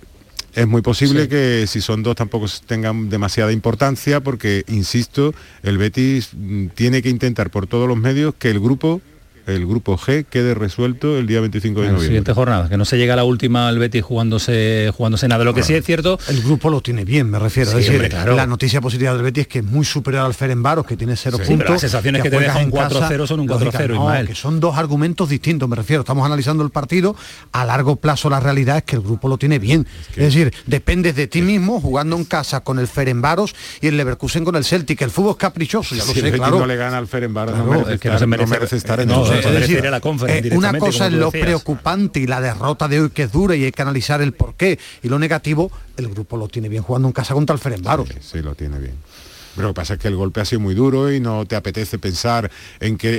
Es 0.55 0.69
muy 0.69 0.83
posible 0.83 1.29
que 1.29 1.67
si 1.67 1.81
son 1.81 2.05
dos 2.05 2.15
tampoco 2.15 2.47
tengan 2.67 3.11
demasiada 3.11 3.51
importancia 3.51 4.21
porque, 4.21 4.65
insisto, 4.69 5.35
el 5.65 5.79
Betis 5.79 6.31
mm, 6.33 6.69
tiene 6.69 7.03
que 7.03 7.09
intentar 7.09 7.51
por 7.51 7.67
todos 7.67 7.89
los 7.89 7.97
medios 7.97 8.35
que 8.39 8.51
el 8.51 8.61
grupo, 8.61 9.01
el 9.47 9.67
grupo 9.67 9.97
G, 9.99 10.25
quede 10.29 10.55
resuelto 10.55 11.19
el 11.19 11.27
día 11.27 11.41
25 11.41 11.81
de 11.81 11.87
En 11.87 11.93
noviembre. 11.93 12.07
siguiente 12.07 12.33
jornada, 12.33 12.69
que 12.69 12.77
no 12.77 12.85
se 12.85 12.97
llega 12.97 13.13
a 13.15 13.17
la 13.17 13.25
última 13.25 13.69
el 13.69 13.79
Betis 13.79 14.03
jugándose 14.03 14.91
jugándose 14.97 15.29
nada. 15.29 15.45
Lo 15.45 15.55
que 15.55 15.63
sí 15.63 15.75
es 15.75 15.85
cierto, 15.85 16.19
El 16.29 16.43
grupo 16.43 16.71
lo 16.71 16.81
tiene 16.81 17.05
bien, 17.05 17.31
me 17.31 17.39
refiero. 17.39 17.71
Sí, 17.71 17.77
es 17.79 17.85
decir, 17.85 17.95
hombre, 17.97 18.09
claro. 18.11 18.37
la 18.37 18.47
noticia 18.47 18.81
positiva 18.81 19.13
del 19.13 19.23
Betis 19.23 19.43
es 19.43 19.49
que 19.49 19.59
es 19.61 19.65
muy 19.65 19.85
superior 19.85 20.25
al 20.25 20.35
Ferenbaros, 20.35 20.87
que 20.87 20.97
tiene 20.97 21.17
cero 21.17 21.37
Sí, 21.41 21.45
puntos. 21.47 21.59
pero 21.65 21.73
las 21.75 21.81
sensaciones 21.81 22.23
que 22.23 22.31
te 22.31 22.37
juegas 22.37 22.55
deja 22.55 22.67
un 22.67 22.73
en 22.73 22.89
casa, 22.89 23.09
4-0 23.11 23.27
son 23.27 23.41
un 23.41 23.47
4-0, 23.49 23.89
lógica, 23.89 24.21
no, 24.23 24.27
que 24.29 24.35
son 24.35 24.61
dos 24.61 24.77
argumentos 24.77 25.29
distintos, 25.29 25.69
me 25.69 25.77
refiero. 25.77 26.01
Estamos 26.01 26.25
analizando 26.25 26.63
el 26.65 26.71
partido. 26.71 27.15
A 27.53 27.65
largo 27.65 27.97
plazo 27.97 28.31
la 28.31 28.41
realidad 28.41 28.79
es 28.79 28.83
que 28.85 28.97
el 28.97 29.03
grupo 29.03 29.29
lo 29.29 29.37
tiene 29.39 29.59
bien. 29.59 29.87
Es, 30.11 30.17
decir, 30.17 30.53
dependes 30.67 31.15
de 31.17 31.27
ti 31.27 31.43
mismo 31.43 31.81
jugando 31.81 32.17
en 32.17 32.25
casa 32.25 32.61
con 32.61 32.79
el 32.79 32.89
Ferenbaros 32.89 33.55
y 33.81 33.89
el 33.89 33.97
Leverkusen 33.97 34.45
con 34.45 34.57
el 34.57 34.65
Celtic. 34.65 35.03
El 35.03 35.11
fútbol 35.11 35.33
es 35.33 35.37
caprichoso, 35.37 35.95
ya 35.95 36.05
lo 36.05 36.13
Si 36.13 36.19
el 36.21 36.25
sé, 36.25 36.31
Betis 36.31 36.39
claro. 36.41 36.59
no 36.61 36.67
le 36.67 36.77
gana 36.77 36.99
al 36.99 37.07
Ferenbaros, 37.07 37.57
no, 37.57 37.65
Claro, 37.65 37.79
merece 37.81 37.95
es 37.95 38.01
que 38.01 38.09
no 38.09 38.19
se 38.19 38.27
no 38.27 38.37
merece- 38.37 38.51
merece 38.51 38.77
estar 38.77 39.01
en 39.01 39.09
no, 39.09 39.25
es 39.39 39.61
decir, 39.61 39.87
a 39.87 39.91
la 39.91 39.99
eh, 39.99 40.51
una 40.53 40.79
cosa 40.79 41.07
es 41.07 41.13
lo 41.13 41.27
decías. 41.27 41.47
preocupante 41.47 42.21
y 42.21 42.27
la 42.27 42.41
derrota 42.41 42.89
de 42.89 43.01
hoy 43.01 43.11
que 43.11 43.25
es 43.25 43.33
dura 43.33 43.57
y 43.57 43.65
hay 43.65 43.73
que 43.73 43.83
analizar 43.83 44.23
el 44.23 44.33
porqué. 44.33 44.79
Y 45.03 45.09
lo 45.09 45.19
negativo, 45.19 45.71
el 45.97 46.09
grupo 46.09 46.37
lo 46.37 46.49
tiene 46.49 46.69
bien 46.69 46.83
jugando 46.83 47.09
en 47.09 47.13
casa 47.13 47.35
contra 47.35 47.55
el 47.55 47.61
Ferenbaros. 47.61 48.09
Sí, 48.21 48.41
lo 48.41 48.55
tiene 48.55 48.79
bien. 48.79 48.95
Pero 49.55 49.69
lo 49.69 49.75
que 49.75 49.79
pasa 49.79 49.95
es 49.95 50.01
que 50.01 50.09
el 50.09 50.17
golpe 50.17 50.41
ha 50.41 50.45
sido 50.45 50.61
muy 50.61 50.75
duro 50.75 51.13
y 51.13 51.21
no 51.21 51.47
te 51.47 51.57
apetece 51.57 51.99
pensar 51.99 52.51
en 52.81 52.97
que 52.99 53.11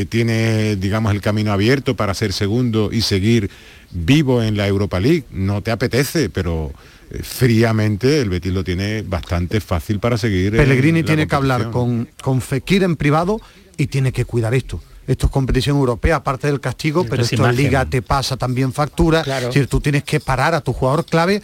eh, 0.00 0.06
tiene, 0.06 0.76
digamos, 0.76 1.12
el 1.12 1.20
camino 1.20 1.52
abierto 1.52 1.94
para 1.94 2.14
ser 2.14 2.32
segundo 2.32 2.90
y 2.90 3.02
seguir 3.02 3.50
vivo 3.90 4.42
en 4.42 4.56
la 4.56 4.66
Europa 4.66 4.98
League. 4.98 5.24
No 5.30 5.62
te 5.62 5.70
apetece, 5.70 6.30
pero 6.30 6.72
eh, 7.10 7.20
fríamente 7.22 8.20
el 8.20 8.30
Betis 8.30 8.52
lo 8.52 8.64
tiene 8.64 9.02
bastante 9.02 9.60
fácil 9.60 10.00
para 10.00 10.16
seguir. 10.16 10.56
Pellegrini 10.56 11.02
tiene 11.02 11.26
que 11.26 11.34
hablar 11.34 11.70
con, 11.70 12.08
con 12.22 12.40
Fekir 12.40 12.82
en 12.82 12.96
privado 12.96 13.40
y 13.76 13.88
tiene 13.88 14.12
que 14.12 14.24
cuidar 14.24 14.54
esto. 14.54 14.80
Esto 15.06 15.26
es 15.26 15.32
competición 15.32 15.76
europea, 15.76 16.16
aparte 16.16 16.46
del 16.46 16.60
castigo, 16.60 17.04
pero 17.04 17.22
es 17.22 17.32
esto 17.32 17.42
en 17.42 17.50
imagen. 17.50 17.64
liga 17.64 17.84
te 17.84 18.02
pasa 18.02 18.36
también 18.36 18.72
factura. 18.72 19.22
Claro. 19.22 19.48
Es 19.48 19.54
decir, 19.54 19.68
tú 19.68 19.80
tienes 19.80 20.04
que 20.04 20.20
parar 20.20 20.54
a 20.54 20.60
tu 20.60 20.72
jugador 20.72 21.04
clave. 21.04 21.42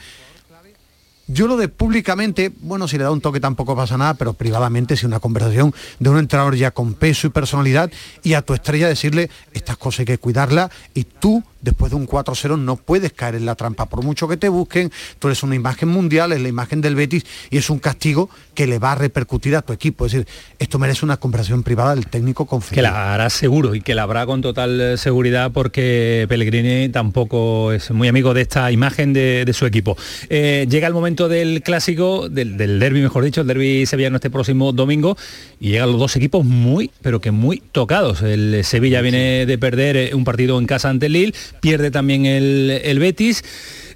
Yo 1.32 1.46
lo 1.46 1.56
de 1.56 1.68
públicamente, 1.68 2.50
bueno, 2.60 2.88
si 2.88 2.98
le 2.98 3.04
da 3.04 3.12
un 3.12 3.20
toque 3.20 3.38
tampoco 3.38 3.76
pasa 3.76 3.96
nada, 3.96 4.14
pero 4.14 4.32
privadamente 4.32 4.96
si 4.96 5.06
una 5.06 5.20
conversación 5.20 5.72
de 6.00 6.10
un 6.10 6.18
entrenador 6.18 6.56
ya 6.56 6.72
con 6.72 6.94
peso 6.94 7.28
y 7.28 7.30
personalidad 7.30 7.88
y 8.24 8.34
a 8.34 8.42
tu 8.42 8.52
estrella 8.52 8.88
decirle 8.88 9.30
estas 9.52 9.76
cosas 9.76 10.00
hay 10.00 10.06
que 10.06 10.18
cuidarlas 10.18 10.70
y 10.92 11.04
tú 11.04 11.44
después 11.60 11.90
de 11.90 11.96
un 11.96 12.06
4-0 12.06 12.58
no 12.58 12.76
puedes 12.76 13.12
caer 13.12 13.34
en 13.34 13.46
la 13.46 13.54
trampa 13.54 13.86
por 13.86 14.02
mucho 14.02 14.28
que 14.28 14.36
te 14.36 14.48
busquen, 14.48 14.90
tú 15.18 15.28
eres 15.28 15.42
una 15.42 15.54
imagen 15.54 15.88
mundial, 15.88 16.32
es 16.32 16.40
la 16.40 16.48
imagen 16.48 16.80
del 16.80 16.94
Betis 16.94 17.24
y 17.50 17.58
es 17.58 17.70
un 17.70 17.78
castigo 17.78 18.30
que 18.54 18.66
le 18.66 18.78
va 18.78 18.92
a 18.92 18.94
repercutir 18.94 19.56
a 19.56 19.62
tu 19.62 19.72
equipo, 19.72 20.06
es 20.06 20.12
decir, 20.12 20.28
esto 20.58 20.78
merece 20.78 21.04
una 21.04 21.18
conversación 21.18 21.62
privada 21.62 21.94
del 21.94 22.06
técnico 22.06 22.46
con 22.46 22.60
que 22.60 22.82
la 22.82 23.14
hará 23.14 23.30
seguro 23.30 23.74
y 23.74 23.80
que 23.80 23.94
la 23.94 24.02
habrá 24.02 24.26
con 24.26 24.42
total 24.42 24.80
eh, 24.80 24.96
seguridad 24.96 25.52
porque 25.52 26.26
Pellegrini 26.28 26.88
tampoco 26.88 27.72
es 27.72 27.90
muy 27.90 28.08
amigo 28.08 28.34
de 28.34 28.42
esta 28.42 28.70
imagen 28.70 29.12
de, 29.12 29.44
de 29.44 29.52
su 29.52 29.66
equipo. 29.66 29.96
Eh, 30.28 30.66
llega 30.68 30.86
el 30.86 30.94
momento 30.94 31.28
del 31.28 31.62
clásico, 31.62 32.28
del, 32.28 32.56
del 32.56 32.78
derby 32.78 33.00
mejor 33.00 33.24
dicho, 33.24 33.40
el 33.40 33.46
derby 33.46 33.86
sevillano 33.86 34.16
este 34.16 34.30
próximo 34.30 34.72
domingo 34.72 35.16
y 35.58 35.70
llegan 35.70 35.90
los 35.90 36.00
dos 36.00 36.16
equipos 36.16 36.44
muy, 36.44 36.90
pero 37.02 37.20
que 37.20 37.30
muy 37.30 37.62
tocados. 37.72 38.22
El 38.22 38.64
Sevilla 38.64 39.00
viene 39.00 39.46
de 39.46 39.58
perder 39.58 39.96
eh, 39.96 40.14
un 40.14 40.24
partido 40.24 40.58
en 40.58 40.66
casa 40.66 40.88
ante 40.88 41.06
el 41.06 41.12
Lille, 41.12 41.34
pierde 41.60 41.90
también 41.90 42.26
el, 42.26 42.80
el 42.84 42.98
Betis. 42.98 43.42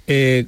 Eh, 0.07 0.45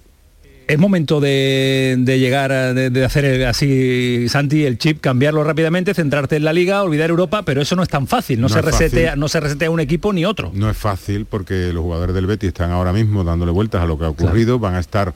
es 0.67 0.77
momento 0.77 1.21
de, 1.21 1.95
de 1.97 2.19
llegar, 2.19 2.51
a- 2.51 2.73
de, 2.73 2.89
de 2.89 3.05
hacer 3.05 3.23
el- 3.23 3.45
así, 3.45 4.27
Santi, 4.27 4.65
el 4.65 4.77
chip, 4.77 4.99
cambiarlo 4.99 5.41
rápidamente, 5.45 5.93
centrarte 5.93 6.35
en 6.35 6.43
la 6.43 6.51
liga, 6.51 6.83
olvidar 6.83 7.09
Europa, 7.09 7.43
pero 7.43 7.61
eso 7.61 7.77
no 7.77 7.83
es 7.83 7.89
tan 7.89 8.05
fácil, 8.05 8.41
no, 8.41 8.49
No 8.49 8.53
se, 8.53 8.59
es 8.59 8.65
resetea, 8.65 9.05
fácil. 9.11 9.19
no 9.21 9.27
se 9.29 9.39
resetea 9.39 9.69
un 9.71 9.79
equipo 9.79 10.11
ni 10.11 10.25
otro. 10.25 10.51
No 10.53 10.69
es 10.69 10.75
fácil 10.75 11.25
porque 11.25 11.71
los 11.71 11.83
jugadores 11.83 12.13
del 12.13 12.25
Betis 12.27 12.49
están 12.49 12.71
ahora 12.71 12.91
mismo 12.91 13.23
dándole 13.23 13.53
vueltas 13.53 13.81
a 13.81 13.85
lo 13.85 13.97
que 13.97 14.03
ha 14.05 14.09
ocurrido, 14.09 14.59
van 14.59 14.75
a 14.75 14.79
estar 14.79 15.13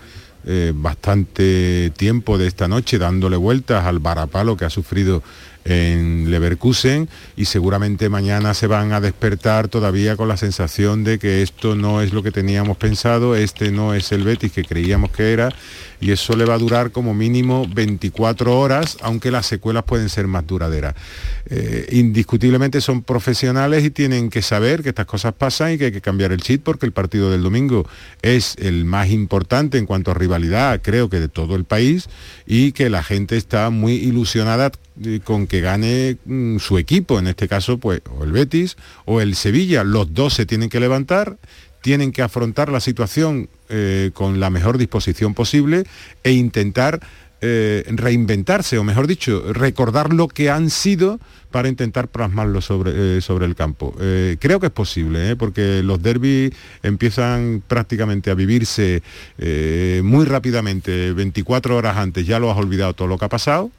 eh, 0.47 0.71
bastante 0.73 1.91
tiempo 1.97 2.37
de 2.37 2.47
esta 2.47 2.67
noche 2.69 2.97
dándole 2.97 3.35
vueltas 3.35 3.85
al 3.85 3.99
varapalo 3.99 4.55
que 4.55 4.63
ha 4.65 4.69
sufrido 4.69 5.21
en 5.65 6.31
Leverkusen 6.31 7.07
y 7.35 7.45
seguramente 7.45 8.09
mañana 8.09 8.53
se 8.53 8.67
van 8.67 8.93
a 8.93 9.01
despertar 9.01 9.67
todavía 9.67 10.15
con 10.15 10.27
la 10.27 10.37
sensación 10.37 11.03
de 11.03 11.19
que 11.19 11.41
esto 11.41 11.75
no 11.75 12.01
es 12.01 12.13
lo 12.13 12.23
que 12.23 12.31
teníamos 12.31 12.77
pensado, 12.77 13.35
este 13.35 13.71
no 13.71 13.93
es 13.93 14.11
el 14.11 14.23
Betis 14.23 14.51
que 14.51 14.63
creíamos 14.63 15.11
que 15.11 15.33
era 15.33 15.49
y 16.01 16.11
eso 16.11 16.35
le 16.35 16.45
va 16.45 16.55
a 16.55 16.57
durar 16.57 16.91
como 16.91 17.13
mínimo 17.13 17.67
24 17.71 18.59
horas, 18.59 18.97
aunque 19.01 19.29
las 19.29 19.45
secuelas 19.45 19.83
pueden 19.83 20.09
ser 20.09 20.27
más 20.27 20.45
duraderas. 20.45 20.95
Eh, 21.45 21.87
indiscutiblemente 21.91 22.81
son 22.81 23.03
profesionales 23.03 23.85
y 23.85 23.91
tienen 23.91 24.31
que 24.31 24.41
saber 24.41 24.81
que 24.81 24.89
estas 24.89 25.05
cosas 25.05 25.33
pasan 25.33 25.73
y 25.73 25.77
que 25.77 25.85
hay 25.85 25.91
que 25.91 26.01
cambiar 26.01 26.31
el 26.31 26.41
chip 26.41 26.63
porque 26.63 26.87
el 26.87 26.91
partido 26.91 27.29
del 27.29 27.43
domingo 27.43 27.87
es 28.23 28.55
el 28.57 28.83
más 28.83 29.09
importante 29.09 29.77
en 29.77 29.85
cuanto 29.85 30.09
a 30.11 30.15
rivalidad, 30.15 30.81
creo 30.81 31.07
que 31.07 31.19
de 31.19 31.29
todo 31.29 31.55
el 31.55 31.65
país, 31.65 32.09
y 32.47 32.71
que 32.71 32.89
la 32.89 33.03
gente 33.03 33.37
está 33.37 33.69
muy 33.69 33.93
ilusionada 33.93 34.71
eh, 35.03 35.19
con 35.23 35.45
que 35.45 35.61
gane 35.61 36.17
mm, 36.25 36.57
su 36.57 36.79
equipo, 36.79 37.19
en 37.19 37.27
este 37.27 37.47
caso 37.47 37.77
pues 37.77 38.01
o 38.17 38.23
el 38.23 38.31
Betis 38.31 38.75
o 39.05 39.21
el 39.21 39.35
Sevilla, 39.35 39.83
los 39.83 40.13
dos 40.13 40.33
se 40.33 40.47
tienen 40.47 40.69
que 40.69 40.79
levantar, 40.79 41.37
tienen 41.81 42.11
que 42.11 42.21
afrontar 42.21 42.71
la 42.71 42.79
situación 42.79 43.49
eh, 43.69 44.11
con 44.13 44.39
la 44.39 44.49
mejor 44.49 44.77
disposición 44.77 45.33
posible 45.33 45.83
e 46.23 46.31
intentar 46.31 46.99
eh, 47.43 47.83
reinventarse, 47.87 48.77
o 48.77 48.83
mejor 48.83 49.07
dicho, 49.07 49.51
recordar 49.51 50.13
lo 50.13 50.27
que 50.27 50.51
han 50.51 50.69
sido 50.69 51.19
para 51.49 51.69
intentar 51.69 52.07
plasmarlo 52.07 52.61
sobre, 52.61 53.17
eh, 53.17 53.19
el 53.41 53.55
campo. 53.55 53.95
Creo 54.39 54.59
que 54.59 54.67
es 54.67 54.71
posible, 54.71 55.35
porque 55.35 55.81
los 55.83 56.01
derbis 56.01 56.51
empiezan 56.83 57.63
prácticamente 57.67 58.29
a 58.29 58.35
vivirse 58.35 59.01
muy 60.03 60.25
rápidamente, 60.25 61.13
24 61.13 61.75
horas 61.75 61.97
antes 61.97 62.27
ya 62.27 62.39
lo 62.39 62.51
has 62.51 62.57
olvidado 62.57 62.93
todo 62.93 63.07
lo 63.07 63.17
que 63.17 63.25
ha 63.25 63.29
pasado 63.29 63.71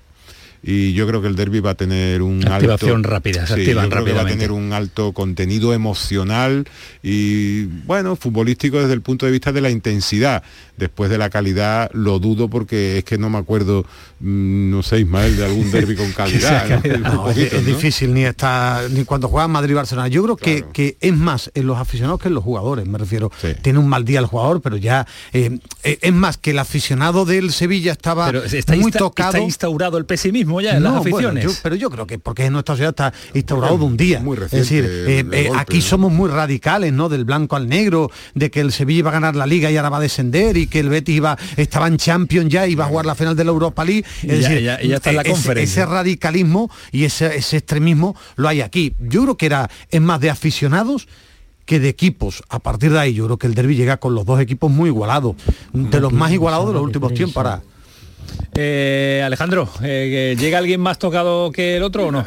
y 0.62 0.92
yo 0.92 1.06
creo 1.08 1.20
que 1.20 1.28
el 1.28 1.34
derby 1.36 1.60
va 1.60 1.70
a 1.70 1.74
tener 1.74 2.22
un 2.22 2.46
activación 2.46 2.96
alto, 2.98 3.08
rápida, 3.10 3.46
se 3.46 3.54
sí, 3.54 3.60
activan 3.62 3.84
yo 3.86 3.90
creo 3.90 4.04
que 4.04 4.12
va 4.12 4.22
a 4.22 4.26
tener 4.26 4.52
un 4.52 4.72
alto 4.72 5.12
contenido 5.12 5.72
emocional 5.74 6.66
y 7.02 7.64
bueno, 7.64 8.16
futbolístico 8.16 8.78
desde 8.80 8.94
el 8.94 9.02
punto 9.02 9.26
de 9.26 9.32
vista 9.32 9.52
de 9.52 9.60
la 9.60 9.70
intensidad. 9.70 10.42
Después 10.76 11.10
de 11.10 11.18
la 11.18 11.30
calidad 11.30 11.90
lo 11.92 12.18
dudo 12.18 12.48
porque 12.48 12.98
es 12.98 13.04
que 13.04 13.18
no 13.18 13.28
me 13.28 13.38
acuerdo, 13.38 13.84
mm, 14.20 14.70
no 14.70 14.82
sé, 14.82 15.00
Ismael, 15.00 15.36
de 15.36 15.44
algún 15.44 15.70
derby 15.70 15.94
con 15.96 16.10
calidad. 16.12 16.68
¿no? 16.68 16.80
Muy 16.90 16.98
No, 16.98 17.08
es, 17.30 17.36
poquito, 17.36 17.56
es 17.56 17.62
¿no? 17.62 17.68
difícil 17.68 18.14
ni 18.14 18.24
está 18.24 18.82
ni 18.90 19.04
cuando 19.04 19.28
juegan 19.28 19.50
Madrid 19.50 19.72
y 19.72 19.74
Barcelona. 19.74 20.08
Yo 20.08 20.22
creo 20.22 20.36
que, 20.36 20.64
que 20.72 20.96
es 21.00 21.12
más 21.14 21.50
en 21.54 21.66
los 21.66 21.78
aficionados 21.78 22.20
que 22.20 22.28
en 22.28 22.34
los 22.34 22.42
jugadores, 22.44 22.86
me 22.86 22.98
refiero. 22.98 23.30
Tiene 23.62 23.78
un 23.78 23.88
mal 23.88 24.04
día 24.04 24.18
el 24.20 24.26
jugador, 24.26 24.60
pero 24.62 24.76
ya 24.76 25.06
eh, 25.32 25.58
eh, 25.84 25.98
es 26.00 26.12
más 26.12 26.38
que 26.38 26.50
el 26.52 26.58
aficionado 26.58 27.24
del 27.26 27.52
Sevilla 27.52 27.92
estaba 27.92 28.26
Pero 28.26 28.42
está, 28.44 28.74
muy 28.74 28.90
insta- 28.90 28.98
tocado. 28.98 29.30
está 29.32 29.40
instaurado 29.44 29.98
el 29.98 30.04
pesimismo 30.06 30.51
ya 30.60 30.76
en 30.76 30.82
las 30.82 30.92
bueno, 30.92 31.00
aficiones. 31.16 31.44
yo- 31.44 31.50
pero 31.62 31.74
yo 31.76 31.90
creo 31.90 32.06
que 32.06 32.18
porque 32.18 32.44
en 32.46 32.52
nuestra 32.52 32.74
ciudad 32.76 32.90
está 32.90 33.12
instaurado 33.34 33.78
de 33.78 33.84
un 33.84 33.96
día. 33.96 34.20
muy 34.20 34.34
es 34.36 34.40
reciente 34.42 34.58
decir, 34.68 34.84
el- 34.84 35.08
eh, 35.08 35.18
eh, 35.20 35.48
golpe, 35.48 35.60
aquí 35.62 35.76
¿no? 35.78 35.82
somos 35.82 36.12
muy 36.12 36.28
radicales, 36.30 36.92
¿no? 36.92 37.08
Del 37.08 37.24
blanco 37.24 37.56
al 37.56 37.68
negro, 37.68 38.10
de 38.34 38.50
que 38.50 38.60
el 38.60 38.72
Sevilla 38.72 38.98
iba 39.00 39.10
a 39.10 39.14
ganar 39.14 39.36
la 39.36 39.46
liga 39.46 39.70
y 39.70 39.76
ahora 39.76 39.88
va 39.90 39.96
a 39.98 40.00
descender 40.00 40.56
y 40.56 40.66
que 40.66 40.80
el 40.80 40.88
Betis 40.88 41.16
iba, 41.16 41.38
estaba 41.56 41.86
en 41.88 41.96
Champions 41.96 42.48
ya 42.50 42.66
y 42.66 42.72
iba 42.72 42.84
a 42.84 42.88
jugar 42.88 43.06
la 43.06 43.14
final 43.14 43.36
de 43.36 43.44
la 43.44 43.50
Europa 43.50 43.84
League. 43.84 44.04
Es 44.22 44.24
Y 44.24 44.26
ya- 44.28 44.48
decir, 44.48 44.62
ya- 44.62 44.74
está 44.76 45.10
en 45.10 45.16
la 45.16 45.22
ese- 45.22 45.30
conferencia. 45.30 45.82
Ese 45.84 45.90
radicalismo 45.90 46.70
y 46.90 47.04
ese, 47.04 47.36
ese 47.36 47.58
extremismo 47.58 48.16
lo 48.36 48.48
hay 48.48 48.60
aquí. 48.60 48.94
Yo 49.00 49.22
creo 49.22 49.36
que 49.36 49.46
era, 49.46 49.70
es 49.90 50.00
más 50.00 50.20
de 50.20 50.30
aficionados 50.30 51.08
que 51.64 51.78
de 51.78 51.88
equipos. 51.88 52.42
A 52.48 52.58
partir 52.58 52.90
de 52.92 52.98
ahí 52.98 53.14
yo 53.14 53.24
creo 53.26 53.36
que 53.38 53.46
el 53.46 53.54
derby 53.54 53.76
llega 53.76 53.96
con 53.98 54.14
los 54.16 54.26
dos 54.26 54.40
equipos 54.40 54.70
muy 54.70 54.88
igualados, 54.88 55.36
de 55.72 56.00
los 56.00 56.12
más 56.12 56.32
igualados 56.32 56.66
de 56.66 56.72
los 56.74 56.82
últimos 56.82 57.14
tiempos. 57.14 57.36
Ahora, 57.36 57.62
Eh, 58.54 59.22
Alejandro, 59.24 59.68
eh, 59.82 60.36
¿llega 60.38 60.58
alguien 60.58 60.80
más 60.80 60.98
tocado 60.98 61.50
que 61.52 61.76
el 61.76 61.82
otro 61.82 62.06
o 62.06 62.12
no? 62.12 62.26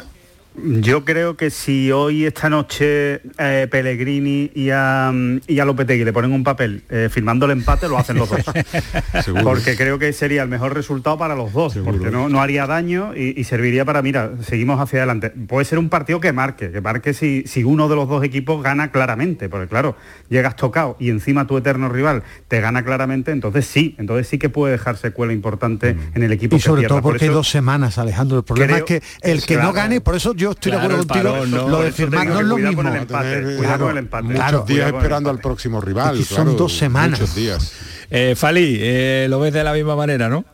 Yo 0.58 1.04
creo 1.04 1.36
que 1.36 1.50
si 1.50 1.92
hoy, 1.92 2.24
esta 2.24 2.48
noche, 2.48 3.20
eh, 3.38 3.68
Pellegrini 3.70 4.50
y 4.54 4.70
a, 4.70 5.12
y 5.46 5.58
a 5.58 5.64
Lopetegui 5.64 6.04
le 6.04 6.12
ponen 6.12 6.32
un 6.32 6.42
papel 6.44 6.82
eh, 6.88 7.08
firmando 7.10 7.44
el 7.46 7.52
empate, 7.52 7.88
lo 7.88 7.98
hacen 7.98 8.16
los 8.16 8.30
dos. 8.30 8.40
Seguro. 9.24 9.44
porque 9.44 9.76
creo 9.76 9.98
que 9.98 10.12
sería 10.12 10.42
el 10.42 10.48
mejor 10.48 10.74
resultado 10.74 11.18
para 11.18 11.34
los 11.34 11.52
dos, 11.52 11.76
porque 11.84 12.10
no, 12.10 12.28
no 12.28 12.40
haría 12.40 12.66
daño 12.66 13.12
y, 13.14 13.38
y 13.38 13.44
serviría 13.44 13.84
para, 13.84 14.00
mira, 14.02 14.30
seguimos 14.42 14.80
hacia 14.80 15.00
adelante. 15.00 15.30
Puede 15.30 15.64
ser 15.66 15.78
un 15.78 15.88
partido 15.88 16.20
que 16.20 16.32
marque, 16.32 16.70
que 16.70 16.80
marque 16.80 17.12
si, 17.12 17.44
si 17.46 17.62
uno 17.62 17.88
de 17.88 17.96
los 17.96 18.08
dos 18.08 18.24
equipos 18.24 18.62
gana 18.62 18.90
claramente, 18.90 19.48
porque 19.48 19.68
claro, 19.68 19.96
llegas 20.28 20.56
tocado 20.56 20.96
y 20.98 21.10
encima 21.10 21.46
tu 21.46 21.58
eterno 21.58 21.88
rival 21.88 22.22
te 22.48 22.60
gana 22.60 22.82
claramente, 22.84 23.30
entonces 23.30 23.66
sí, 23.66 23.94
entonces 23.98 24.26
sí 24.28 24.38
que 24.38 24.48
puede 24.48 24.72
dejar 24.72 24.96
secuela 24.96 25.32
importante 25.32 25.96
en 26.14 26.22
el 26.22 26.32
equipo. 26.32 26.56
y 26.56 26.58
que 26.58 26.64
sobre 26.64 26.80
pierda. 26.82 26.94
todo 26.94 27.02
Por 27.02 27.12
porque 27.12 27.24
hay 27.24 27.28
eso- 27.30 27.36
dos 27.38 27.48
semanas, 27.50 27.98
Alejandro. 27.98 28.38
El 28.38 28.44
problema 28.44 28.72
Creo- 28.80 28.84
es 28.98 29.02
que 29.20 29.30
el 29.30 29.40
que 29.44 29.54
claro. 29.54 29.68
no 29.68 29.72
gane, 29.74 30.00
por 30.00 30.14
eso 30.16 30.34
yo 30.34 30.45
estoy 30.52 30.72
Claro, 30.72 30.88
de 30.88 30.94
acuerdo 30.94 31.08
contigo, 31.14 31.32
parón, 31.34 31.50
no, 31.50 31.68
lo 31.68 31.76
por 31.76 31.84
de 31.86 31.92
firmar 31.92 32.26
no 32.26 32.40
es 32.40 32.46
lo 32.46 32.56
mismo. 32.58 32.82
con 32.82 32.86
el 32.94 33.02
empate, 33.02 33.28
Tener, 33.28 33.42
cuidado 33.44 33.62
claro, 33.62 33.84
con 33.84 33.90
el 33.92 33.98
empate. 33.98 34.22
Muchos 34.24 34.38
Claro, 34.40 34.64
días 34.66 34.86
esperando 34.94 35.30
al 35.30 35.38
próximo 35.40 35.80
rival. 35.80 36.24
Son 36.24 36.56
dos 36.56 36.76
semanas. 36.76 37.20
Muchos 37.20 37.34
días. 37.34 37.72
Eh, 38.10 38.34
Fali, 38.36 38.76
eh, 38.80 39.26
lo 39.28 39.40
ves 39.40 39.52
de 39.52 39.64
la 39.64 39.72
misma 39.72 39.96
manera, 39.96 40.28
¿no? 40.28 40.44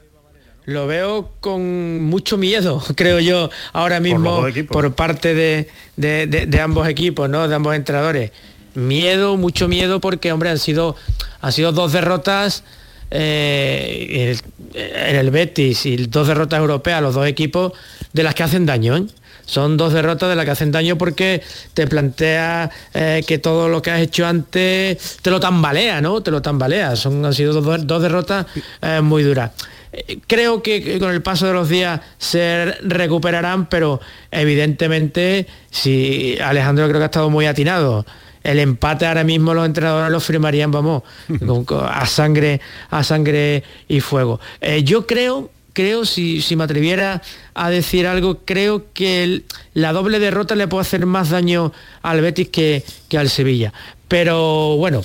Lo 0.65 0.87
veo 0.87 1.33
con 1.41 2.03
mucho 2.05 2.39
miedo, 2.39 2.83
creo 2.97 3.19
yo, 3.21 3.51
ahora 3.73 3.99
mismo 4.01 4.41
por, 4.41 4.51
equipos. 4.51 4.93
parte 4.95 5.35
de, 5.35 5.69
de- 5.97 6.27
de- 6.29 6.47
de 6.47 6.61
ambos 6.61 6.87
equipos, 6.89 7.29
¿no? 7.29 7.49
De 7.49 7.55
ambos 7.55 7.75
entrenadores. 7.75 8.31
Miedo, 8.75 9.37
mucho 9.37 9.69
miedo, 9.69 10.01
porque 10.01 10.33
hombre, 10.33 10.51
han 10.51 10.59
sido, 10.59 10.97
han 11.41 11.53
sido 11.53 11.73
dos 11.73 11.93
derrotas 11.93 12.63
eh, 13.11 14.31
el- 14.75 14.81
en 14.81 15.17
el 15.17 15.31
Betis 15.31 15.85
y 15.85 15.97
dos 16.07 16.29
derrotas 16.29 16.59
europeas, 16.61 17.03
los 17.03 17.15
dos 17.15 17.27
equipos, 17.27 17.73
de 18.13 18.23
las 18.23 18.35
que 18.35 18.43
hacen 18.45 18.65
daño. 18.65 18.97
¿eh? 18.97 19.05
Son 19.45 19.77
dos 19.77 19.93
derrotas 19.93 20.29
de 20.29 20.37
las 20.37 20.45
que 20.45 20.51
hacen 20.53 20.73
daño 20.73 20.97
porque 20.97 21.43
te 21.75 21.87
plantea 21.87 22.71
eh, 22.95 23.23
que 23.27 23.39
todo 23.39 23.69
lo 23.69 23.83
que 23.83 23.91
has 23.91 24.01
hecho 24.01 24.27
antes 24.27 25.19
te 25.23 25.31
lo 25.31 25.41
tambalea, 25.41 26.01
¿no? 26.01 26.23
Te 26.23 26.31
lo 26.31 26.43
tambalea. 26.43 26.97
Son, 26.97 27.25
han 27.25 27.35
sido 27.35 27.61
dos, 27.61 27.87
dos 27.87 28.03
derrotas 28.03 28.47
eh, 28.81 29.01
muy 29.03 29.23
duras. 29.23 29.51
Eh, 29.93 30.19
Creo 30.27 30.63
que 30.63 30.99
con 30.99 31.11
el 31.11 31.23
paso 31.23 31.47
de 31.47 31.53
los 31.53 31.69
días 31.69 32.01
se 32.19 32.75
recuperarán, 32.83 33.67
pero 33.67 34.01
evidentemente, 34.31 35.47
si 35.71 36.39
Alejandro 36.41 36.87
creo 36.87 36.99
que 36.99 37.05
ha 37.05 37.07
estado 37.07 37.31
muy 37.31 37.47
atinado, 37.47 38.07
el 38.43 38.59
empate 38.59 39.07
ahora 39.07 39.25
mismo 39.25 39.55
los 39.55 39.67
entrenadores 39.67 40.11
lo 40.11 40.21
firmarían, 40.21 40.71
vamos, 40.71 41.03
a 41.89 42.07
sangre, 42.07 42.61
a 42.91 43.05
sangre 43.05 43.63
y 43.89 44.01
fuego. 44.01 44.41
Eh, 44.61 44.83
yo 44.83 45.07
creo, 45.07 45.51
creo, 45.73 46.05
si, 46.05 46.43
si 46.43 46.57
me 46.57 46.65
atreviera 46.65 47.23
a 47.55 47.71
decir 47.71 48.07
algo, 48.07 48.41
creo 48.45 48.87
que 48.93 49.25
el- 49.25 49.45
la 49.75 49.93
doble 49.93 50.19
derrota 50.19 50.55
le 50.55 50.69
puede 50.69 50.83
hacer 50.83 51.07
más 51.07 51.31
daño 51.31 51.73
al 52.03 52.21
Betis 52.21 52.49
que, 52.49 52.85
que 53.09 53.19
al 53.19 53.29
Sevilla. 53.31 53.73
Pero 54.09 54.77
bueno, 54.77 55.03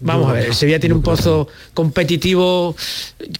Vamos 0.00 0.30
a 0.30 0.32
ver, 0.34 0.44
el 0.44 0.54
Sevilla 0.54 0.78
tiene 0.78 0.94
un 0.94 1.02
pozo 1.02 1.48
competitivo, 1.74 2.76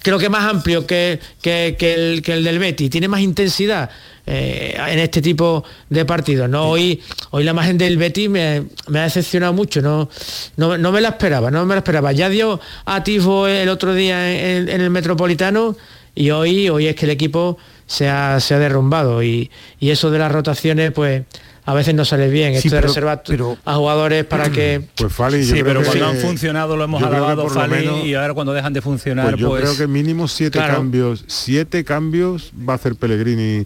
creo 0.02 0.18
que 0.18 0.28
más 0.28 0.42
amplio 0.52 0.84
que, 0.88 1.20
que- 1.40 1.76
que 1.78 1.94
el, 1.94 2.20
que 2.20 2.32
el 2.32 2.42
del 2.42 2.58
Betis, 2.58 2.90
tiene 2.90 3.06
más 3.06 3.20
intensidad 3.20 3.88
eh, 4.26 4.74
en 4.88 4.98
este 4.98 5.22
tipo 5.22 5.62
de 5.88 6.04
partidos. 6.04 6.48
¿no? 6.50 6.68
Hoy, 6.68 7.00
hoy 7.30 7.44
la 7.44 7.52
imagen 7.52 7.78
del 7.78 7.96
Betis 7.96 8.28
me, 8.28 8.64
me 8.88 8.98
ha 8.98 9.04
decepcionado 9.04 9.52
mucho, 9.52 9.80
no, 9.80 10.08
no, 10.56 10.76
no 10.76 10.90
me 10.90 11.00
la 11.00 11.10
esperaba, 11.10 11.48
no 11.52 11.64
me 11.64 11.74
la 11.76 11.78
esperaba. 11.78 12.10
Ya 12.10 12.28
dio 12.28 12.58
atisbo 12.86 13.46
el 13.46 13.68
otro 13.68 13.94
día 13.94 14.56
en, 14.56 14.68
en 14.68 14.80
el 14.80 14.90
Metropolitano 14.90 15.76
y 16.18 16.30
hoy, 16.30 16.68
hoy 16.68 16.86
es 16.86 16.96
que 16.96 17.04
el 17.06 17.10
equipo 17.10 17.58
se 17.86 18.08
ha, 18.08 18.38
se 18.40 18.54
ha 18.54 18.58
derrumbado 18.58 19.22
y, 19.22 19.50
y 19.80 19.90
eso 19.90 20.10
de 20.10 20.18
las 20.18 20.30
rotaciones, 20.32 20.92
pues 20.92 21.22
a 21.64 21.74
veces 21.74 21.94
no 21.94 22.04
sale 22.04 22.28
bien. 22.28 22.52
Sí, 22.54 22.68
Esto 22.68 22.76
de 22.76 22.80
reservar 22.82 23.22
pero- 23.26 23.56
a 23.64 23.74
jugadores 23.76 24.24
para 24.24 24.50
que... 24.52 24.82
Pues 24.96 25.12
Fali, 25.12 25.38
yo 25.40 25.44
Sí, 25.44 25.52
creo 25.52 25.64
pero 25.64 25.80
que- 25.82 25.86
cuando 25.86 26.06
han 26.08 26.16
funcionado 26.16 26.76
lo 26.76 26.84
hemos 26.84 27.00
que 27.02 27.08
alabado, 27.08 27.48
Fali, 27.48 27.72
menos- 27.86 28.04
y 28.06 28.14
ahora 28.14 28.34
cuando 28.34 28.52
dejan 28.52 28.72
de 28.72 28.80
funcionar, 28.82 29.30
Pues 29.30 29.40
yo 29.40 29.48
pues... 29.50 29.62
creo 29.62 29.76
que 29.76 29.86
mínimo 29.86 30.28
siete 30.28 30.58
Claro. 30.58 30.74
cambios, 30.76 31.24
siete 31.26 31.84
cambios 31.84 32.52
va 32.68 32.72
a 32.72 32.76
hacer 32.76 32.94
Pellegrini 32.96 33.64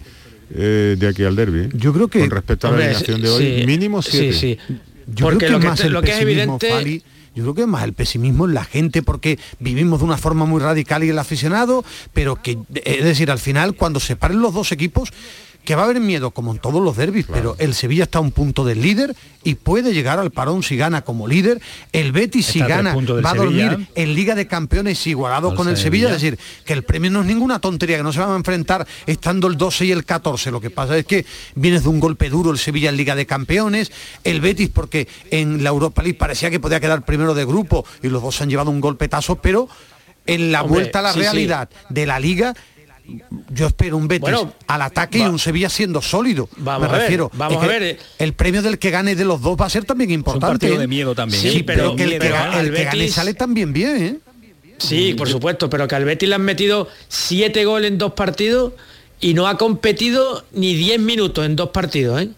eh, 0.55 0.97
de 0.99 1.09
aquí 1.09 1.25
al 1.25 1.35
derby. 1.37 1.69
Yo 1.75 1.93
creo 1.93 2.09
que 2.09 2.21
con 2.21 2.31
respecto 2.31 2.67
a 2.67 2.71
la 2.71 2.75
Hombre, 2.77 2.87
alineación 2.91 3.23
de 3.23 3.29
hoy, 3.31 3.61
sí, 3.61 3.67
mínimo 3.67 4.03
siete. 4.03 4.33
Sí, 4.35 4.59
sí. 4.69 4.75
Yo 5.15 5.25
Porque 5.27 5.47
creo 5.47 5.53
lo 5.53 5.59
que 5.59 5.63
que, 5.63 5.69
más 5.71 5.81
te- 5.81 5.91
lo 5.91 6.03
que 6.03 6.11
es 6.13 6.21
evidente... 6.21 6.71
Fali, 6.71 7.03
yo 7.35 7.43
creo 7.45 7.55
que 7.55 7.67
más 7.67 7.85
el 7.85 7.93
pesimismo 7.93 8.45
en 8.47 8.55
la 8.55 8.65
gente 8.65 9.03
porque 9.03 9.39
vivimos 9.59 10.01
de 10.01 10.07
una 10.07 10.19
forma 10.19 10.45
muy 10.45 10.61
radical 10.61 11.05
y 11.05 11.09
el 11.09 11.19
aficionado, 11.19 11.85
pero 12.13 12.37
que 12.37 12.59
es 12.85 13.05
decir, 13.05 13.31
al 13.31 13.39
final 13.39 13.75
cuando 13.75 14.01
se 14.01 14.17
paren 14.17 14.41
los 14.41 14.55
dos 14.55 14.73
equipos 14.73 15.13
que 15.65 15.75
va 15.77 15.83
a 15.83 15.85
haber 15.85 16.01
miedo 16.01 16.33
como 16.33 16.53
en 16.53 16.59
todos 16.59 16.83
los 16.83 16.97
derbis, 16.97 17.27
pero 17.33 17.55
el 17.59 17.75
Sevilla 17.75 18.05
está 18.05 18.19
a 18.19 18.23
un 18.23 18.33
punto 18.33 18.65
del 18.65 18.83
líder 18.83 19.15
y 19.45 19.55
puede 19.55 19.93
llegar 19.93 20.19
al 20.19 20.31
parón 20.31 20.63
si 20.63 20.77
gana 20.77 21.03
como 21.03 21.29
líder. 21.29 21.61
El 21.93 22.13
Betis 22.13 22.47
si 22.47 22.61
Está 22.61 22.77
gana 22.77 22.95
va 22.95 23.31
a 23.31 23.35
dormir 23.35 23.71
Sevilla. 23.71 23.89
en 23.95 24.15
Liga 24.15 24.35
de 24.35 24.47
Campeones 24.47 25.07
igualado 25.07 25.51
Al 25.51 25.57
con 25.57 25.69
el 25.69 25.77
Sevilla. 25.77 26.09
Sevilla, 26.09 26.17
es 26.17 26.23
decir, 26.23 26.39
que 26.65 26.73
el 26.73 26.83
premio 26.83 27.11
no 27.11 27.21
es 27.21 27.27
ninguna 27.27 27.59
tontería, 27.61 27.97
que 27.97 28.03
no 28.03 28.13
se 28.13 28.21
van 28.21 28.31
a 28.31 28.37
enfrentar 28.37 28.87
estando 29.07 29.47
el 29.47 29.57
12 29.57 29.87
y 29.87 29.93
el 29.93 30.05
14. 30.05 30.51
Lo 30.51 30.61
que 30.61 30.71
pasa 30.71 30.97
es 30.97 31.07
que 31.07 31.25
vienes 31.55 31.83
de 31.85 31.89
un 31.91 32.01
golpe 32.01 32.29
duro 32.29 32.51
el 32.51 32.59
Sevilla 32.59 32.89
en 32.89 32.97
Liga 32.97 33.15
de 33.15 33.27
Campeones, 33.27 33.93
el 34.25 34.41
Betis 34.41 34.69
porque 34.69 35.07
en 35.31 35.63
la 35.63 35.71
Europa 35.71 36.03
League 36.03 36.19
parecía 36.19 36.51
que 36.51 36.61
podía 36.61 36.81
quedar 36.81 37.05
primero 37.05 37.35
de 37.35 37.45
grupo 37.45 37.85
y 38.03 38.09
los 38.09 38.23
dos 38.23 38.41
han 38.41 38.51
llevado 38.51 38.71
un 38.71 38.81
golpetazo, 38.81 39.37
pero 39.37 39.69
en 40.27 40.53
la 40.53 40.63
Hombre, 40.63 40.75
vuelta 40.81 41.01
a 41.01 41.03
la 41.03 41.13
sí, 41.13 41.19
sí. 41.19 41.25
realidad 41.25 41.69
de 41.89 42.07
la 42.07 42.21
Liga 42.21 42.55
yo 43.51 43.67
espero 43.67 43.97
un 43.97 44.09
Betis 44.09 44.21
Bueno, 44.23 44.53
al 44.67 44.83
ataque 44.83 45.19
y 45.19 45.23
un 45.23 45.39
Sevilla 45.39 45.69
siendo 45.69 46.01
sólido. 46.03 46.49
Vamos 46.57 46.83
Me 46.83 46.89
a 46.89 46.93
ver, 46.93 47.01
refiero. 47.03 47.31
vamos 47.35 47.59
Es 47.59 47.65
a 47.65 47.67
ver, 47.67 47.83
eh. 47.83 47.99
El 48.19 48.33
premio 48.35 48.63
del 48.63 48.79
que 48.79 48.91
gane 48.91 49.15
de 49.15 49.25
los 49.25 49.41
dos 49.41 49.57
va 49.61 49.67
a 49.67 49.71
ser 49.71 49.85
también 49.85 50.11
importante. 50.11 50.47
partido 50.67 50.75
¿eh? 50.75 50.79
de 50.79 50.87
miedo 50.89 51.15
también, 51.15 51.43
Sí, 51.43 51.59
¿eh? 51.59 51.65
pero, 51.67 51.95
pero 51.95 51.97
que 51.97 52.03
el, 52.05 52.73
que, 52.75 52.85
gane 52.85 53.09
sale 53.09 53.35
también 53.35 53.73
bien, 53.73 54.03
¿eh? 54.03 54.17
Sí, 54.79 55.15
por 55.15 55.29
supuesto, 55.29 55.71
pero 55.71 55.87
que 55.87 55.95
al 55.95 56.05
Betis 56.05 56.29
le 56.29 56.35
han 56.35 56.43
metido 56.43 56.89
siete 57.09 57.65
goles 57.65 57.91
en 57.93 57.99
dos 57.99 58.15
partidos 58.15 58.73
y 59.21 59.35
no 59.35 59.47
ha 59.47 59.57
competido 59.57 60.45
ni 60.53 60.75
10 60.75 60.99
minutos 61.01 61.47
en 61.47 61.55
dos 61.55 61.71
partidos, 61.71 62.23
¿eh? 62.23 62.31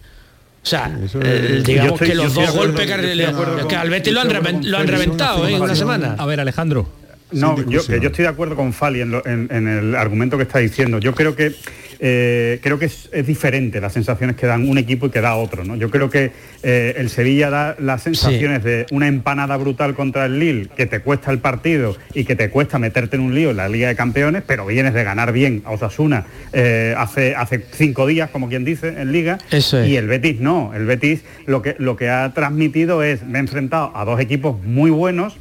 O 0.63 0.67
sea, 0.67 0.99
eh, 1.23 1.63
digamos 1.65 2.01
que 2.01 2.15
los 2.15 2.33
dos 2.33 2.51
golpes 2.53 2.87
que, 2.91 3.67
que 3.69 3.77
al 3.77 3.91
Betis 3.91 4.13
lo 4.15 4.21
han, 4.23 4.63
lo 4.71 4.79
han 4.79 4.87
reventado 4.89 5.47
¿eh? 5.47 5.55
en 5.55 5.63
una 5.63 5.75
semana. 5.75 6.17
A 6.19 6.25
ver, 6.25 6.41
Alejandro. 6.41 6.89
No, 7.33 7.57
yo, 7.57 7.83
yo, 7.83 8.09
estoy 8.09 8.23
de 8.23 8.29
acuerdo 8.29 8.55
con 8.55 8.73
Fali 8.73 9.01
en, 9.01 9.15
en, 9.25 9.69
el 9.69 9.95
argumento 9.97 10.37
que 10.37 10.45
está 10.45 10.59
diciendo. 10.59 10.99
Yo 10.99 11.15
creo 11.15 11.35
que 11.35 11.53
eh, 12.01 12.61
creo 12.63 12.79
que 12.79 12.87
es, 12.87 13.09
diferente 13.27 13.81
las 13.81 13.93
sensaciones 13.93 14.37
que 14.37 14.47
dan 14.47 14.69
un 14.69 14.79
equipo 14.79 15.07
y 15.07 15.11
que 15.11 15.21
da 15.21 15.37
otro. 15.37 15.65
¿no? 15.65 15.77
Yo 15.77 15.91
creo 15.91 16.11
que 16.11 16.33
eh, 16.63 16.95
el 16.97 17.09
Sevilla 17.11 17.51
da 17.51 17.77
las 17.79 18.03
sensaciones 18.03 18.63
de 18.63 18.87
una 18.91 19.09
empanada 19.09 19.57
brutal 19.57 19.95
contra 19.95 20.27
el 20.27 20.39
Lille, 20.39 20.69
que 20.77 20.87
te 20.87 21.01
cuesta 21.01 21.31
el 21.31 21.39
partido 21.39 21.97
y 22.13 22.25
que 22.25 22.37
te 22.37 22.51
cuesta 22.51 22.79
meterte 22.79 23.17
en 23.17 23.23
un 23.23 23.35
lío 23.35 23.51
en 23.51 23.57
la 23.57 23.69
Liga 23.69 23.89
de 23.89 23.97
Campeones, 23.97 24.43
pero 24.47 24.67
vienes 24.67 24.95
de 24.95 25.05
ganar 25.05 25.33
bien 25.33 25.63
a 25.65 25.73
Osasuna 25.73 26.27
eh, 26.53 26.95
hace, 26.97 27.35
hace 27.35 27.65
cinco 27.73 28.07
días, 28.07 28.31
como 28.31 28.49
quien 28.49 28.65
dice, 28.65 28.89
en 28.89 29.13
Liga. 29.13 29.39
Y 29.87 29.97
el 29.97 30.07
Betis 30.07 30.41
no. 30.41 30.73
El 30.75 30.87
Betis 30.87 31.23
lo 31.47 31.63
que, 31.63 31.75
lo 31.79 31.97
que 31.97 32.11
ha 32.11 32.33
transmitido 32.35 33.03
es, 33.03 33.25
me 33.25 33.39
he 33.39 33.41
enfrentado 33.41 33.93
a 33.95 34.05
dos 34.05 34.21
equipos 34.21 34.63
muy 34.63 34.91
buenos 34.91 35.37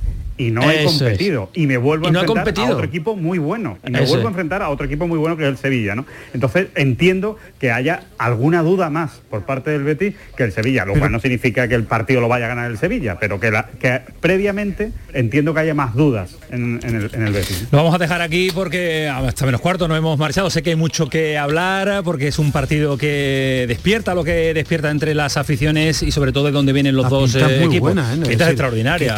y 0.47 0.51
no 0.51 0.69
he 0.69 0.83
competido. 0.83 1.49
Y 1.53 1.67
me 1.67 1.77
vuelvo 1.77 2.07
a 2.07 2.09
enfrentar 2.09 2.65
a 2.67 2.71
otro 2.71 2.85
equipo 2.85 3.15
muy 3.15 3.37
bueno. 3.37 3.77
Y 3.85 3.91
me 3.91 4.05
vuelvo 4.05 4.27
a 4.27 4.29
enfrentar 4.29 4.61
a 4.61 4.69
otro 4.69 4.85
equipo 4.85 5.07
muy 5.07 5.17
bueno 5.17 5.37
que 5.37 5.43
es 5.43 5.49
el 5.49 5.57
Sevilla 5.57 5.95
¿no? 5.95 6.05
entonces 6.33 6.67
entiendo 6.75 7.37
que 7.59 7.71
haya 7.71 8.03
alguna 8.17 8.61
duda 8.61 8.89
más 8.89 9.21
por 9.29 9.45
parte 9.45 9.71
del 9.71 9.83
Betis 9.83 10.15
que 10.35 10.43
el 10.43 10.51
Sevilla. 10.51 10.85
Lo 10.85 10.93
cual 10.93 11.11
no 11.11 11.19
significa 11.19 11.67
que 11.67 11.75
el 11.75 11.83
partido 11.83 12.21
lo 12.21 12.27
vaya 12.27 12.45
a 12.45 12.49
ganar 12.49 12.71
el 12.71 12.77
Sevilla 12.77 13.17
pero 13.19 13.39
que, 13.39 13.51
la, 13.51 13.67
que 13.79 14.01
previamente 14.19 14.91
entiendo 15.13 15.53
que 15.53 15.61
haya 15.61 15.73
más 15.73 15.95
dudas 15.95 16.35
en, 16.51 16.79
el, 16.83 17.09
en 17.13 17.27
el 17.27 17.33
Betis. 17.33 17.67
Lo 17.71 17.77
vamos 17.79 17.95
a 17.95 17.97
dejar 17.97 18.21
aquí 18.21 18.49
porque 18.53 19.07
hasta 19.07 19.45
menos 19.45 19.61
cuarto 19.61 19.87
no 19.87 19.95
hemos 19.95 20.17
marchado. 20.17 20.49
Sé 20.49 20.63
que 20.63 20.71
hay 20.71 20.75
mucho 20.75 21.09
que 21.09 21.37
hablar 21.37 22.01
porque 22.03 22.27
es 22.27 22.39
un 22.39 22.51
partido 22.51 22.97
que 22.97 23.65
despierta 23.67 24.13
lo 24.13 24.23
que 24.23 24.53
despierta 24.53 24.89
entre 24.91 25.13
las 25.13 25.37
aficiones 25.37 26.03
y 26.03 26.11
sobre 26.11 26.31
todo 26.31 26.45
de 26.45 26.51
dónde 26.51 26.73
vienen 26.73 26.95
los 26.95 27.09
dos 27.09 27.35
eh, 27.35 27.63
equipos. 27.63 27.79
buena, 27.79 28.13
¿eh? 28.13 28.33
extraordinaria 28.33 29.15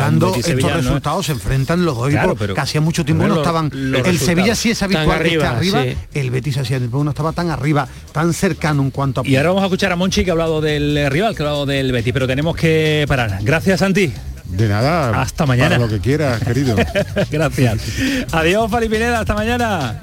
se 1.24 1.32
enfrentan 1.34 1.86
los 1.86 1.96
dos 1.96 2.12
pero 2.38 2.54
que 2.54 2.62
hacía 2.62 2.82
mucho 2.82 3.06
tiempo 3.06 3.28
no 3.28 3.38
estaban 3.38 3.72
el 3.74 4.20
Sevilla 4.20 4.56
sí 4.56 4.72
es 4.72 4.82
habitual 4.82 5.22
que 5.22 5.34
esté 5.34 5.46
arriba 5.46 5.86
el 6.14 6.32
Betis 6.32 6.58
hacía 6.58 6.78
tiempo 6.78 7.04
no 7.04 7.12
estaba 7.12 7.32
tan 7.34 7.50
arriba 7.50 7.88
tan 8.12 8.34
cercano 8.34 8.82
en 8.84 8.92
cuanto 8.92 9.22
a 9.22 9.28
y 9.28 9.36
ahora 9.36 9.50
vamos 9.50 9.64
a 9.64 9.66
escuchar 9.68 9.92
a 9.92 9.96
Monchi 9.96 10.24
que 10.24 10.32
ha 10.32 10.34
hablado 10.34 10.62
del 10.62 10.98
eh, 10.98 11.10
rival 11.10 11.36
que 11.36 11.44
ha 11.44 11.46
hablado 11.46 11.66
del 11.66 11.92
Betis 11.92 12.14
pero 12.14 12.28
tenemos 12.28 12.56
que 12.56 13.06
parar 13.08 13.40
gracias 13.42 13.80
Santi 13.80 14.12
de 14.48 14.70
nada. 14.70 15.22
Hasta 15.22 15.46
mañana. 15.46 15.78
lo 15.78 15.88
que 15.90 16.00
quieras, 16.00 16.42
querido. 16.42 16.76
Gracias. 17.32 17.82
Adiós, 18.32 18.70
Fali 18.70 18.88
Pineda. 18.88 19.20
Hasta 19.20 19.34
mañana. 19.34 20.00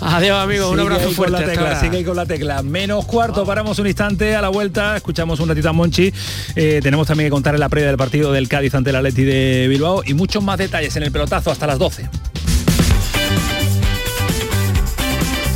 Adiós 0.00 0.42
amigos, 0.42 0.70
un 0.70 0.80
abrazo 0.80 1.10
fuerte. 1.10 1.36
Con 1.36 1.46
la 1.46 1.52
tecla, 1.52 1.80
sigue 1.80 2.04
con 2.04 2.16
la 2.16 2.26
tecla. 2.26 2.62
Menos 2.62 3.04
cuarto, 3.06 3.44
paramos 3.44 3.78
un 3.78 3.86
instante 3.86 4.36
a 4.36 4.42
la 4.42 4.48
vuelta, 4.48 4.96
escuchamos 4.96 5.40
un 5.40 5.48
ratito 5.48 5.68
a 5.68 5.72
Monchi. 5.72 6.12
Eh, 6.54 6.80
tenemos 6.82 7.06
también 7.06 7.26
que 7.28 7.30
contar 7.30 7.54
en 7.54 7.60
la 7.60 7.68
previa 7.68 7.88
del 7.88 7.96
partido 7.96 8.32
del 8.32 8.48
Cádiz 8.48 8.74
ante 8.74 8.90
el 8.90 8.96
Atleti 8.96 9.24
de 9.24 9.66
Bilbao 9.68 10.02
y 10.04 10.14
muchos 10.14 10.42
más 10.42 10.58
detalles 10.58 10.94
en 10.96 11.02
el 11.02 11.12
pelotazo 11.12 11.50
hasta 11.50 11.66
las 11.66 11.78
12. 11.78 12.08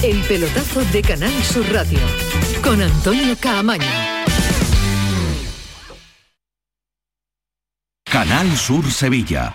El 0.03 0.17
pelotazo 0.23 0.83
de 0.93 1.03
Canal 1.03 1.33
Sur 1.45 1.71
Radio 1.71 1.99
con 2.63 2.81
Antonio 2.81 3.37
Caamaño. 3.39 3.85
Canal 8.05 8.57
Sur 8.57 8.91
Sevilla. 8.91 9.55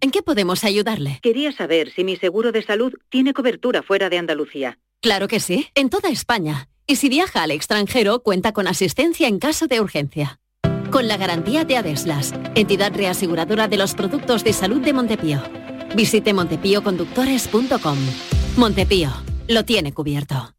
¿en 0.00 0.10
qué 0.10 0.22
podemos 0.22 0.64
ayudarle? 0.64 1.18
Quería 1.22 1.52
saber 1.52 1.92
si 1.92 2.04
mi 2.04 2.16
seguro 2.16 2.52
de 2.52 2.62
salud 2.62 2.94
tiene 3.08 3.32
cobertura 3.32 3.82
fuera 3.82 4.10
de 4.10 4.18
Andalucía. 4.18 4.78
Claro 5.00 5.28
que 5.28 5.40
sí, 5.40 5.68
en 5.74 5.90
toda 5.90 6.10
España. 6.10 6.68
Y 6.86 6.96
si 6.96 7.08
viaja 7.08 7.42
al 7.42 7.50
extranjero, 7.50 8.20
cuenta 8.20 8.52
con 8.52 8.66
asistencia 8.66 9.28
en 9.28 9.38
caso 9.38 9.66
de 9.66 9.80
urgencia. 9.80 10.40
Con 10.90 11.06
la 11.06 11.18
garantía 11.18 11.64
de 11.64 11.76
Adeslas, 11.76 12.32
entidad 12.54 12.94
reaseguradora 12.94 13.68
de 13.68 13.76
los 13.76 13.94
productos 13.94 14.42
de 14.42 14.54
salud 14.54 14.80
de 14.80 14.94
Montepío. 14.94 15.42
Visite 15.94 16.32
montepíoconductores.com. 16.32 17.98
Montepío, 18.56 19.10
lo 19.48 19.64
tiene 19.64 19.92
cubierto. 19.92 20.54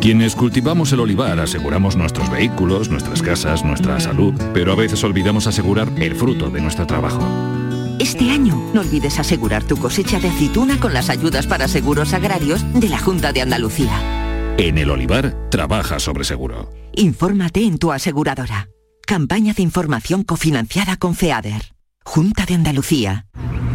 Quienes 0.00 0.34
cultivamos 0.34 0.92
el 0.92 1.00
olivar 1.00 1.38
aseguramos 1.40 1.96
nuestros 1.96 2.30
vehículos, 2.30 2.88
nuestras 2.88 3.22
casas, 3.22 3.64
nuestra 3.64 4.00
salud, 4.00 4.32
pero 4.54 4.72
a 4.72 4.74
veces 4.74 5.04
olvidamos 5.04 5.46
asegurar 5.46 5.90
el 5.98 6.14
fruto 6.14 6.48
de 6.48 6.60
nuestro 6.60 6.86
trabajo. 6.86 7.20
Este 8.00 8.30
año 8.30 8.56
no 8.72 8.80
olvides 8.80 9.18
asegurar 9.18 9.62
tu 9.62 9.76
cosecha 9.76 10.18
de 10.18 10.28
aceituna 10.28 10.80
con 10.80 10.94
las 10.94 11.10
ayudas 11.10 11.46
para 11.46 11.68
seguros 11.68 12.14
agrarios 12.14 12.64
de 12.72 12.88
la 12.88 12.98
Junta 12.98 13.30
de 13.34 13.42
Andalucía. 13.42 14.54
En 14.56 14.78
el 14.78 14.88
olivar 14.88 15.50
trabaja 15.50 16.00
sobre 16.00 16.24
seguro. 16.24 16.70
Infórmate 16.94 17.62
en 17.62 17.76
tu 17.76 17.92
aseguradora. 17.92 18.70
Campaña 19.06 19.52
de 19.52 19.62
información 19.62 20.24
cofinanciada 20.24 20.96
con 20.96 21.14
FEADER. 21.14 21.74
Junta 22.02 22.46
de 22.46 22.54
Andalucía. 22.54 23.26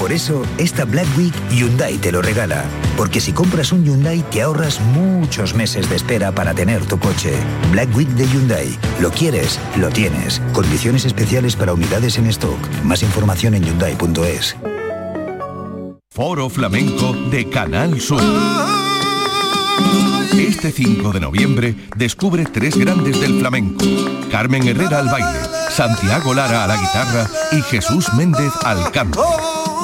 Por 0.00 0.12
eso, 0.12 0.42
esta 0.56 0.86
Black 0.86 1.06
Week 1.18 1.34
Hyundai 1.50 1.98
te 1.98 2.10
lo 2.10 2.22
regala. 2.22 2.64
Porque 2.96 3.20
si 3.20 3.34
compras 3.34 3.70
un 3.70 3.84
Hyundai 3.84 4.24
te 4.30 4.40
ahorras 4.40 4.80
muchos 4.80 5.54
meses 5.54 5.90
de 5.90 5.96
espera 5.96 6.32
para 6.32 6.54
tener 6.54 6.86
tu 6.86 6.98
coche. 6.98 7.34
Black 7.70 7.94
Week 7.94 8.08
de 8.08 8.26
Hyundai. 8.26 8.78
Lo 8.98 9.10
quieres, 9.10 9.60
lo 9.76 9.90
tienes. 9.90 10.40
Condiciones 10.54 11.04
especiales 11.04 11.54
para 11.54 11.74
unidades 11.74 12.16
en 12.16 12.28
stock. 12.28 12.58
Más 12.82 13.02
información 13.02 13.54
en 13.54 13.62
hyundai.es. 13.62 14.56
Foro 16.08 16.48
Flamenco 16.48 17.12
de 17.30 17.50
Canal 17.50 18.00
Sur. 18.00 18.22
Este 20.32 20.72
5 20.72 21.12
de 21.12 21.20
noviembre 21.20 21.74
descubre 21.94 22.46
tres 22.46 22.74
grandes 22.74 23.20
del 23.20 23.38
flamenco. 23.38 23.84
Carmen 24.30 24.66
Herrera 24.66 25.00
al 25.00 25.08
baile, 25.08 25.40
Santiago 25.68 26.32
Lara 26.32 26.64
a 26.64 26.66
la 26.66 26.76
guitarra 26.76 27.28
y 27.52 27.60
Jesús 27.60 28.10
Méndez 28.14 28.52
al 28.64 28.90
canto. 28.92 29.59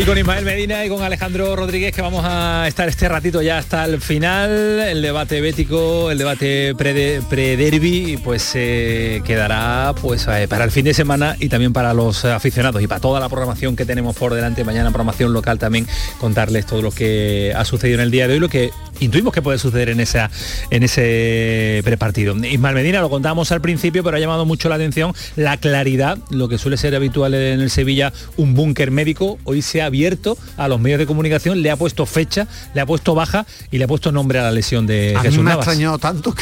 Y 0.00 0.04
con 0.04 0.16
Ismael 0.16 0.46
Medina 0.46 0.82
y 0.82 0.88
con 0.88 1.02
Alejandro 1.02 1.54
Rodríguez 1.54 1.94
que 1.94 2.00
vamos 2.00 2.24
a 2.24 2.66
estar 2.66 2.88
este 2.88 3.06
ratito 3.06 3.42
ya 3.42 3.58
hasta 3.58 3.84
el 3.84 4.00
final, 4.00 4.50
el 4.80 5.02
debate 5.02 5.42
bético, 5.42 6.10
el 6.10 6.16
debate 6.16 6.74
pre-derby, 6.74 8.18
pues 8.24 8.40
se 8.40 9.16
eh, 9.16 9.22
quedará 9.22 9.92
pues 10.00 10.26
eh, 10.26 10.48
para 10.48 10.64
el 10.64 10.70
fin 10.70 10.86
de 10.86 10.94
semana 10.94 11.36
y 11.38 11.50
también 11.50 11.74
para 11.74 11.92
los 11.92 12.24
aficionados 12.24 12.80
y 12.80 12.86
para 12.86 13.02
toda 13.02 13.20
la 13.20 13.28
programación 13.28 13.76
que 13.76 13.84
tenemos 13.84 14.16
por 14.16 14.32
delante. 14.32 14.64
Mañana, 14.64 14.88
programación 14.88 15.34
local 15.34 15.58
también, 15.58 15.86
contarles 16.18 16.64
todo 16.64 16.80
lo 16.80 16.92
que 16.92 17.52
ha 17.54 17.66
sucedido 17.66 17.96
en 17.96 18.04
el 18.04 18.10
día 18.10 18.26
de 18.26 18.34
hoy, 18.34 18.40
lo 18.40 18.48
que 18.48 18.70
intuimos 19.00 19.34
que 19.34 19.42
puede 19.42 19.58
suceder 19.58 19.90
en, 19.90 20.00
esa, 20.00 20.30
en 20.70 20.82
ese 20.82 21.82
prepartido. 21.84 22.34
Ismael 22.36 22.74
Medina 22.74 23.02
lo 23.02 23.10
contábamos 23.10 23.52
al 23.52 23.60
principio, 23.60 24.02
pero 24.02 24.16
ha 24.16 24.20
llamado 24.20 24.46
mucho 24.46 24.70
la 24.70 24.76
atención 24.76 25.12
la 25.36 25.58
claridad, 25.58 26.16
lo 26.30 26.48
que 26.48 26.56
suele 26.56 26.78
ser 26.78 26.94
habitual 26.94 27.34
en 27.34 27.60
el 27.60 27.70
Sevilla, 27.70 28.14
un 28.38 28.54
búnker 28.54 28.90
médico, 28.90 29.38
hoy 29.44 29.60
se 29.60 29.82
ha 29.82 29.89
abierto 29.90 30.38
a 30.56 30.68
los 30.68 30.80
medios 30.80 30.98
de 30.98 31.06
comunicación, 31.06 31.62
le 31.62 31.70
ha 31.70 31.76
puesto 31.76 32.06
fecha, 32.06 32.46
le 32.74 32.80
ha 32.80 32.86
puesto 32.86 33.14
baja 33.14 33.44
y 33.70 33.78
le 33.78 33.84
ha 33.84 33.88
puesto 33.88 34.12
nombre 34.12 34.38
a 34.38 34.42
la 34.44 34.52
lesión 34.52 34.86
de 34.86 35.14
a 35.16 35.20
Jesús 35.20 35.38
mí 35.38 35.44
me 35.44 35.50
Navas. 35.50 35.66
ha 35.66 35.70
extrañado 35.70 35.98
tanto 35.98 36.34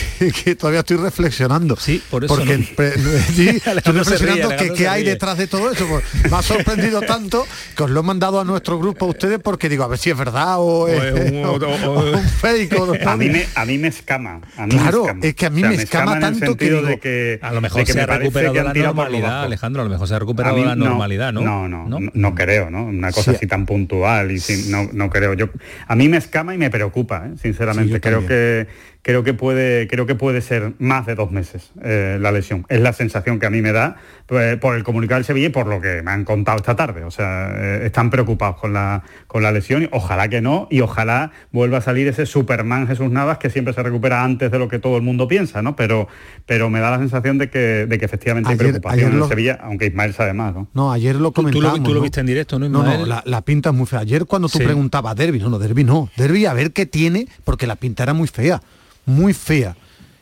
que, 0.45 0.55
todavía 0.55 0.81
estoy 0.81 0.99
reflexionando. 0.99 1.77
Sí, 1.77 2.03
por 2.11 2.25
eso. 2.25 2.35
Porque 2.37 2.59
no. 2.59 2.65
pre- 2.77 2.93
sí, 3.35 3.49
estoy 3.65 3.73
ríe, 3.75 3.93
reflexionando 3.93 4.49
que 4.57 4.73
qué 4.75 4.87
hay 4.89 5.03
detrás 5.05 5.39
de 5.39 5.47
todo 5.47 5.71
eso. 5.73 5.87
Pues, 5.89 6.05
me 6.31 6.37
ha 6.37 6.43
sorprendido 6.43 7.01
tanto 7.03 7.47
que 7.77 7.83
os 7.85 7.91
lo 7.91 8.01
he 8.01 8.03
mandado 8.03 8.41
a 8.41 8.45
nuestro 8.45 8.79
grupo 8.79 9.07
a 9.07 9.09
ustedes 9.09 9.39
porque 9.43 9.69
digo, 9.69 9.85
a 9.85 9.89
ver 9.89 9.99
si 9.99 10.11
es 10.11 10.17
verdad 10.19 10.57
o, 10.59 10.87
es, 10.89 11.15
un- 11.33 11.45
o- 11.45 11.53
o 11.53 12.17
un 12.19 12.23
fake. 12.29 12.75
o 12.79 13.09
a 13.09 13.17
mí 13.17 13.29
me 13.31 13.47
a 13.55 13.65
mí 13.65 13.79
me 13.79 13.89
escama 13.89 14.41
a 14.57 14.67
mí 14.67 14.73
Claro, 14.77 15.03
me 15.05 15.09
escama. 15.09 15.27
es 15.27 15.35
que 15.35 15.47
a 15.47 15.51
mí 15.51 15.63
me 15.63 15.75
escama 15.75 16.21
tanto 16.21 16.41
que 16.41 16.47
sentido 16.47 16.77
digo, 16.79 16.89
de 16.89 16.99
que 17.01 17.39
A 17.43 17.53
lo 17.53 17.61
mejor 17.61 17.79
de 17.81 17.85
que 17.87 17.93
se 17.93 17.99
me 17.99 18.05
ha 18.05 18.07
recuperado 18.19 18.55
la 18.55 18.75
normalidad. 18.75 19.43
Alejandro, 19.45 19.83
a 19.83 19.85
lo 19.85 19.91
mejor 19.91 20.07
se 20.09 20.15
ha 20.15 20.19
recuperado 20.19 20.57
mí 20.57 20.65
la 20.65 20.77
no, 20.77 20.85
normalidad, 20.87 21.33
¿no? 21.33 21.41
No, 21.41 21.69
no, 21.69 21.89
no, 21.89 22.11
no 22.13 22.35
creo, 22.35 22.71
¿no? 22.71 22.85
Una 22.85 23.13
cosa 23.13 23.28
así 23.37 23.47
tan 23.47 23.67
puntual 23.67 24.31
y 24.33 24.39
sin- 24.41 24.71
no, 24.71 24.89
no 24.93 25.11
creo. 25.11 25.35
Yo 25.35 25.49
a 25.87 25.95
mí 25.97 26.09
me 26.09 26.17
escama 26.17 26.55
y 26.55 26.59
me 26.59 26.71
preocupa, 26.71 27.27
¿eh? 27.27 27.37
sinceramente. 27.41 27.95
Sí, 27.97 28.01
creo 28.01 28.21
que 28.27 28.67
creo 29.09 29.25
que 29.25 29.33
puede 29.33 29.89
creo 29.89 30.05
que 30.05 30.15
puede 30.15 30.43
ser 30.43 30.75
más 30.79 31.07
de 31.07 31.15
dos 31.15 31.31
meses 31.31 31.71
eh, 31.83 32.19
la 32.21 32.31
lesión. 32.31 32.67
Es 32.69 32.79
la 32.83 32.93
sensación 32.93 33.39
que 33.41 33.47
a 33.47 33.51
mí 33.51 33.63
me 33.63 33.73
da 33.73 33.97
pues, 34.27 34.59
por 34.59 34.77
el 34.77 34.85
comunicado 34.85 35.17
del 35.19 35.25
Sevilla 35.25 35.47
y 35.47 35.51
por 35.51 35.67
lo 35.67 35.81
que 35.81 36.03
me 36.03 36.11
han 36.11 36.27
contado 36.27 36.59
esta 36.59 36.77
tarde. 36.77 37.05
O 37.05 37.11
sea, 37.11 37.49
eh, 37.57 37.87
están 37.87 38.11
preocupados 38.11 38.57
con 38.57 38.75
la 38.75 39.03
con 39.27 39.43
la 39.43 39.51
lesión. 39.51 39.85
y 39.85 39.89
Ojalá 39.93 40.29
que 40.29 40.43
no 40.43 40.69
y 40.71 40.83
ojalá 40.83 41.31
vuelva 41.53 41.79
a 41.79 41.81
salir 41.81 42.07
ese 42.07 42.27
Superman 42.27 42.87
Jesús 42.87 43.11
Navas 43.11 43.39
que 43.39 43.49
siempre 43.49 43.73
se 43.73 43.83
recupera 43.83 44.23
antes 44.23 44.51
de 44.51 44.59
lo 44.59 44.69
que 44.69 44.79
todo 44.79 44.99
el 44.99 45.03
mundo 45.03 45.27
piensa, 45.27 45.63
¿no? 45.63 45.75
Pero 45.75 46.07
pero 46.45 46.69
me 46.69 46.81
da 46.81 46.91
la 46.91 46.99
sensación 46.99 47.39
de 47.39 47.49
que 47.49 47.87
de 47.87 47.99
que 47.99 48.05
efectivamente 48.05 48.51
hay 48.51 48.59
preocupación 48.59 49.07
en 49.07 49.13
el 49.15 49.19
lo- 49.21 49.29
Sevilla, 49.29 49.59
aunque 49.63 49.87
Ismael 49.87 50.13
sabe 50.13 50.35
más, 50.35 50.53
¿no? 50.55 50.69
No, 50.75 50.93
ayer 50.93 51.15
lo 51.17 51.31
Tú- 51.31 51.41
tú 51.41 51.43
lo- 51.45 51.51
comentamos. 51.71 51.83
tú 51.83 51.95
lo 51.95 52.01
¿no? 52.01 52.03
viste 52.03 52.21
en 52.21 52.27
directo, 52.27 52.59
¿no, 52.59 52.69
No, 52.69 52.83
no, 52.85 53.23
la 53.25 53.41
pinta 53.41 53.71
es 53.71 53.75
muy 53.75 53.87
fea. 53.87 54.01
Ayer 54.01 54.27
cuando 54.27 54.51
tú 54.51 54.59
Sí. 54.59 54.65
preguntabas 54.65 55.17
derby, 55.17 55.39
no, 55.39 55.49
no, 55.49 55.59
derby 55.59 55.83
no. 55.83 56.11
Derby 56.19 56.45
a 56.45 56.53
ver 56.53 56.73
qué 56.75 56.85
tiene, 56.85 57.27
porque 57.45 57.67
la 57.67 57.77
pinta 57.77 58.03
era 58.03 58.13
muy 58.13 58.29
fea, 58.29 58.61
muy 59.09 59.35
fea. 59.35 59.77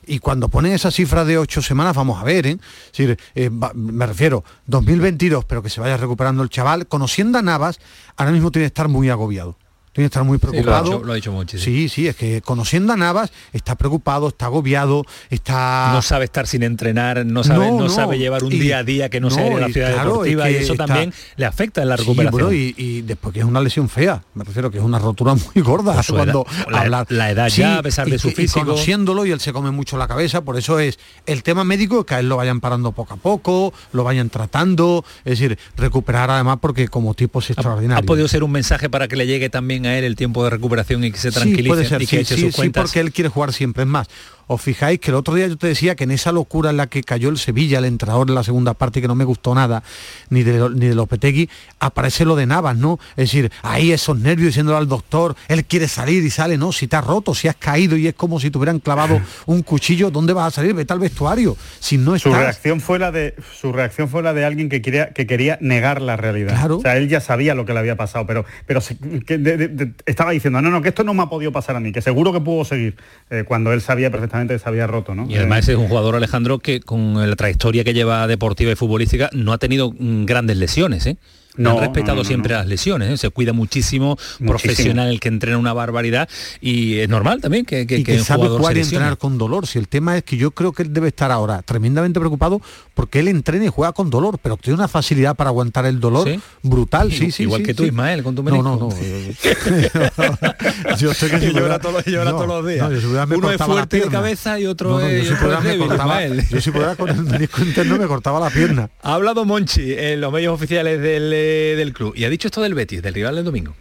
Y 0.07 0.21
cuando 0.21 0.49
ponen 0.49 0.73
esa 0.73 0.91
cifra 0.91 1.25
de 1.25 1.37
ocho 1.37 1.61
semanas, 1.61 1.97
vamos 1.97 2.21
a 2.21 2.25
ver, 2.25 2.47
¿eh? 2.47 2.59
Decir, 2.93 3.19
eh, 3.35 3.51
me 3.75 4.07
refiero, 4.07 4.45
2022, 4.67 5.45
pero 5.45 5.63
que 5.63 5.71
se 5.71 5.81
vaya 5.81 5.97
recuperando 5.97 6.45
el 6.45 6.49
chaval. 6.49 6.87
Conociendo 6.87 7.39
a 7.39 7.43
Navas, 7.43 7.81
ahora 8.17 8.31
mismo 8.31 8.53
tiene 8.53 8.65
que 8.65 8.69
estar 8.69 8.89
muy 8.89 9.11
agobiado. 9.11 9.57
Tiene 9.97 10.05
que 10.11 10.13
estar 10.13 10.25
muy 10.25 10.37
Sí, 10.39 10.43
lo 10.45 10.49
ha 10.49 10.53
preocupado. 10.53 10.85
dicho- 10.85 11.05
lo 11.05 11.13
ha 11.13 11.15
dicho 11.17 11.33
Monchi, 11.33 11.57
sí. 11.59 11.65
Sí, 11.65 11.89
sí, 11.89 12.07
es 12.09 12.17
que 12.17 12.43
conociendo 12.43 12.93
a 12.93 12.97
Navas, 12.99 13.33
está 13.55 13.77
preocupado, 13.77 14.29
está 14.29 14.45
agobiado, 14.47 15.05
está... 15.31 15.91
no 15.95 16.03
sabe 16.03 16.27
estar 16.27 16.47
sin 16.47 16.63
entrenar, 16.63 17.25
no 17.25 17.43
sabe, 17.43 17.67
no, 17.71 17.77
No, 17.79 17.85
no. 17.85 17.89
sabe 17.89 18.19
llevar 18.19 18.45
un 18.45 18.53
Y- 18.53 18.59
día 18.59 18.79
a 18.79 18.85
día 18.85 19.09
que 19.09 19.21
no, 19.21 19.31
sea 19.31 19.45
no, 19.49 19.53
ir 19.53 19.57
a 19.65 19.69
la 19.69 19.73
ciudad 19.73 19.93
claro, 19.95 20.11
deportiva 20.11 20.49
es 20.51 20.61
y 20.61 20.65
eso 20.65 20.73
está- 20.75 20.85
también 20.87 21.15
le 21.37 21.47
afecta 21.47 21.81
en 21.81 21.89
la 21.89 21.97
Sí, 21.97 22.03
recuperación. 22.03 22.33
bueno, 22.43 22.53
y, 22.53 22.75
y 22.77 23.01
después 23.03 23.33
que 23.33 23.41
es 23.41 23.47
una 23.47 23.61
lesión 23.63 23.89
fea, 23.89 24.23
me 24.35 24.45
refiero 24.45 24.71
que 24.71 24.77
es 24.77 24.85
una 24.85 24.99
rotura 24.99 25.35
muy 25.55 25.63
gorda 25.65 25.99
cuando 26.07 26.47
edad, 26.47 26.69
la- 26.71 26.81
hablar. 26.81 27.07
la 27.09 27.31
edad 27.31 27.49
ya, 27.49 27.79
a 27.79 27.83
pesar 27.83 28.07
y 28.09 28.11
de 28.11 28.19
su 28.19 28.31
físico. 28.33 28.67
conociéndolo 28.67 29.25
y 29.25 29.31
él 29.31 29.41
se 29.41 29.55
come 29.55 29.71
mucho 29.71 29.97
la 29.97 30.07
cabeza, 30.09 30.43
por 30.43 30.59
eso 30.59 30.79
es 30.79 30.99
el 31.25 31.43
tema 31.43 31.65
médico 31.65 32.05
que 32.05 32.17
a 32.17 32.21
él 32.21 32.29
lo 32.29 32.37
vayan 32.37 32.61
parando 32.61 32.93
poco 32.93 33.15
a 33.15 33.17
poco, 33.17 33.73
lo 33.93 34.05
vayan 34.05 34.29
tratando, 34.29 35.05
es 35.25 35.39
decir, 35.39 35.59
recuperar 35.77 36.31
además 36.31 36.59
porque 36.61 36.89
como 36.89 37.15
tipo 37.15 37.39
es 37.39 37.49
¿Ha 37.49 37.53
extraordinario. 37.55 38.05
podido 38.05 38.29
ser 38.29 38.43
un 38.45 38.51
mensaje 38.53 38.91
para 38.91 39.09
que 39.09 39.17
le 39.17 39.27
llegue 39.27 39.49
también 39.49 39.86
a 39.87 39.99
él 39.99 40.05
el 40.05 40.17
tiempo 40.17 40.45
de 40.45 40.51
recuperación 40.51 41.05
y 41.05 41.11
que 41.13 41.19
se 41.19 41.31
tranquilice 41.31 41.63
Sí, 41.63 41.69
puede 41.69 41.85
ser, 41.89 42.03
y 42.03 42.07
que 42.07 42.17
sí, 42.17 42.23
eche 42.23 42.35
sí, 42.37 42.41
sus 42.43 42.57
cuentas? 42.57 42.83
porque 42.85 43.01
él 43.01 43.13
quiere 43.13 43.29
jugar 43.31 43.53
siempre. 43.53 43.83
Es 43.85 43.89
más, 43.89 44.09
os 44.49 44.61
fijáis 44.63 45.01
que 45.01 45.11
el 45.11 45.17
otro 45.17 45.35
día 45.35 45.47
yo 45.49 45.57
te 45.57 45.67
decía 45.67 45.95
que 45.97 46.05
en 46.05 46.11
esa 46.13 46.31
locura 46.33 46.71
en 46.71 46.77
la 46.77 46.87
que 46.87 47.03
cayó 47.03 47.29
el 47.29 47.39
Sevilla, 47.39 47.79
el 47.79 47.85
entrenador 47.85 48.29
en 48.29 48.35
la 48.35 48.43
segunda 48.45 48.75
parte, 48.75 49.01
que 49.01 49.09
no 49.09 49.15
me 49.15 49.25
gustó 49.25 49.55
nada, 49.55 49.83
ni 50.31 50.43
de, 50.43 50.71
ni 50.71 50.87
de 50.87 50.95
Lopetegui, 50.95 51.49
aparece 51.81 52.25
lo 52.25 52.37
de 52.37 52.47
Navas, 52.47 52.77
¿no? 52.77 52.99
Es 53.17 53.31
decir, 53.31 53.51
ahí 53.63 53.93
esos 53.93 54.19
nervios 54.19 54.49
diciéndole 54.49 54.79
al 54.79 54.89
doctor, 54.89 55.35
él 55.49 55.65
quiere 55.65 55.89
salir 55.89 56.23
y 56.25 56.31
sale, 56.31 56.57
no, 56.59 56.71
si 56.73 56.87
te 56.87 56.97
has 56.97 57.05
roto, 57.05 57.35
si 57.35 57.49
has 57.49 57.57
caído 57.57 57.97
y 57.97 58.07
es 58.07 58.15
como 58.15 58.39
si 58.41 58.51
te 58.51 58.59
hubieran 58.59 58.79
clavado 58.79 59.21
un 59.47 59.63
cuchillo, 59.63 60.11
¿dónde 60.11 60.33
vas 60.33 60.49
a 60.49 60.51
salir? 60.57 60.75
Vete 60.75 60.93
al 60.93 61.01
vestuario. 61.01 61.57
Si 61.81 61.99
no 61.99 62.19
Su 62.19 62.29
estás... 62.29 62.43
reacción 62.43 62.81
fue 62.81 62.99
la 62.99 63.11
de 63.11 63.35
su 63.61 63.73
reacción 63.73 64.09
fue 64.09 64.23
la 64.23 64.33
de 64.33 64.45
alguien 64.45 64.69
que 64.69 64.81
quería 64.83 65.11
que 65.13 65.27
quería 65.27 65.59
negar 65.61 66.01
la 66.01 66.17
realidad. 66.17 66.71
O 66.71 66.81
sea, 66.81 66.97
él 66.97 67.09
ya 67.09 67.21
sabía 67.21 67.55
lo 67.55 67.67
que 67.67 67.73
le 67.73 67.81
había 67.81 67.97
pasado, 67.97 68.27
pero 68.27 68.45
pero 68.67 68.81
se- 68.81 68.97
que 69.27 69.39
de- 69.39 69.57
de- 69.69 69.93
estaba 70.07 70.31
diciendo 70.31 70.63
no 70.63 70.71
no 70.71 70.83
que 70.83 70.91
esto 70.91 71.03
no 71.05 71.15
me 71.15 71.23
ha 71.23 71.27
podido 71.27 71.51
pasar 71.53 71.75
a 71.77 71.81
mí, 71.81 71.91
que 71.93 72.01
seguro 72.03 72.33
que 72.33 72.41
pudo 72.41 72.65
seguir 72.65 72.97
eh, 73.31 73.45
cuando 73.47 73.73
él 73.73 73.81
sabía 73.81 74.11
perfectamente 74.11 74.36
se 74.59 74.69
había 74.69 74.87
roto, 74.87 75.15
¿no? 75.15 75.27
Y 75.29 75.37
además 75.37 75.69
Eh, 75.69 75.73
es 75.73 75.79
un 75.79 75.89
jugador, 75.89 76.17
Alejandro, 76.17 76.59
que 76.59 76.81
con 76.81 77.29
la 77.29 77.37
trayectoria 77.37 77.85
que 77.85 77.95
lleva 77.95 78.27
deportiva 78.27 78.73
y 78.73 78.75
futbolística 78.77 79.31
no 79.33 79.53
ha 79.53 79.59
tenido 79.59 79.93
mm, 79.93 80.25
grandes 80.25 80.57
lesiones, 80.57 81.07
¿eh? 81.07 81.17
No, 81.57 81.73
No, 81.73 81.79
ha 81.79 81.81
respetado 81.83 82.17
no, 82.17 82.23
no, 82.23 82.29
siempre 82.29 82.53
las 82.55 82.67
lesiones, 82.67 83.11
¿eh? 83.11 83.17
se 83.17 83.31
cuida 83.31 83.53
muchísimo, 83.53 84.17
profesional 84.47 85.09
el 85.09 85.21
que 85.21 85.29
entrena 85.29 85.59
una 85.59 85.73
barbaridad 85.73 86.29
y 86.61 86.99
es 86.99 87.09
normal 87.09 87.41
también 87.41 87.65
que, 87.65 87.87
que, 87.87 87.99
y 87.99 88.05
que 88.05 88.13
que 88.13 88.19
un 88.19 88.25
sabe 88.25 88.39
jugador 88.41 88.61
jugar 88.61 88.77
y 88.77 88.81
entrenar 88.81 89.19
con 89.19 89.39
dolor. 89.39 89.67
Si 89.67 89.79
el 89.79 89.89
tema 89.89 90.17
es 90.17 90.25
que 90.25 90.37
yo 90.37 90.51
creo 90.53 90.73
que 90.73 90.83
él 90.83 90.93
debe 90.93 91.09
estar 91.09 91.31
ahora 91.33 91.63
tremendamente 91.63 92.21
preocupado 92.21 92.61
porque 92.95 93.21
él 93.21 93.29
entrena 93.29 93.65
y 93.67 93.69
juega 93.69 93.93
con 93.93 94.11
dolor, 94.11 94.39
pero 94.43 94.57
tiene 94.57 94.77
una 94.79 94.89
facilidad 94.89 95.35
para 95.37 95.51
aguantar 95.51 95.87
el 95.87 96.01
dolor 96.01 96.29
¿Sí? 96.29 96.41
brutal. 96.63 97.11
Sí, 97.13 97.31
sí, 97.31 97.43
Igual 97.45 97.61
sí, 97.63 97.67
que 97.67 97.75
tú. 97.75 97.85
Ismael, 97.85 98.23
con 98.23 98.35
tu 98.35 98.43
No, 98.43 98.63
no, 98.63 98.77
no. 98.77 98.89
yo 100.99 101.11
estoy 101.11 101.31
que 101.31 101.41
si 101.41 101.53
llora 101.53 101.79
todos 101.79 101.95
los- 101.97 102.07
llora 102.07 102.31
no, 102.31 102.37
todos 102.37 102.49
los 102.49 102.67
días. 102.67 102.91
yo 102.91 103.01
si 103.01 103.07
Uno 103.07 103.51
es 103.51 103.63
fuerte 103.63 104.01
de 104.01 104.09
cabeza 104.09 104.59
y 104.59 104.67
otro 104.67 104.91
No, 104.91 105.01
no, 105.01 105.09
yo 105.09 105.17
es- 105.17 105.29
si 105.29 105.33
es 105.35 105.63
débil, 105.63 105.87
cortaba-. 105.89 106.27
Yo 106.51 106.61
si 106.61 106.71
pudiera 106.71 106.97
con 106.97 107.09
el 107.09 107.23
menisco 107.23 107.63
interno 107.63 107.97
me 107.99 108.07
cortaba 108.07 108.41
la 108.41 108.51
pierna. 108.51 108.89
Ha 109.03 109.15
hablado 109.15 109.45
Monchi 109.45 109.93
en 109.97 110.21
los 110.21 110.33
medios 110.33 110.53
oficiales 110.55 111.01
del, 111.01 111.31
del 111.77 111.93
club 111.93 112.15
y 112.17 112.25
ha 112.25 112.31
dicho 112.31 112.49
esto 112.49 112.63
del 112.63 112.75
Betis, 112.75 113.03
del 113.03 113.15
rival 113.15 113.37
del 113.37 113.45
domingo. 113.45 113.75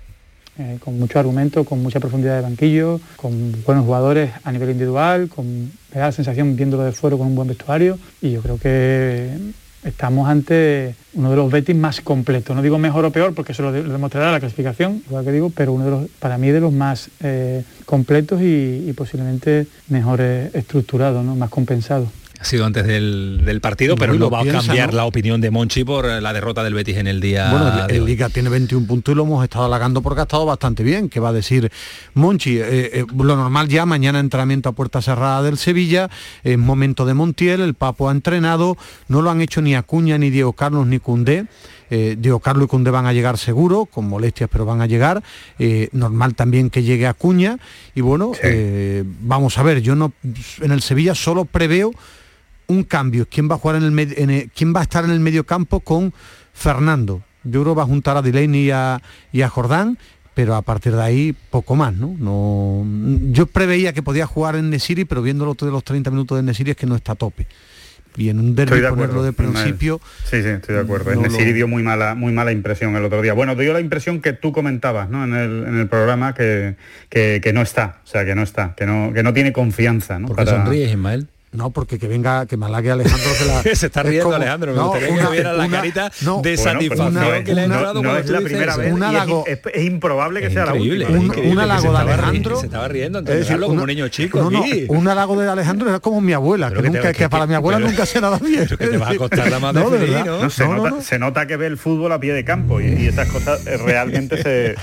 eh, 0.58 0.78
con 0.80 0.98
mucho 0.98 1.20
argumento, 1.20 1.66
con 1.66 1.82
mucha 1.84 2.00
profundidad 2.00 2.36
de 2.38 2.42
banquillo, 2.42 3.02
con 3.18 3.52
buenos 3.66 3.84
jugadores 3.86 4.32
a 4.46 4.52
nivel 4.54 4.70
individual, 4.70 5.28
con, 5.28 5.46
me 5.94 6.00
da 6.00 6.06
la 6.06 6.12
sensación 6.14 6.56
viéndolo 6.56 6.84
de 6.84 6.94
fuera 6.94 7.18
con 7.18 7.28
un 7.28 7.36
buen 7.36 7.48
vestuario 7.50 8.00
y 8.22 8.32
yo 8.32 8.42
creo 8.42 8.58
que 8.58 9.32
estamos 9.84 10.28
ante 10.30 10.96
uno 11.14 11.30
de 11.30 11.36
los 11.36 11.52
Betis 11.52 11.76
más 11.76 12.00
completos. 12.02 12.56
No 12.56 12.62
digo 12.62 12.78
mejor 12.78 13.04
o 13.06 13.12
peor 13.12 13.34
porque 13.36 13.52
eso 13.52 13.64
lo, 13.64 13.72
de- 13.74 13.84
lo 13.84 13.92
demostrará 13.92 14.32
la 14.32 14.40
clasificación, 14.40 15.04
igual 15.08 15.26
que 15.26 15.32
digo, 15.34 15.52
pero 15.54 15.74
uno 15.74 15.84
de 15.86 15.92
los, 15.92 16.08
para 16.20 16.38
mí 16.38 16.50
de 16.50 16.62
los 16.62 16.72
más 16.72 17.10
eh, 17.22 17.64
completos 17.86 18.42
y, 18.42 18.94
posiblemente 18.96 19.68
mejor 19.90 20.22
estructurados, 20.22 21.24
¿no? 21.26 21.36
más 21.36 21.50
compensados. 21.50 22.08
Ha 22.40 22.44
sido 22.46 22.66
antes 22.66 22.86
del, 22.86 23.42
del 23.46 23.62
partido, 23.62 23.96
pero 23.96 24.14
no 24.14 24.30
va 24.30 24.42
a 24.42 24.46
cambiar 24.46 24.90
¿no? 24.92 24.98
la 24.98 25.06
opinión 25.06 25.42
de 25.42 25.52
Monchi 25.52 25.84
por 25.84 26.06
eh, 26.06 26.22
la 26.22 26.34
derrota 26.34 26.64
del 26.64 26.74
Betis 26.74 26.98
en 26.98 27.08
el 27.08 27.22
día 27.22 27.50
Bueno, 27.50 27.86
el, 27.86 27.96
el. 27.96 28.06
Liga 28.06 28.30
tiene 28.30 28.50
21 28.50 28.86
puntos 28.86 29.14
y 29.14 29.16
lo 29.16 29.24
hemos 29.24 29.44
estado 29.44 29.66
halagando 29.66 30.02
porque 30.02 30.20
ha 30.20 30.24
estado 30.24 30.46
bastante 30.46 30.84
bien, 30.84 31.10
que 31.10 31.20
va 31.20 31.30
a 31.30 31.34
decir 31.34 31.72
Monchi. 32.14 32.58
eh, 32.58 32.90
eh, 32.94 33.06
lo 33.16 33.36
normal 33.36 33.68
ya, 33.68 33.86
mañana 33.86 34.20
entrenamiento 34.20 34.70
a 34.70 34.72
puerta 34.74 35.02
cerrada 35.02 35.42
del 35.44 35.58
Sevilla, 35.58 36.10
es 36.44 36.58
momento 36.58 37.06
de 37.06 37.14
Montiel, 37.14 37.62
el 37.62 37.74
Papo 37.74 38.10
ha 38.10 38.12
entrenado, 38.12 38.78
no 39.08 39.22
lo 39.22 39.32
han 39.32 39.42
hecho 39.42 39.62
ni 39.62 39.76
Acuña, 39.76 40.18
ni 40.18 40.30
Diego 40.30 40.54
Carlos, 40.54 40.88
ni 40.88 41.00
Cundé. 41.00 41.46
Eh, 41.90 42.18
Carlos 42.42 42.66
y 42.66 42.68
Cundé 42.68 42.92
van 42.92 43.06
a 43.06 43.14
llegar 43.14 43.38
seguro, 43.38 43.86
con 43.86 44.08
molestias, 44.08 44.50
pero 44.52 44.66
van 44.66 44.82
a 44.82 44.86
llegar. 44.86 45.24
Eh, 45.60 45.90
normal 45.92 46.36
también 46.36 46.70
que 46.70 46.84
llegue 46.84 47.08
Acuña. 47.08 47.58
Y 47.94 48.02
bueno, 48.02 48.32
eh, 48.44 49.04
vamos 49.22 49.58
a 49.58 49.64
ver, 49.64 49.82
yo 49.82 49.96
no 49.96 50.14
en 50.62 50.72
el 50.72 50.82
Sevilla 50.82 51.16
solo 51.16 51.46
preveo 51.46 51.92
un 52.68 52.84
cambio. 52.84 53.28
¿Quién 53.30 53.50
va 53.50 53.56
a 53.56 53.58
jugar 53.60 53.78
en 53.78 53.84
el, 53.84 53.92
med- 53.92 54.14
en 54.18 54.30
el- 54.30 54.50
quién 54.52 54.74
va 54.76 54.80
a 54.80 54.84
estar 54.84 55.04
en 55.06 55.12
el 55.12 55.20
medio 55.20 55.46
campo 55.46 55.80
con 55.80 56.14
Fernando. 56.54 57.22
Yo 57.44 57.62
creo 57.62 57.76
va 57.76 57.84
a 57.84 57.86
juntar 57.86 58.18
a 58.18 58.22
Delaney 58.22 58.68
y 58.68 58.72
a, 58.72 59.02
y 59.32 59.42
a 59.44 59.50
Jordán, 59.50 60.00
pero 60.34 60.56
a 60.56 60.62
partir 60.64 60.96
de 60.96 61.02
ahí 61.04 61.36
poco 61.52 61.76
más, 61.76 61.94
¿no? 61.94 62.16
no 62.18 62.84
yo 63.32 63.46
preveía 63.46 63.94
que 63.94 64.02
podía 64.02 64.26
jugar 64.26 64.56
en 64.56 64.70
Nesiri, 64.70 65.06
pero 65.06 65.22
viéndolo 65.22 65.54
de 65.54 65.72
los 65.72 65.84
30 65.84 66.10
minutos 66.12 66.38
de 66.38 66.44
Nesiri 66.44 66.72
es 66.72 66.78
que 66.78 66.86
no 66.88 66.96
está 66.96 67.12
a 67.12 67.16
tope 67.16 67.46
y 68.18 68.30
en 68.30 68.40
un 68.40 68.56
derby 68.56 68.80
de 68.80 68.90
ponerlo 68.90 69.24
de 69.24 69.34
principio. 69.34 70.00
Sí, 70.24 70.42
sí, 70.42 70.50
estoy 70.50 70.76
de 70.76 70.82
acuerdo. 70.82 71.14
no 71.16 71.22
lo- 71.28 71.38
dio 71.38 71.68
muy 71.68 71.84
mala, 71.84 72.16
muy 72.16 72.32
mala 72.34 72.52
impresión 72.52 72.96
el 72.96 73.04
otro 73.06 73.22
día. 73.22 73.34
Bueno, 73.34 73.56
dio 73.56 73.74
la 73.74 73.80
impresión 73.82 74.22
que 74.22 74.34
tú 74.34 74.52
comentabas 74.52 75.10
¿no? 75.10 75.24
en, 75.24 75.34
el, 75.34 75.66
en 75.68 75.78
el 75.80 75.88
programa 75.88 76.34
que, 76.34 76.76
que, 77.10 77.40
que 77.44 77.54
no 77.54 77.62
está, 77.62 78.00
o 78.04 78.08
sea, 78.08 78.26
que 78.26 78.36
no 78.36 78.44
está, 78.44 78.74
que 78.76 78.86
no, 78.86 79.12
que 79.14 79.24
no 79.24 79.34
tiene 79.34 79.52
confianza. 79.54 80.20
¿no? 80.20 80.28
¿Por 80.28 80.38
qué 80.38 80.46
Para- 80.46 80.64
sonríes, 80.64 80.92
Ismael? 80.92 81.28
No, 81.56 81.70
porque 81.72 81.98
que 82.00 82.08
venga, 82.08 82.46
que 82.46 82.58
me 82.58 82.66
halague 82.66 82.92
Alejandro 82.92 83.30
se 83.38 83.46
la- 83.46 83.64
Se 83.76 83.86
está 83.88 84.02
es 84.02 84.08
riendo 84.08 84.26
como- 84.26 84.36
Alejandro, 84.36 84.72
me 84.72 84.78
no, 84.78 84.84
gustaría 84.90 85.14
una- 85.14 85.26
que 85.26 85.32
viera 85.32 85.54
la 85.54 85.66
una- 85.66 85.78
carita 85.78 86.12
no, 86.22 86.42
de 86.42 86.56
bueno, 86.56 86.72
satisfacción 86.72 87.14
no 87.14 87.34
es- 87.34 87.44
que 87.46 87.54
le 87.56 87.62
ha 87.62 87.68
no- 87.68 87.74
entrado 87.76 87.94
no 87.96 88.02
cuando 88.02 88.20
es 88.20 88.26
tú 88.26 88.32
la 88.34 88.42
primera 88.42 88.76
vez 88.78 88.88
es- 88.88 88.94
halago- 89.02 89.44
es, 89.48 89.60
es 89.74 89.86
improbable 89.86 90.42
que 90.42 90.50
sea 90.52 90.66
la 90.66 90.74
última. 90.74 91.10
Un- 91.10 91.32
un 91.52 91.60
halago 91.60 91.92
de 91.92 91.98
Alejandro. 91.98 92.60
Se 92.60 92.66
estaba 92.68 92.88
riendo, 92.88 93.20
Es 93.20 93.26
decir, 93.26 93.42
Antonio, 93.54 93.68
como 93.68 93.82
un 93.82 93.88
niño 93.88 94.08
chico 94.10 94.40
no, 94.42 94.50
no, 94.52 94.64
un 94.90 95.08
halago 95.08 95.40
de 95.40 95.50
Alejandro 95.50 95.90
era 95.90 96.00
como 96.00 96.22
mi 96.22 96.34
abuela, 96.34 96.70
que, 96.70 96.76
que 96.76 96.82
te- 96.82 96.88
nunca, 96.90 97.12
que- 97.14 97.18
que 97.20 97.30
para 97.30 97.48
mi 97.48 97.54
abuela 97.56 97.78
pero- 97.78 97.90
nunca 97.90 98.06
se 98.06 98.22
nada 98.22 98.38
bien. 98.40 98.66
pero 98.70 98.78
que 98.78 98.88
te 98.88 98.98
va 98.98 99.10
a 99.10 99.16
costar 99.16 99.50
la 99.50 99.60
madre 99.60 99.84
No, 99.84 99.90
de 99.90 100.00
feliz, 100.00 100.16
verdad. 100.16 100.26
¿no? 100.32 100.44
No, 100.44 100.50
se, 100.50 100.64
No, 100.64 100.70
no, 100.72 100.76
nota, 100.78 100.90
no. 100.92 101.02
se 101.02 101.20
nota 101.20 101.48
que 101.48 101.58
ve 101.58 101.68
el 101.68 101.78
fútbol 101.78 102.12
a 102.12 102.20
pie 102.20 102.34
de 102.34 102.44
campo 102.46 102.82
y, 102.82 103.08
esas 103.08 103.28
cosas 103.30 103.66
eh, 103.68 103.78
realmente 103.78 104.42
se, 104.42 104.76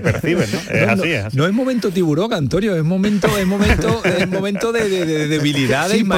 perciben, 0.00 0.48
¿no? 0.52 0.58
Es 0.74 0.86
No, 0.86 0.92
así, 0.92 1.36
no, 1.36 1.44
es 1.44 1.50
es 1.50 1.54
momento 1.54 1.90
tiburón, 1.90 2.32
Antonio, 2.32 2.76
es 2.76 2.84
momento, 2.84 3.28
es 3.38 3.46
momento, 3.46 4.02
es 4.04 4.28
momento 4.28 4.72
de, 4.72 4.88
de- 4.88 5.28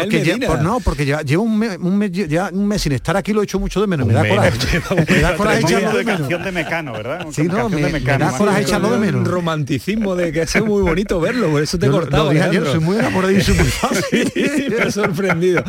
Ismael 0.06 0.22
porque 0.24 0.40
ya- 0.40 0.46
pues 0.48 0.62
no, 0.62 0.80
porque 0.80 1.06
ya 1.06 1.22
llevo 1.22 1.42
un 1.42 1.58
mes, 1.58 1.78
un 1.80 1.98
mes- 1.98 2.12
ya 2.12 2.50
un 2.52 2.66
mes 2.66 2.82
sin 2.82 2.92
estar 2.92 3.16
aquí 3.16 3.32
lo 3.32 3.40
he 3.40 3.44
hecho 3.44 3.58
mucho 3.58 3.80
de 3.80 3.86
menos. 3.86 4.06
Me 4.06 4.12
da 4.14 4.28
coraje. 4.28 4.50
Me 5.08 5.20
da 5.20 5.28
mes. 5.30 5.36
coraje 5.36 5.62
Tenemos 5.62 5.70
echarlo 5.70 5.90
de 5.92 5.98
de 5.98 6.04
menos. 6.04 6.20
canción 6.20 6.42
de 6.44 6.52
Mecano, 6.52 6.92
¿verdad? 6.92 7.26
Sí, 7.30 7.42
no, 7.44 7.48
Canción 7.54 7.70
me- 7.70 7.76
de 7.86 7.92
me 7.92 7.98
Mecano. 8.00 8.24
da 8.24 8.38
coraje 8.38 8.62
echarlo 8.62 8.90
de 8.90 8.98
menos. 8.98 9.20
Un 9.20 9.26
romanticismo 9.26 10.14
de 10.16 10.32
que 10.32 10.42
es 10.42 10.64
muy 10.64 10.82
bonito 10.82 11.20
verlo, 11.20 11.50
por 11.50 11.62
eso 11.62 11.78
te 11.78 11.86
he 11.86 11.90
cortado. 11.90 12.24
lo 12.24 12.30
dije 12.30 12.44
ayer, 12.44 12.64
soy 12.66 12.80
muy 12.80 12.96
ha 14.82 14.90
sorprendido. 14.90 15.62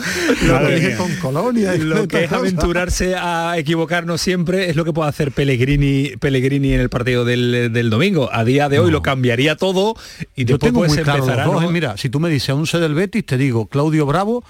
Lo 0.45 0.53
Madre 0.53 0.75
dije 0.79 0.95
con 0.95 1.11
colonia. 1.17 1.75
y 1.75 1.79
Lo 1.79 2.07
que 2.07 2.23
es 2.25 2.31
aventurarse 2.31 3.15
a 3.15 3.55
equivocarnos 3.57 4.21
siempre 4.21 4.69
es 4.69 4.75
lo 4.75 4.85
que 4.85 4.93
puede 4.93 5.09
hacer 5.09 5.31
Pellegrini, 5.31 6.13
Pellegrini 6.19 6.73
en 6.73 6.81
el 6.81 6.89
partido 6.89 7.25
del, 7.25 7.71
del 7.71 7.89
domingo. 7.89 8.29
A 8.31 8.43
día 8.43 8.69
de 8.69 8.79
hoy 8.79 8.91
lo 8.91 9.01
cambiaría 9.01 9.55
todo 9.55 9.95
y 10.35 10.45
Yo 10.45 10.57
después 10.57 10.69
tengo 10.71 10.79
pues 10.81 10.93
muy 10.93 11.03
claro 11.03 11.19
los 11.19 11.27
empezará, 11.27 11.45
dos, 11.51 11.61
¿no? 11.61 11.69
¿eh? 11.69 11.71
Mira, 11.71 11.97
si 11.97 12.09
tú 12.09 12.19
me 12.19 12.29
dices 12.29 12.49
11 12.49 12.79
del 12.79 12.93
Betis, 12.93 13.25
te 13.25 13.37
digo 13.37 13.67
Claudio 13.67 14.05
Bravo, 14.09 14.43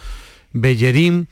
Bellerín, 0.54 1.28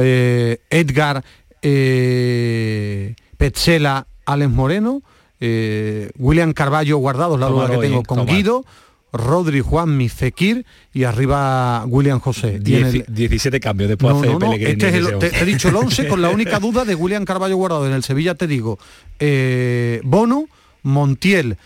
eh, 0.00 0.58
Edgar, 0.70 1.22
eh, 1.62 3.14
Petzela, 3.36 4.06
Alex 4.26 4.50
Moreno, 4.50 5.02
eh, 5.40 6.10
William 6.16 6.52
Carballo 6.52 6.96
guardados, 6.98 7.38
la 7.38 7.48
duda 7.48 7.68
que 7.70 7.76
tengo 7.78 8.02
con. 8.02 8.24
Guido, 8.26 8.64
Rodri, 9.12 9.60
Juanmi, 9.60 10.08
Fekir 10.08 10.64
y 10.92 11.04
arriba 11.04 11.84
William 11.86 12.18
José. 12.20 12.60
Y 12.64 12.74
en 12.76 12.86
Dieci- 12.90 13.04
el- 13.06 13.14
17 13.14 13.60
cambios 13.60 13.88
después 13.90 14.12
no, 14.14 14.18
hace 14.20 14.26
no, 14.28 14.32
no, 14.34 14.50
Pellegrini. 14.50 14.70
este 14.72 14.88
es 14.88 14.94
el- 14.94 15.18
te, 15.18 15.30
te 15.30 15.40
he 15.40 15.44
dicho 15.44 15.68
el 15.68 15.76
11 15.76 16.08
con 16.08 16.20
la 16.22 16.30
única 16.30 16.58
duda 16.58 16.84
de 16.84 16.94
William 16.94 17.24
Carballo 17.24 17.56
guardado. 17.56 17.86
En 17.86 17.92
el 17.92 18.02
Sevilla 18.02 18.34
te 18.34 18.46
digo, 18.46 18.78
eh, 19.20 20.00
Bono, 20.04 20.46
Montiel, 20.82 21.58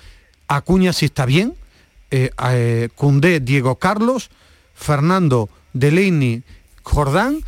Acuña 0.47 0.93
si 0.93 1.07
está 1.07 1.25
bien, 1.27 1.55
eh, 2.11 2.31
Cundé, 2.97 3.41
Diego 3.41 3.77
Carlos, 3.77 4.31
Fernando, 4.75 5.49
Delaney, 5.79 6.43
Jordán, 6.83 7.39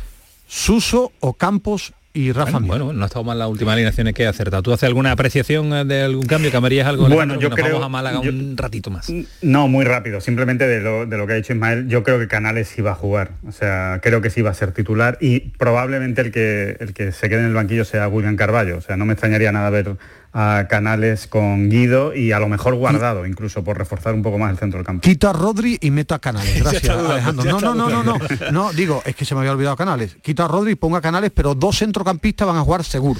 Suso, 0.47 1.11
Ocampos 1.19 1.93
y 2.13 2.33
Rafa 2.33 2.59
Bueno, 2.59 2.67
bueno, 2.85 2.93
no 2.93 3.03
ha 3.03 3.05
estado 3.05 3.23
mal 3.23 3.39
las 3.39 3.47
últimas 3.47 3.71
alineaciones 3.73 4.13
que 4.13 4.23
he 4.23 4.27
acertado. 4.27 4.61
¿Tú 4.61 4.73
haces 4.73 4.83
alguna 4.87 5.13
apreciación 5.13 5.71
eh, 5.73 5.85
de 5.85 6.01
algún 6.03 6.25
cambio? 6.25 6.51
¿Cambiarías 6.51 6.85
algo? 6.85 7.03
Bueno, 7.03 7.21
Alejandro, 7.35 7.39
yo 7.39 7.55
que 7.55 7.61
nos 7.61 7.69
creo- 7.69 7.79
Vamos 7.79 7.85
a 7.85 7.89
Málaga 7.89 8.21
yo- 8.21 8.31
un 8.31 8.57
ratito 8.57 8.91
más. 8.91 9.09
No, 9.41 9.69
muy 9.69 9.85
rápido. 9.85 10.19
Simplemente 10.19 10.67
de 10.67 10.81
lo, 10.81 11.05
de 11.05 11.17
lo 11.17 11.25
que 11.25 11.33
ha 11.33 11.35
dicho 11.37 11.53
Ismael, 11.53 11.87
yo 11.87 12.03
creo 12.03 12.19
que 12.19 12.27
Canales 12.27 12.77
iba 12.77 12.91
a 12.91 12.95
jugar. 12.95 13.31
O 13.47 13.53
sea, 13.53 14.01
creo 14.03 14.21
que 14.21 14.29
sí 14.29 14.41
va 14.41 14.49
a 14.49 14.53
ser 14.53 14.73
titular 14.73 15.17
y 15.21 15.39
probablemente 15.39 16.19
el 16.21 16.31
que, 16.33 16.75
el 16.81 16.93
que 16.93 17.13
se 17.13 17.29
quede 17.29 17.39
en 17.39 17.45
el 17.45 17.53
banquillo 17.53 17.85
sea 17.85 18.09
William 18.09 18.35
Carballo. 18.35 18.77
O 18.77 18.81
sea, 18.81 18.97
no 18.97 19.05
me 19.05 19.13
extrañaría 19.13 19.53
nada 19.53 19.69
ver 19.69 19.95
a 20.33 20.67
Canales 20.69 21.27
con 21.27 21.69
Guido 21.69 22.13
y 22.15 22.31
a 22.31 22.39
lo 22.39 22.47
mejor 22.47 22.75
guardado, 22.75 23.25
incluso 23.25 23.63
por 23.63 23.77
reforzar 23.77 24.13
un 24.13 24.21
poco 24.23 24.37
más 24.37 24.51
el 24.51 24.57
centro 24.57 24.77
del 24.77 24.85
campo. 24.85 25.01
Quito 25.01 25.29
a 25.29 25.33
Rodri 25.33 25.77
y 25.81 25.91
meto 25.91 26.15
a 26.15 26.19
Canales. 26.19 26.55
Gracias, 26.61 26.83
dudando, 26.83 27.11
Alejandro. 27.13 27.45
No, 27.45 27.59
no, 27.59 27.73
no, 27.75 27.89
no, 27.89 28.03
no. 28.03 28.51
No, 28.51 28.73
digo, 28.73 29.01
es 29.05 29.15
que 29.15 29.25
se 29.25 29.35
me 29.35 29.41
había 29.41 29.51
olvidado 29.51 29.75
Canales. 29.75 30.15
Quito 30.21 30.43
a 30.43 30.47
Rodri 30.47 30.71
y 30.71 30.75
pongo 30.75 30.95
a 30.97 31.01
Canales, 31.01 31.31
pero 31.35 31.53
dos 31.55 31.79
centrocampistas 31.79 32.47
van 32.47 32.57
a 32.57 32.61
jugar 32.61 32.83
seguro. 32.83 33.19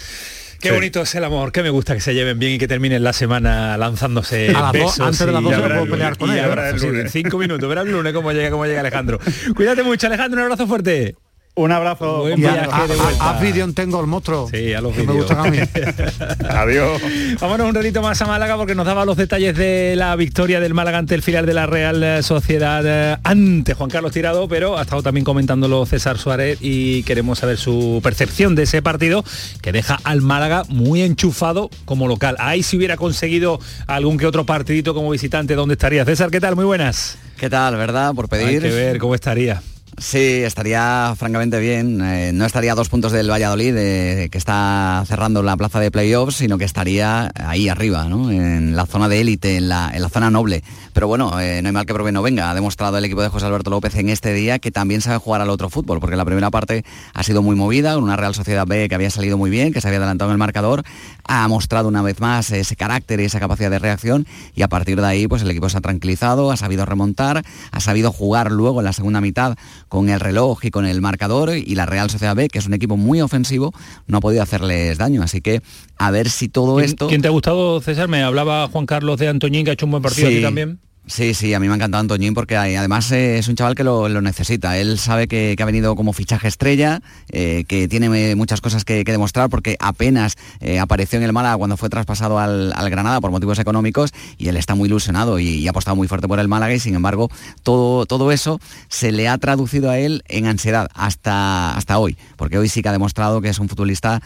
Qué 0.60 0.72
bonito 0.72 1.02
es 1.02 1.16
el 1.16 1.24
amor, 1.24 1.52
que 1.52 1.64
me 1.64 1.72
gusta 1.72 1.96
que 1.96 2.02
se 2.02 2.14
lleven 2.14 2.38
bien 2.38 2.54
y 2.54 2.58
que 2.60 2.68
terminen 2.68 3.04
la 3.04 3.14
semana 3.14 3.76
lanzándose 3.78 4.50
A 4.50 4.62
las 4.62 4.62
dos- 4.62 4.74
besos. 4.74 5.00
antes 5.00 5.20
de 5.26 5.32
las 5.32 5.42
y- 5.42 5.46
dos 5.46 5.54
y 5.54 5.58
no 5.58 5.68
puedo 5.70 5.86
pelear 5.90 6.18
con 6.18 6.30
¿eh? 6.30 7.00
en 7.02 7.10
cinco 7.10 7.40
minutos, 7.40 7.68
verá 7.68 7.82
el 7.82 7.92
lunes 7.92 8.14
cómo 8.14 8.32
llega, 8.32 8.52
cómo 8.52 8.66
llega 8.68 8.82
Alejandro. 8.82 9.20
Cuídate 9.56 9.82
mucho, 9.82 10.06
Alejandro, 10.06 10.38
un 10.40 10.44
abrazo 10.44 10.68
fuerte. 10.68 11.16
Un 11.54 11.72
abrazo. 11.72 12.20
Buen 12.22 12.40
Y 12.42 12.46
a- 12.46 12.52
viaje 12.54 12.70
a- 12.72 12.88
de 12.88 12.96
vuelta. 12.96 13.74
Tengo 13.76 14.00
el 14.00 14.08
monstruo. 14.08 14.48
Sí, 14.50 14.74
a 14.74 14.80
los 14.82 14.96
que 14.96 15.04
me 15.04 15.14
gustan 15.14 15.40
a 15.40 15.44
mí. 15.50 15.58
Adiós. 16.50 17.02
Vámonos 17.40 17.68
un 17.68 17.76
ratito 17.76 18.02
más 18.02 18.22
a 18.22 18.26
Málaga 18.26 18.56
porque 18.58 18.74
nos 18.74 18.86
daba 18.86 19.04
los 19.06 19.18
detalles 19.18 19.56
de 19.58 19.96
la 19.98 20.16
victoria 20.16 20.60
del 20.62 20.74
Málaga 20.74 20.98
ante 21.00 21.14
el 21.16 21.22
filial 21.22 21.46
de 21.46 21.54
la 21.54 21.66
Real 21.66 22.24
Sociedad 22.24 22.84
eh, 22.86 23.18
ante 23.24 23.74
Juan 23.74 23.90
Carlos 23.90 24.14
Tirado, 24.14 24.48
pero 24.48 24.78
ha 24.78 24.84
estado 24.84 25.04
también 25.04 25.26
comentándolo 25.26 25.86
César 25.86 26.18
Suárez 26.18 26.58
y 26.62 27.04
queremos 27.04 27.40
saber 27.40 27.58
su 27.58 28.00
percepción 28.02 28.56
de 28.56 28.64
ese 28.64 28.82
partido 28.82 29.24
que 29.62 29.72
deja 29.74 30.00
al 30.06 30.22
Málaga 30.22 30.64
muy 30.70 31.02
enchufado 31.02 31.70
como 31.86 32.08
local. 32.08 32.38
Ahí 32.40 32.64
si 32.64 32.78
hubiera 32.78 32.96
conseguido 32.96 33.60
algún 33.88 34.18
que 34.18 34.26
otro 34.26 34.46
partidito 34.46 34.94
como 34.94 35.10
visitante, 35.12 35.56
¿dónde 35.56 35.74
estaría? 35.74 36.06
César, 36.06 36.32
¿qué 36.32 36.40
tal? 36.40 36.56
Muy 36.56 36.66
buenas. 36.66 37.18
¿Qué 37.38 37.50
tal, 37.50 37.76
verdad? 37.76 38.14
Por 38.16 38.30
pedir. 38.30 38.48
Hay 38.48 38.60
que 38.60 38.70
ver 38.76 38.98
cómo 39.00 39.16
estaría. 39.16 39.62
Sí, 40.02 40.18
estaría 40.18 41.14
francamente 41.16 41.60
bien. 41.60 42.02
Eh, 42.02 42.32
no 42.34 42.48
estaría 42.48 42.72
a 42.72 42.76
dos 42.76 42.90
puntos 42.90 43.12
del 43.12 43.30
Valladolid, 43.30 43.76
eh, 43.78 44.30
que 44.32 44.38
está 44.40 45.04
cerrando 45.06 45.44
la 45.44 45.56
plaza 45.56 45.80
de 45.80 45.92
playoffs, 45.92 46.38
sino 46.38 46.58
que 46.58 46.66
estaría 46.66 47.32
ahí 47.36 47.70
arriba, 47.70 48.06
¿no? 48.06 48.32
en 48.32 48.76
la 48.76 48.88
zona 48.88 49.08
de 49.08 49.22
élite, 49.22 49.58
en 49.58 49.70
la, 49.70 49.92
en 49.94 50.02
la 50.02 50.10
zona 50.10 50.32
noble. 50.32 50.64
Pero 50.94 51.08
bueno, 51.08 51.40
eh, 51.40 51.62
no 51.62 51.70
hay 51.70 51.74
mal 51.74 51.86
que 51.86 51.94
pruebe 51.94 52.12
no 52.12 52.24
venga. 52.24 52.50
Ha 52.50 52.56
demostrado 52.56 52.98
el 52.98 53.06
equipo 53.06 53.22
de 53.22 53.30
José 53.30 53.46
Alberto 53.46 53.70
López 53.70 53.96
en 53.96 54.10
este 54.10 54.34
día 54.34 54.58
que 54.58 54.72
también 54.72 55.02
sabe 55.02 55.20
jugar 55.20 55.40
al 55.40 55.52
otro 55.52 55.70
fútbol, 55.70 56.00
porque 56.00 56.16
la 56.16 56.26
primera 56.26 56.50
parte 56.50 56.84
ha 57.14 57.22
sido 57.22 57.44
muy 57.44 57.56
movida, 57.56 57.94
con 57.94 58.04
una 58.04 58.18
Real 58.18 58.34
Sociedad 58.34 58.66
B 58.66 58.90
que 58.90 58.96
había 58.96 59.12
salido 59.12 59.38
muy 59.38 59.52
bien, 59.52 59.72
que 59.72 59.82
se 59.82 59.88
había 59.88 60.00
adelantado 60.00 60.32
en 60.32 60.34
el 60.34 60.40
marcador, 60.40 60.84
ha 61.26 61.48
mostrado 61.48 61.88
una 61.88 62.02
vez 62.02 62.20
más 62.20 62.50
ese 62.52 62.76
carácter 62.76 63.20
y 63.20 63.26
esa 63.26 63.40
capacidad 63.40 63.70
de 63.70 63.78
reacción 63.78 64.26
y 64.56 64.64
a 64.64 64.68
partir 64.68 65.00
de 65.00 65.06
ahí 65.08 65.28
pues 65.28 65.44
el 65.44 65.52
equipo 65.52 65.70
se 65.70 65.78
ha 65.78 65.82
tranquilizado, 65.82 66.52
ha 66.52 66.58
sabido 66.58 66.86
remontar, 66.86 67.44
ha 67.72 67.80
sabido 67.80 68.12
jugar 68.12 68.52
luego 68.52 68.82
en 68.82 68.86
la 68.86 68.94
segunda 68.94 69.22
mitad 69.22 69.56
con 69.92 70.08
el 70.08 70.22
reloj 70.22 70.64
y 70.64 70.72
con 70.72 70.86
el 70.86 71.02
marcador 71.02 71.54
y 71.54 71.76
la 71.76 71.86
Real 71.86 72.10
Sociedad 72.10 72.34
B, 72.34 72.48
que 72.48 72.60
es 72.60 72.66
un 72.66 72.74
equipo 72.74 72.96
muy 72.96 73.20
ofensivo, 73.20 73.74
no 74.08 74.20
ha 74.20 74.22
podido 74.22 74.42
hacerles 74.42 74.98
daño. 74.98 75.22
Así 75.22 75.42
que 75.42 75.62
a 75.98 76.12
ver 76.12 76.30
si 76.30 76.48
todo 76.48 76.78
¿Quién, 76.78 76.86
esto... 76.86 77.10
quién 77.10 77.22
te 77.22 77.28
ha 77.28 77.32
gustado, 77.32 77.82
César? 77.82 78.08
Me 78.08 78.24
hablaba 78.24 78.70
Juan 78.70 78.86
Carlos 78.86 79.20
de 79.20 79.28
Antoñín, 79.28 79.66
que 79.66 79.72
ha 79.72 79.74
hecho 79.74 79.86
un 79.86 79.92
buen 79.92 80.02
partido 80.02 80.30
Sí. 80.30 80.36
aquí 80.36 80.44
también. 80.44 80.80
Sí, 81.08 81.34
sí, 81.34 81.54
a 81.56 81.60
mí 81.60 81.66
me 81.66 81.74
ha 81.74 81.76
encantado 81.76 82.00
Antoñín 82.00 82.36
porque 82.36 82.56
además 82.56 83.12
eh, 83.12 83.40
es 83.40 83.48
un 83.48 83.56
chaval 83.56 83.74
que 83.74 83.84
lo, 83.84 84.08
necesita. 84.22 84.78
Él 84.78 85.00
sabe 85.00 85.28
que, 85.28 85.56
ha 85.60 85.66
venido 85.66 85.96
como 85.96 86.14
fichaje 86.14 86.48
estrella, 86.48 87.02
eh, 87.30 87.66
que 87.68 87.88
tiene 87.88 88.32
eh, 88.32 88.36
muchas 88.36 88.62
cosas 88.62 88.86
que, 88.86 89.04
demostrar 89.04 89.50
porque 89.50 89.76
apenas 89.80 90.38
apareció 90.80 91.18
en 91.18 91.26
el 91.26 91.34
Málaga 91.34 91.58
cuando 91.58 91.76
fue 91.76 91.90
traspasado 91.90 92.40
al, 92.40 92.74
Granada 92.90 93.20
por 93.20 93.32
motivos 93.32 93.60
económicos 93.60 94.14
y 94.38 94.48
él 94.48 94.56
está 94.56 94.76
muy 94.76 94.88
ilusionado 94.88 95.38
y, 95.40 95.68
ha 95.68 95.72
apostado 95.72 95.98
muy 95.98 96.08
fuerte 96.08 96.30
por 96.30 96.40
el 96.40 96.48
Málaga 96.48 96.74
y 96.74 96.80
sin 96.80 96.96
embargo 96.96 97.30
todo, 97.64 98.06
todo 98.06 98.32
eso 98.32 98.62
se 98.88 99.12
le 99.12 99.28
ha 99.28 99.38
traducido 99.38 99.90
a 99.90 99.98
él 99.98 100.24
en 100.30 100.46
ansiedad 100.46 100.88
hasta, 100.94 101.76
hasta 101.76 101.98
hoy, 101.98 102.16
porque 102.38 102.58
hoy 102.58 102.70
sí 102.70 102.82
que 102.82 102.90
ha 102.90 102.94
demostrado 102.94 103.42
que 103.42 103.50
es 103.50 103.60
un 103.60 103.68
futbolista 103.68 104.22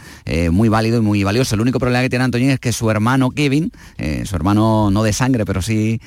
muy 0.52 0.68
válido 0.68 0.98
y 0.98 1.00
muy 1.00 1.24
valioso. 1.24 1.54
El 1.54 1.62
único 1.62 1.80
problema 1.80 2.02
que 2.02 2.10
tiene 2.10 2.24
Antoñín 2.24 2.50
es 2.50 2.60
que 2.60 2.72
su 2.72 2.90
hermano 2.90 3.30
Kevin, 3.30 3.72
su 4.24 4.36
hermano 4.36 4.90
no 4.92 5.02
de 5.02 5.12
sangre, 5.12 5.44
pero 5.44 5.62
sí 5.62 6.00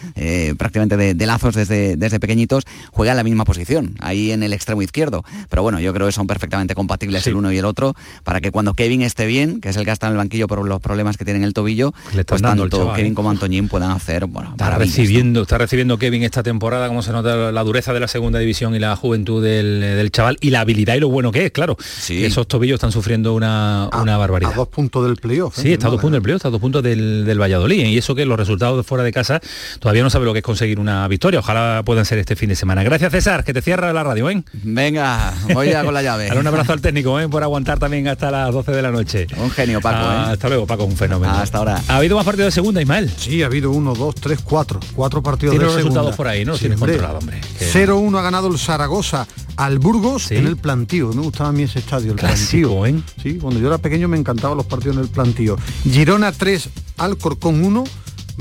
prácticamente 0.59 0.95
de, 0.95 1.15
de 1.15 1.25
lazos 1.25 1.55
desde, 1.55 1.97
desde 1.97 2.19
pequeñitos, 2.19 2.65
juega 2.91 3.13
en 3.13 3.17
la 3.17 3.23
misma 3.23 3.45
posición, 3.45 3.95
ahí 3.99 4.31
en 4.31 4.43
el 4.43 4.53
extremo 4.53 4.83
izquierdo. 4.83 5.23
Pero 5.49 5.63
bueno, 5.63 5.79
yo 5.79 5.91
creo 5.93 6.05
que 6.05 6.13
son 6.13 6.27
perfectamente 6.27 6.75
compatibles 6.75 7.25
el 7.25 7.35
uno 7.35 7.51
y 7.51 7.57
el 7.57 7.65
otro, 7.65 7.95
para 8.23 8.41
que 8.41 8.51
cuando 8.51 8.75
Kevin 8.75 9.01
esté 9.01 9.25
bien, 9.25 9.61
que 9.61 9.69
es 9.69 9.77
el 9.77 9.85
que 9.85 9.91
está 9.91 10.05
en 10.07 10.11
el 10.11 10.17
banquillo 10.17 10.47
por 10.47 10.63
los 10.63 10.79
problemas 10.81 11.17
que 11.17 11.25
tiene 11.25 11.39
en 11.39 11.45
el 11.45 11.53
tobillo, 11.53 11.93
Le 12.13 12.25
pues 12.25 12.41
tanto 12.41 12.67
chaval, 12.69 12.95
Kevin 12.95 13.13
¿eh? 13.13 13.15
como 13.15 13.31
Antoñín 13.31 13.67
puedan 13.67 13.91
hacer, 13.91 14.25
bueno, 14.27 14.51
Está 14.51 14.77
recibiendo, 14.77 15.43
está 15.43 15.57
recibiendo 15.57 15.97
Kevin 15.97 16.23
esta 16.23 16.43
temporada, 16.43 16.87
como 16.87 17.01
se 17.01 17.11
nota 17.11 17.51
la 17.51 17.63
dureza 17.63 17.93
de 17.93 18.01
la 18.01 18.07
segunda 18.07 18.39
división 18.39 18.75
y 18.75 18.79
la 18.79 18.95
juventud 18.95 19.43
del, 19.43 19.79
del 19.79 20.11
chaval 20.11 20.37
y 20.41 20.49
la 20.49 20.61
habilidad 20.61 20.95
y 20.95 20.99
lo 20.99 21.09
bueno 21.09 21.31
que 21.31 21.45
es, 21.45 21.51
claro. 21.51 21.77
Que 22.07 22.25
Esos 22.25 22.47
tobillos 22.47 22.75
están 22.75 22.91
sufriendo 22.91 23.33
una, 23.33 23.89
una 23.99 24.17
barbaridad. 24.17 24.51
A 24.53 24.55
dos 24.55 24.67
puntos 24.67 25.05
del 25.05 25.15
playoff. 25.15 25.57
¿eh? 25.59 25.61
Sí, 25.61 25.73
está 25.73 25.87
a 25.87 25.91
dos 25.91 26.01
puntos 26.01 26.13
del 26.13 26.21
playoff, 26.21 26.39
está 26.39 26.47
a 26.49 26.51
dos 26.51 26.61
puntos 26.61 26.83
del, 26.83 27.23
del 27.25 27.39
Valladolid. 27.41 27.85
Y 27.85 27.97
eso 27.97 28.15
que 28.15 28.25
los 28.25 28.37
resultados 28.37 28.77
de 28.77 28.83
fuera 28.83 29.03
de 29.03 29.11
casa 29.11 29.39
todavía 29.79 30.03
no 30.03 30.09
sabe 30.09 30.25
lo 30.25 30.33
que 30.33 30.39
es 30.39 30.45
conseguir 30.49 30.79
una 30.79 31.07
victoria. 31.07 31.39
Ojalá 31.41 31.83
puedan 31.85 32.05
ser 32.05 32.17
este 32.17 32.35
fin 32.35 32.49
de 32.49 32.55
semana. 32.55 32.81
Gracias 32.83 33.11
César, 33.11 33.43
que 33.43 33.53
te 33.53 33.61
cierra 33.61 33.93
la 33.93 34.03
radio, 34.03 34.29
¿eh? 34.31 34.43
Venga, 34.53 35.31
voy 35.53 35.69
ya 35.69 35.83
con 35.83 35.93
la 35.93 36.01
llave. 36.01 36.27
Dale 36.27 36.39
un 36.39 36.47
abrazo 36.47 36.73
al 36.73 36.81
técnico, 36.81 37.19
¿eh? 37.19 37.29
Por 37.29 37.43
aguantar 37.43 37.77
también 37.77 38.07
hasta 38.07 38.31
las 38.31 38.51
12 38.51 38.71
de 38.71 38.81
la 38.81 38.89
noche. 38.91 39.27
Un 39.37 39.51
genio, 39.51 39.79
Paco, 39.79 39.97
Ah, 40.01 40.25
¿eh? 40.29 40.33
Hasta 40.33 40.47
luego, 40.49 40.65
Paco, 40.65 40.85
un 40.85 40.97
fenómeno. 40.97 41.31
Hasta 41.33 41.59
ahora. 41.59 41.79
¿Ha 41.87 41.97
habido 41.97 42.15
más 42.15 42.25
partidos 42.25 42.47
de 42.47 42.51
segunda, 42.51 42.81
Ismael? 42.81 43.11
Sí, 43.15 43.43
ha 43.43 43.45
habido 43.45 43.69
uno, 43.69 43.93
dos, 43.93 44.15
tres, 44.15 44.39
cuatro. 44.43 44.79
Cuatro 44.95 45.21
partidos 45.21 45.51
Tiene 45.53 45.65
de 45.65 45.71
los 45.71 45.75
segunda. 45.75 45.99
resultados 46.01 46.15
por 46.17 46.27
ahí, 46.27 46.43
¿no? 46.45 46.53
Sí, 46.55 46.61
tienes 46.61 46.77
hombre. 46.81 46.93
controlado, 46.93 47.19
hombre. 47.19 47.41
Que- 47.59 47.65
0-1 47.71 48.17
ha 48.17 48.21
ganado 48.23 48.47
el 48.47 48.57
Zaragoza 48.57 49.27
al 49.55 49.77
Burgos 49.79 50.31
en 50.31 50.47
el 50.47 50.57
plantío. 50.57 51.09
Me 51.13 51.21
gustaba 51.21 51.49
a 51.49 51.51
mí 51.53 51.63
ese 51.63 51.79
estadio, 51.79 52.13
el 52.13 52.17
Clásico, 52.17 52.79
plantío. 52.81 53.03
Sí, 53.21 53.37
cuando 53.37 53.59
yo 53.59 53.67
era 53.67 53.77
pequeño 53.77 54.07
me 54.07 54.17
encantaban 54.17 54.57
los 54.57 54.65
partidos 54.65 54.95
en 54.97 55.03
el 55.03 55.09
plantío. 55.09 55.57
Girona 55.83 56.31
3, 56.31 56.69
Alcorcón 56.97 57.63
1. 57.63 57.83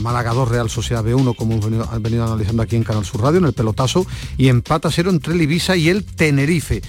Málaga 0.02 0.32
2, 0.32 0.48
Real 0.48 0.70
Sociedad 0.70 1.04
B1, 1.04 1.34
como 1.36 1.54
hemos 1.54 2.00
venido, 2.00 2.24
analizando 2.24 2.62
aquí 2.62 2.76
en 2.76 2.84
Canal 2.84 3.04
Sur 3.04 3.22
Radio, 3.22 3.38
en 3.38 3.46
el 3.46 3.52
pelotazo, 3.52 4.06
y 4.36 4.48
empata 4.48 4.90
0 4.90 5.10
entre 5.10 5.34
el 5.34 5.42
Ibiza 5.42 5.76
y 5.76 5.88
el 5.88 6.04
Tenerife. 6.04 6.82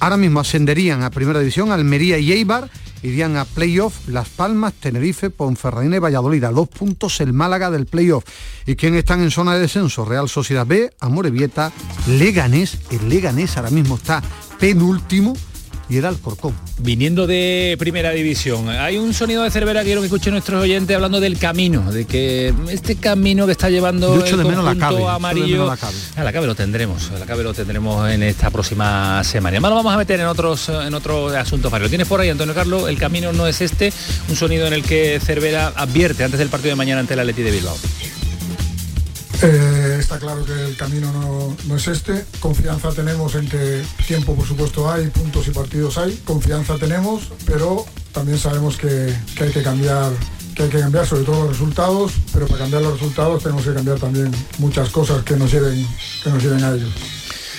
Ahora 0.00 0.16
mismo 0.16 0.40
ascenderían 0.40 1.02
a 1.02 1.10
Primera 1.10 1.38
División 1.38 1.72
Almería 1.72 2.18
y 2.18 2.32
Eibar, 2.32 2.68
irían 3.02 3.36
a 3.36 3.44
playoff 3.44 4.08
Las 4.08 4.28
Palmas, 4.28 4.72
Tenerife, 4.74 5.30
Ponferradina 5.30 5.96
y 5.96 6.00
Valladolid. 6.00 6.44
A 6.44 6.50
dos 6.50 6.68
puntos 6.68 7.20
el 7.20 7.32
Málaga 7.32 7.70
del 7.70 7.86
playoff. 7.86 8.24
¿Y 8.66 8.76
quién 8.76 8.94
están 8.94 9.22
en 9.22 9.30
zona 9.30 9.54
de 9.54 9.60
descenso? 9.60 10.04
Real 10.04 10.28
Sociedad 10.28 10.66
B, 10.66 10.92
Amorebieta, 11.00 11.72
Leganés. 12.06 12.78
El 12.90 13.08
Leganés 13.08 13.56
ahora 13.56 13.70
mismo 13.70 13.96
está 13.96 14.22
penúltimo 14.58 15.34
y 15.88 15.98
el 15.98 16.04
Alcorcón. 16.04 16.54
Viniendo 16.78 17.26
de 17.26 17.76
primera 17.78 18.10
división, 18.10 18.68
hay 18.68 18.96
un 18.96 19.14
sonido 19.14 19.42
de 19.42 19.50
Cervera 19.50 19.80
que 19.80 19.86
quiero 19.86 20.00
que 20.00 20.06
escuchen 20.06 20.32
nuestros 20.32 20.62
oyentes 20.62 20.94
hablando 20.94 21.20
del 21.20 21.38
camino, 21.38 21.92
de 21.92 22.04
que 22.04 22.54
este 22.70 22.96
camino 22.96 23.46
que 23.46 23.52
está 23.52 23.70
llevando 23.70 24.14
Yo 24.16 24.24
el 24.24 24.36
de 24.38 24.44
menos 24.44 24.64
la 24.64 24.74
Cabe, 24.76 24.96
de 24.96 25.08
amarillo, 25.08 25.46
menos 25.46 25.68
la 25.68 25.76
Cabe. 25.76 25.96
a 26.16 26.24
la 26.24 26.32
cabe 26.32 26.46
lo 26.46 26.54
tendremos, 26.54 27.10
a 27.10 27.18
la 27.18 27.26
cabe 27.26 27.42
lo 27.42 27.54
tendremos 27.54 28.10
en 28.10 28.22
esta 28.22 28.50
próxima 28.50 29.22
semana. 29.24 29.54
Además 29.54 29.70
lo 29.70 29.76
vamos 29.76 29.94
a 29.94 29.96
meter 29.96 30.20
en 30.20 30.26
otros 30.26 30.68
en 30.68 30.94
otros 30.94 31.34
asuntos 31.34 31.70
varios. 31.70 31.90
Tienes 31.90 32.08
por 32.08 32.20
ahí, 32.20 32.30
Antonio 32.30 32.54
Carlos, 32.54 32.88
el 32.88 32.98
camino 32.98 33.32
no 33.32 33.46
es 33.46 33.60
este, 33.60 33.92
un 34.28 34.36
sonido 34.36 34.66
en 34.66 34.72
el 34.72 34.82
que 34.82 35.20
Cervera 35.20 35.72
advierte 35.76 36.24
antes 36.24 36.38
del 36.38 36.48
partido 36.48 36.70
de 36.70 36.76
mañana 36.76 37.00
ante 37.00 37.14
el 37.14 37.20
Atleti 37.20 37.42
de 37.42 37.50
Bilbao. 37.50 37.76
Eh, 39.46 39.98
está 40.00 40.18
claro 40.18 40.42
que 40.44 40.52
el 40.52 40.76
camino 40.76 41.12
no, 41.12 41.54
no 41.66 41.76
es 41.76 41.86
este. 41.88 42.24
Confianza 42.40 42.90
tenemos 42.92 43.34
en 43.34 43.46
que 43.46 43.82
tiempo, 44.06 44.34
por 44.34 44.46
supuesto, 44.46 44.90
hay, 44.90 45.08
puntos 45.08 45.46
y 45.48 45.50
partidos 45.50 45.98
hay. 45.98 46.16
Confianza 46.24 46.76
tenemos, 46.76 47.30
pero 47.44 47.84
también 48.12 48.38
sabemos 48.38 48.78
que, 48.78 49.14
que 49.36 49.44
hay 49.44 49.50
que 49.50 49.62
cambiar 49.62 50.12
que 50.54 50.62
hay 50.62 50.68
que 50.68 50.78
cambiar 50.78 51.04
sobre 51.04 51.24
todo 51.24 51.40
los 51.42 51.48
resultados, 51.48 52.12
pero 52.32 52.46
para 52.46 52.60
cambiar 52.60 52.82
los 52.82 52.92
resultados 52.92 53.42
tenemos 53.42 53.64
que 53.64 53.74
cambiar 53.74 53.98
también 53.98 54.30
muchas 54.58 54.88
cosas 54.90 55.24
que 55.24 55.36
nos 55.36 55.52
lleven, 55.52 55.84
que 56.22 56.30
nos 56.30 56.42
lleven 56.42 56.62
a 56.62 56.70
ellos. 56.70 56.90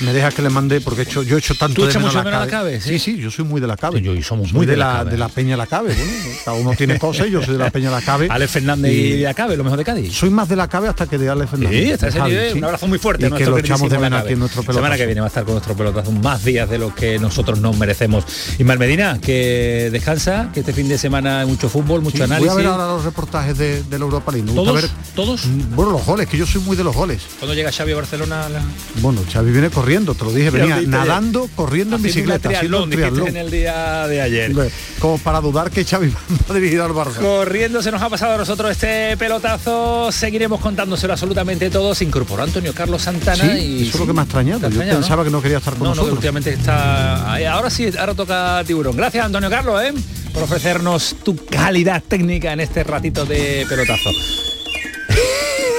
Me 0.02 0.14
deja 0.14 0.32
que 0.32 0.42
le 0.42 0.50
mande, 0.50 0.82
porque 0.82 1.02
he 1.02 1.04
hecho, 1.04 1.24
yo 1.24 1.36
he 1.36 1.40
hecho 1.40 1.56
tanto 1.56 1.76
¿Tú 1.76 1.82
de 1.84 1.88
menos 1.88 2.04
mucho 2.04 2.18
la 2.18 2.24
menos 2.24 2.40
la 2.42 2.48
Cabe. 2.48 2.82
Sí, 2.82 3.00
sí, 3.00 3.18
yo 3.18 3.32
soy 3.32 3.46
muy 3.46 3.62
de 3.62 3.68
la 3.68 3.78
Cabe. 3.78 4.02
Yo 4.02 4.14
y 4.14 4.22
somos 4.24 4.52
muy 4.54 4.66
de, 4.66 4.74
de 4.74 4.78
la 4.78 4.86
la, 4.88 4.94
Cabe. 5.00 5.12
de 5.12 5.18
la 5.18 5.30
Peña 5.30 5.58
la 5.58 5.68
Cabe. 5.68 5.94
Bueno, 5.94 6.12
cada 6.44 6.58
uno 6.58 6.72
tiene 6.76 7.00
cosas 7.00 7.28
y 7.28 7.32
yo 7.32 7.42
soy 7.42 7.54
de 7.54 7.60
la 7.64 7.70
Peña 7.70 7.92
la 7.92 8.02
Cabe. 8.02 8.28
Alex 8.30 8.52
Fernández 8.52 8.92
y 8.92 9.18
la 9.22 9.34
Cabe, 9.34 9.56
lo 9.58 9.64
mejor 9.64 9.78
de 9.80 9.86
Cádiz. 9.86 10.14
Soy 10.14 10.30
más 10.30 10.50
de 10.50 10.56
la 10.56 10.68
Cabe 10.68 10.88
hasta 10.90 11.08
que 11.08 11.18
de 11.18 11.30
Alex 11.30 11.50
Fernández. 11.52 11.84
Sí, 11.86 11.92
está 11.92 12.06
a 12.08 12.10
ese 12.10 12.18
de 12.18 12.22
Javi, 12.22 12.32
nivel. 12.34 12.52
sí. 12.54 12.58
Un 12.58 12.64
abrazo 12.66 12.88
muy 12.88 13.00
fuerte. 13.00 13.28
Y 13.28 13.32
que 13.32 13.46
lo 13.46 13.58
echamos 13.58 13.90
de 13.90 13.98
menos 14.00 14.22
aquí 14.24 14.34
en 14.34 14.40
nuestro 14.40 14.62
La 14.62 14.66
semana 14.68 14.82
pelotazo. 14.82 14.98
que 15.00 15.06
viene 15.06 15.22
va 15.22 15.28
a 15.28 15.30
estar 15.30 15.44
con 15.44 15.54
nuestro 15.54 15.76
pelotazo 15.76 16.12
más 16.12 16.44
días 16.44 16.70
de 16.70 16.78
los 16.78 16.94
que 16.94 17.20
nosotros 17.20 17.60
nos 17.60 17.78
merecemos. 17.78 18.26
Ismael 18.60 18.80
Medina, 18.80 19.20
que 19.22 19.90
descansa, 19.92 20.50
que 20.54 20.60
este 20.62 20.74
fin 20.74 20.88
de 20.88 20.98
semana 20.98 21.42
hay 21.42 21.48
mucho 21.48 21.70
fútbol, 21.70 22.02
mucho 22.02 22.18
Sí, 22.18 22.24
análisis. 22.24 22.52
Voy 22.54 22.62
a 22.64 22.64
ver 22.64 22.72
ahora 22.72 22.88
los 22.94 23.04
reportajes 23.06 23.58
de, 23.58 23.84
de 23.84 24.00
la 24.00 24.06
Europa 24.06 24.32
League. 24.32 24.52
¿Todos? 24.54 24.82
ver- 24.82 24.90
¿Todos? 25.16 25.46
Mm, 25.46 25.76
Bueno, 25.76 25.92
los 25.92 26.06
goles, 26.06 26.28
que 26.28 26.38
yo 26.38 26.46
soy 26.46 26.62
muy 26.62 26.76
de 26.76 26.84
los 26.84 26.96
goles. 26.96 27.22
Cuando 27.40 27.54
llega 27.54 27.72
Xavi 27.72 27.92
a 27.94 27.96
Barcelona? 27.96 28.50
La... 28.50 28.62
Bueno, 29.02 29.22
Xavi 29.32 29.52
viene 29.52 29.70
corriendo, 29.70 29.85
te 29.86 30.26
lo 30.26 30.32
dije, 30.34 30.50
venía 30.50 30.82
nadando, 30.82 31.48
corriendo 31.56 31.96
en 31.96 32.02
bicicleta. 32.02 32.50
haciendo 32.50 32.88
triatlón. 32.88 33.28
en 33.28 33.38
el 33.38 33.52
día 33.52 34.08
de 34.08 34.22
ayer. 34.22 34.52
Como 35.00 35.18
para 35.20 35.40
dudar 35.42 35.70
que 35.72 35.86
Xavi 35.86 36.10
va 36.10 36.20
a 36.50 36.54
dirigir 36.54 36.82
al 36.82 36.92
Barça. 36.92 37.16
Corriendo 37.16 37.82
se 37.82 37.92
nos 37.92 38.02
ha 38.02 38.10
pasado 38.10 38.34
a 38.34 38.38
nosotros 38.38 38.72
este 38.72 39.16
pelotazo. 39.18 40.12
Seguiremos 40.12 40.60
contándoselo 40.60 41.14
absolutamente 41.14 41.70
todo. 41.70 41.94
Se 41.94 42.04
incorporó 42.04 42.44
Antonio 42.44 42.74
Carlos 42.74 43.04
Santana 43.04 43.44
Sí, 43.44 43.60
y 43.60 43.82
eso 43.84 43.94
es 43.94 44.00
lo 44.00 44.08
que 44.08 44.14
me 44.14 44.22
ha 44.22 44.24
extrañado. 44.24 44.60
¿Te 44.60 44.66
ha 44.66 44.70
Yo 44.70 44.74
extrañado, 44.76 45.00
pensaba 45.00 45.24
que 45.24 45.30
no 45.30 45.42
quería 45.42 45.58
estar 45.58 45.74
con 45.74 45.84
no, 45.84 45.90
no, 45.90 45.96
nosotros. 45.96 46.14
últimamente 46.18 46.52
está 46.52 47.32
ahí. 47.34 47.46
Ahora 47.46 47.70
sí, 47.70 47.90
ahora 47.98 48.14
toca 48.16 48.64
tiburón. 48.66 48.98
Gracias 48.98 49.26
Antonio 49.26 49.50
Carlos, 49.50 49.82
¿eh? 49.84 49.94
por 50.34 50.44
ofrecernos 50.44 51.16
tu 51.24 51.36
calidad 51.46 52.04
técnica 52.06 52.52
en 52.52 52.60
este 52.60 52.84
ratito 52.84 53.26
de 53.26 53.66
pelotazo. 53.70 54.10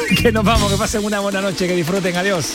que 0.23 0.33
nos 0.33 0.45
vamos, 0.45 0.71
que 0.73 0.79
pasen 0.79 1.05
una 1.05 1.21
buena 1.21 1.41
noche, 1.43 1.67
que 1.67 1.75
disfruten, 1.75 2.17
adiós. 2.17 2.53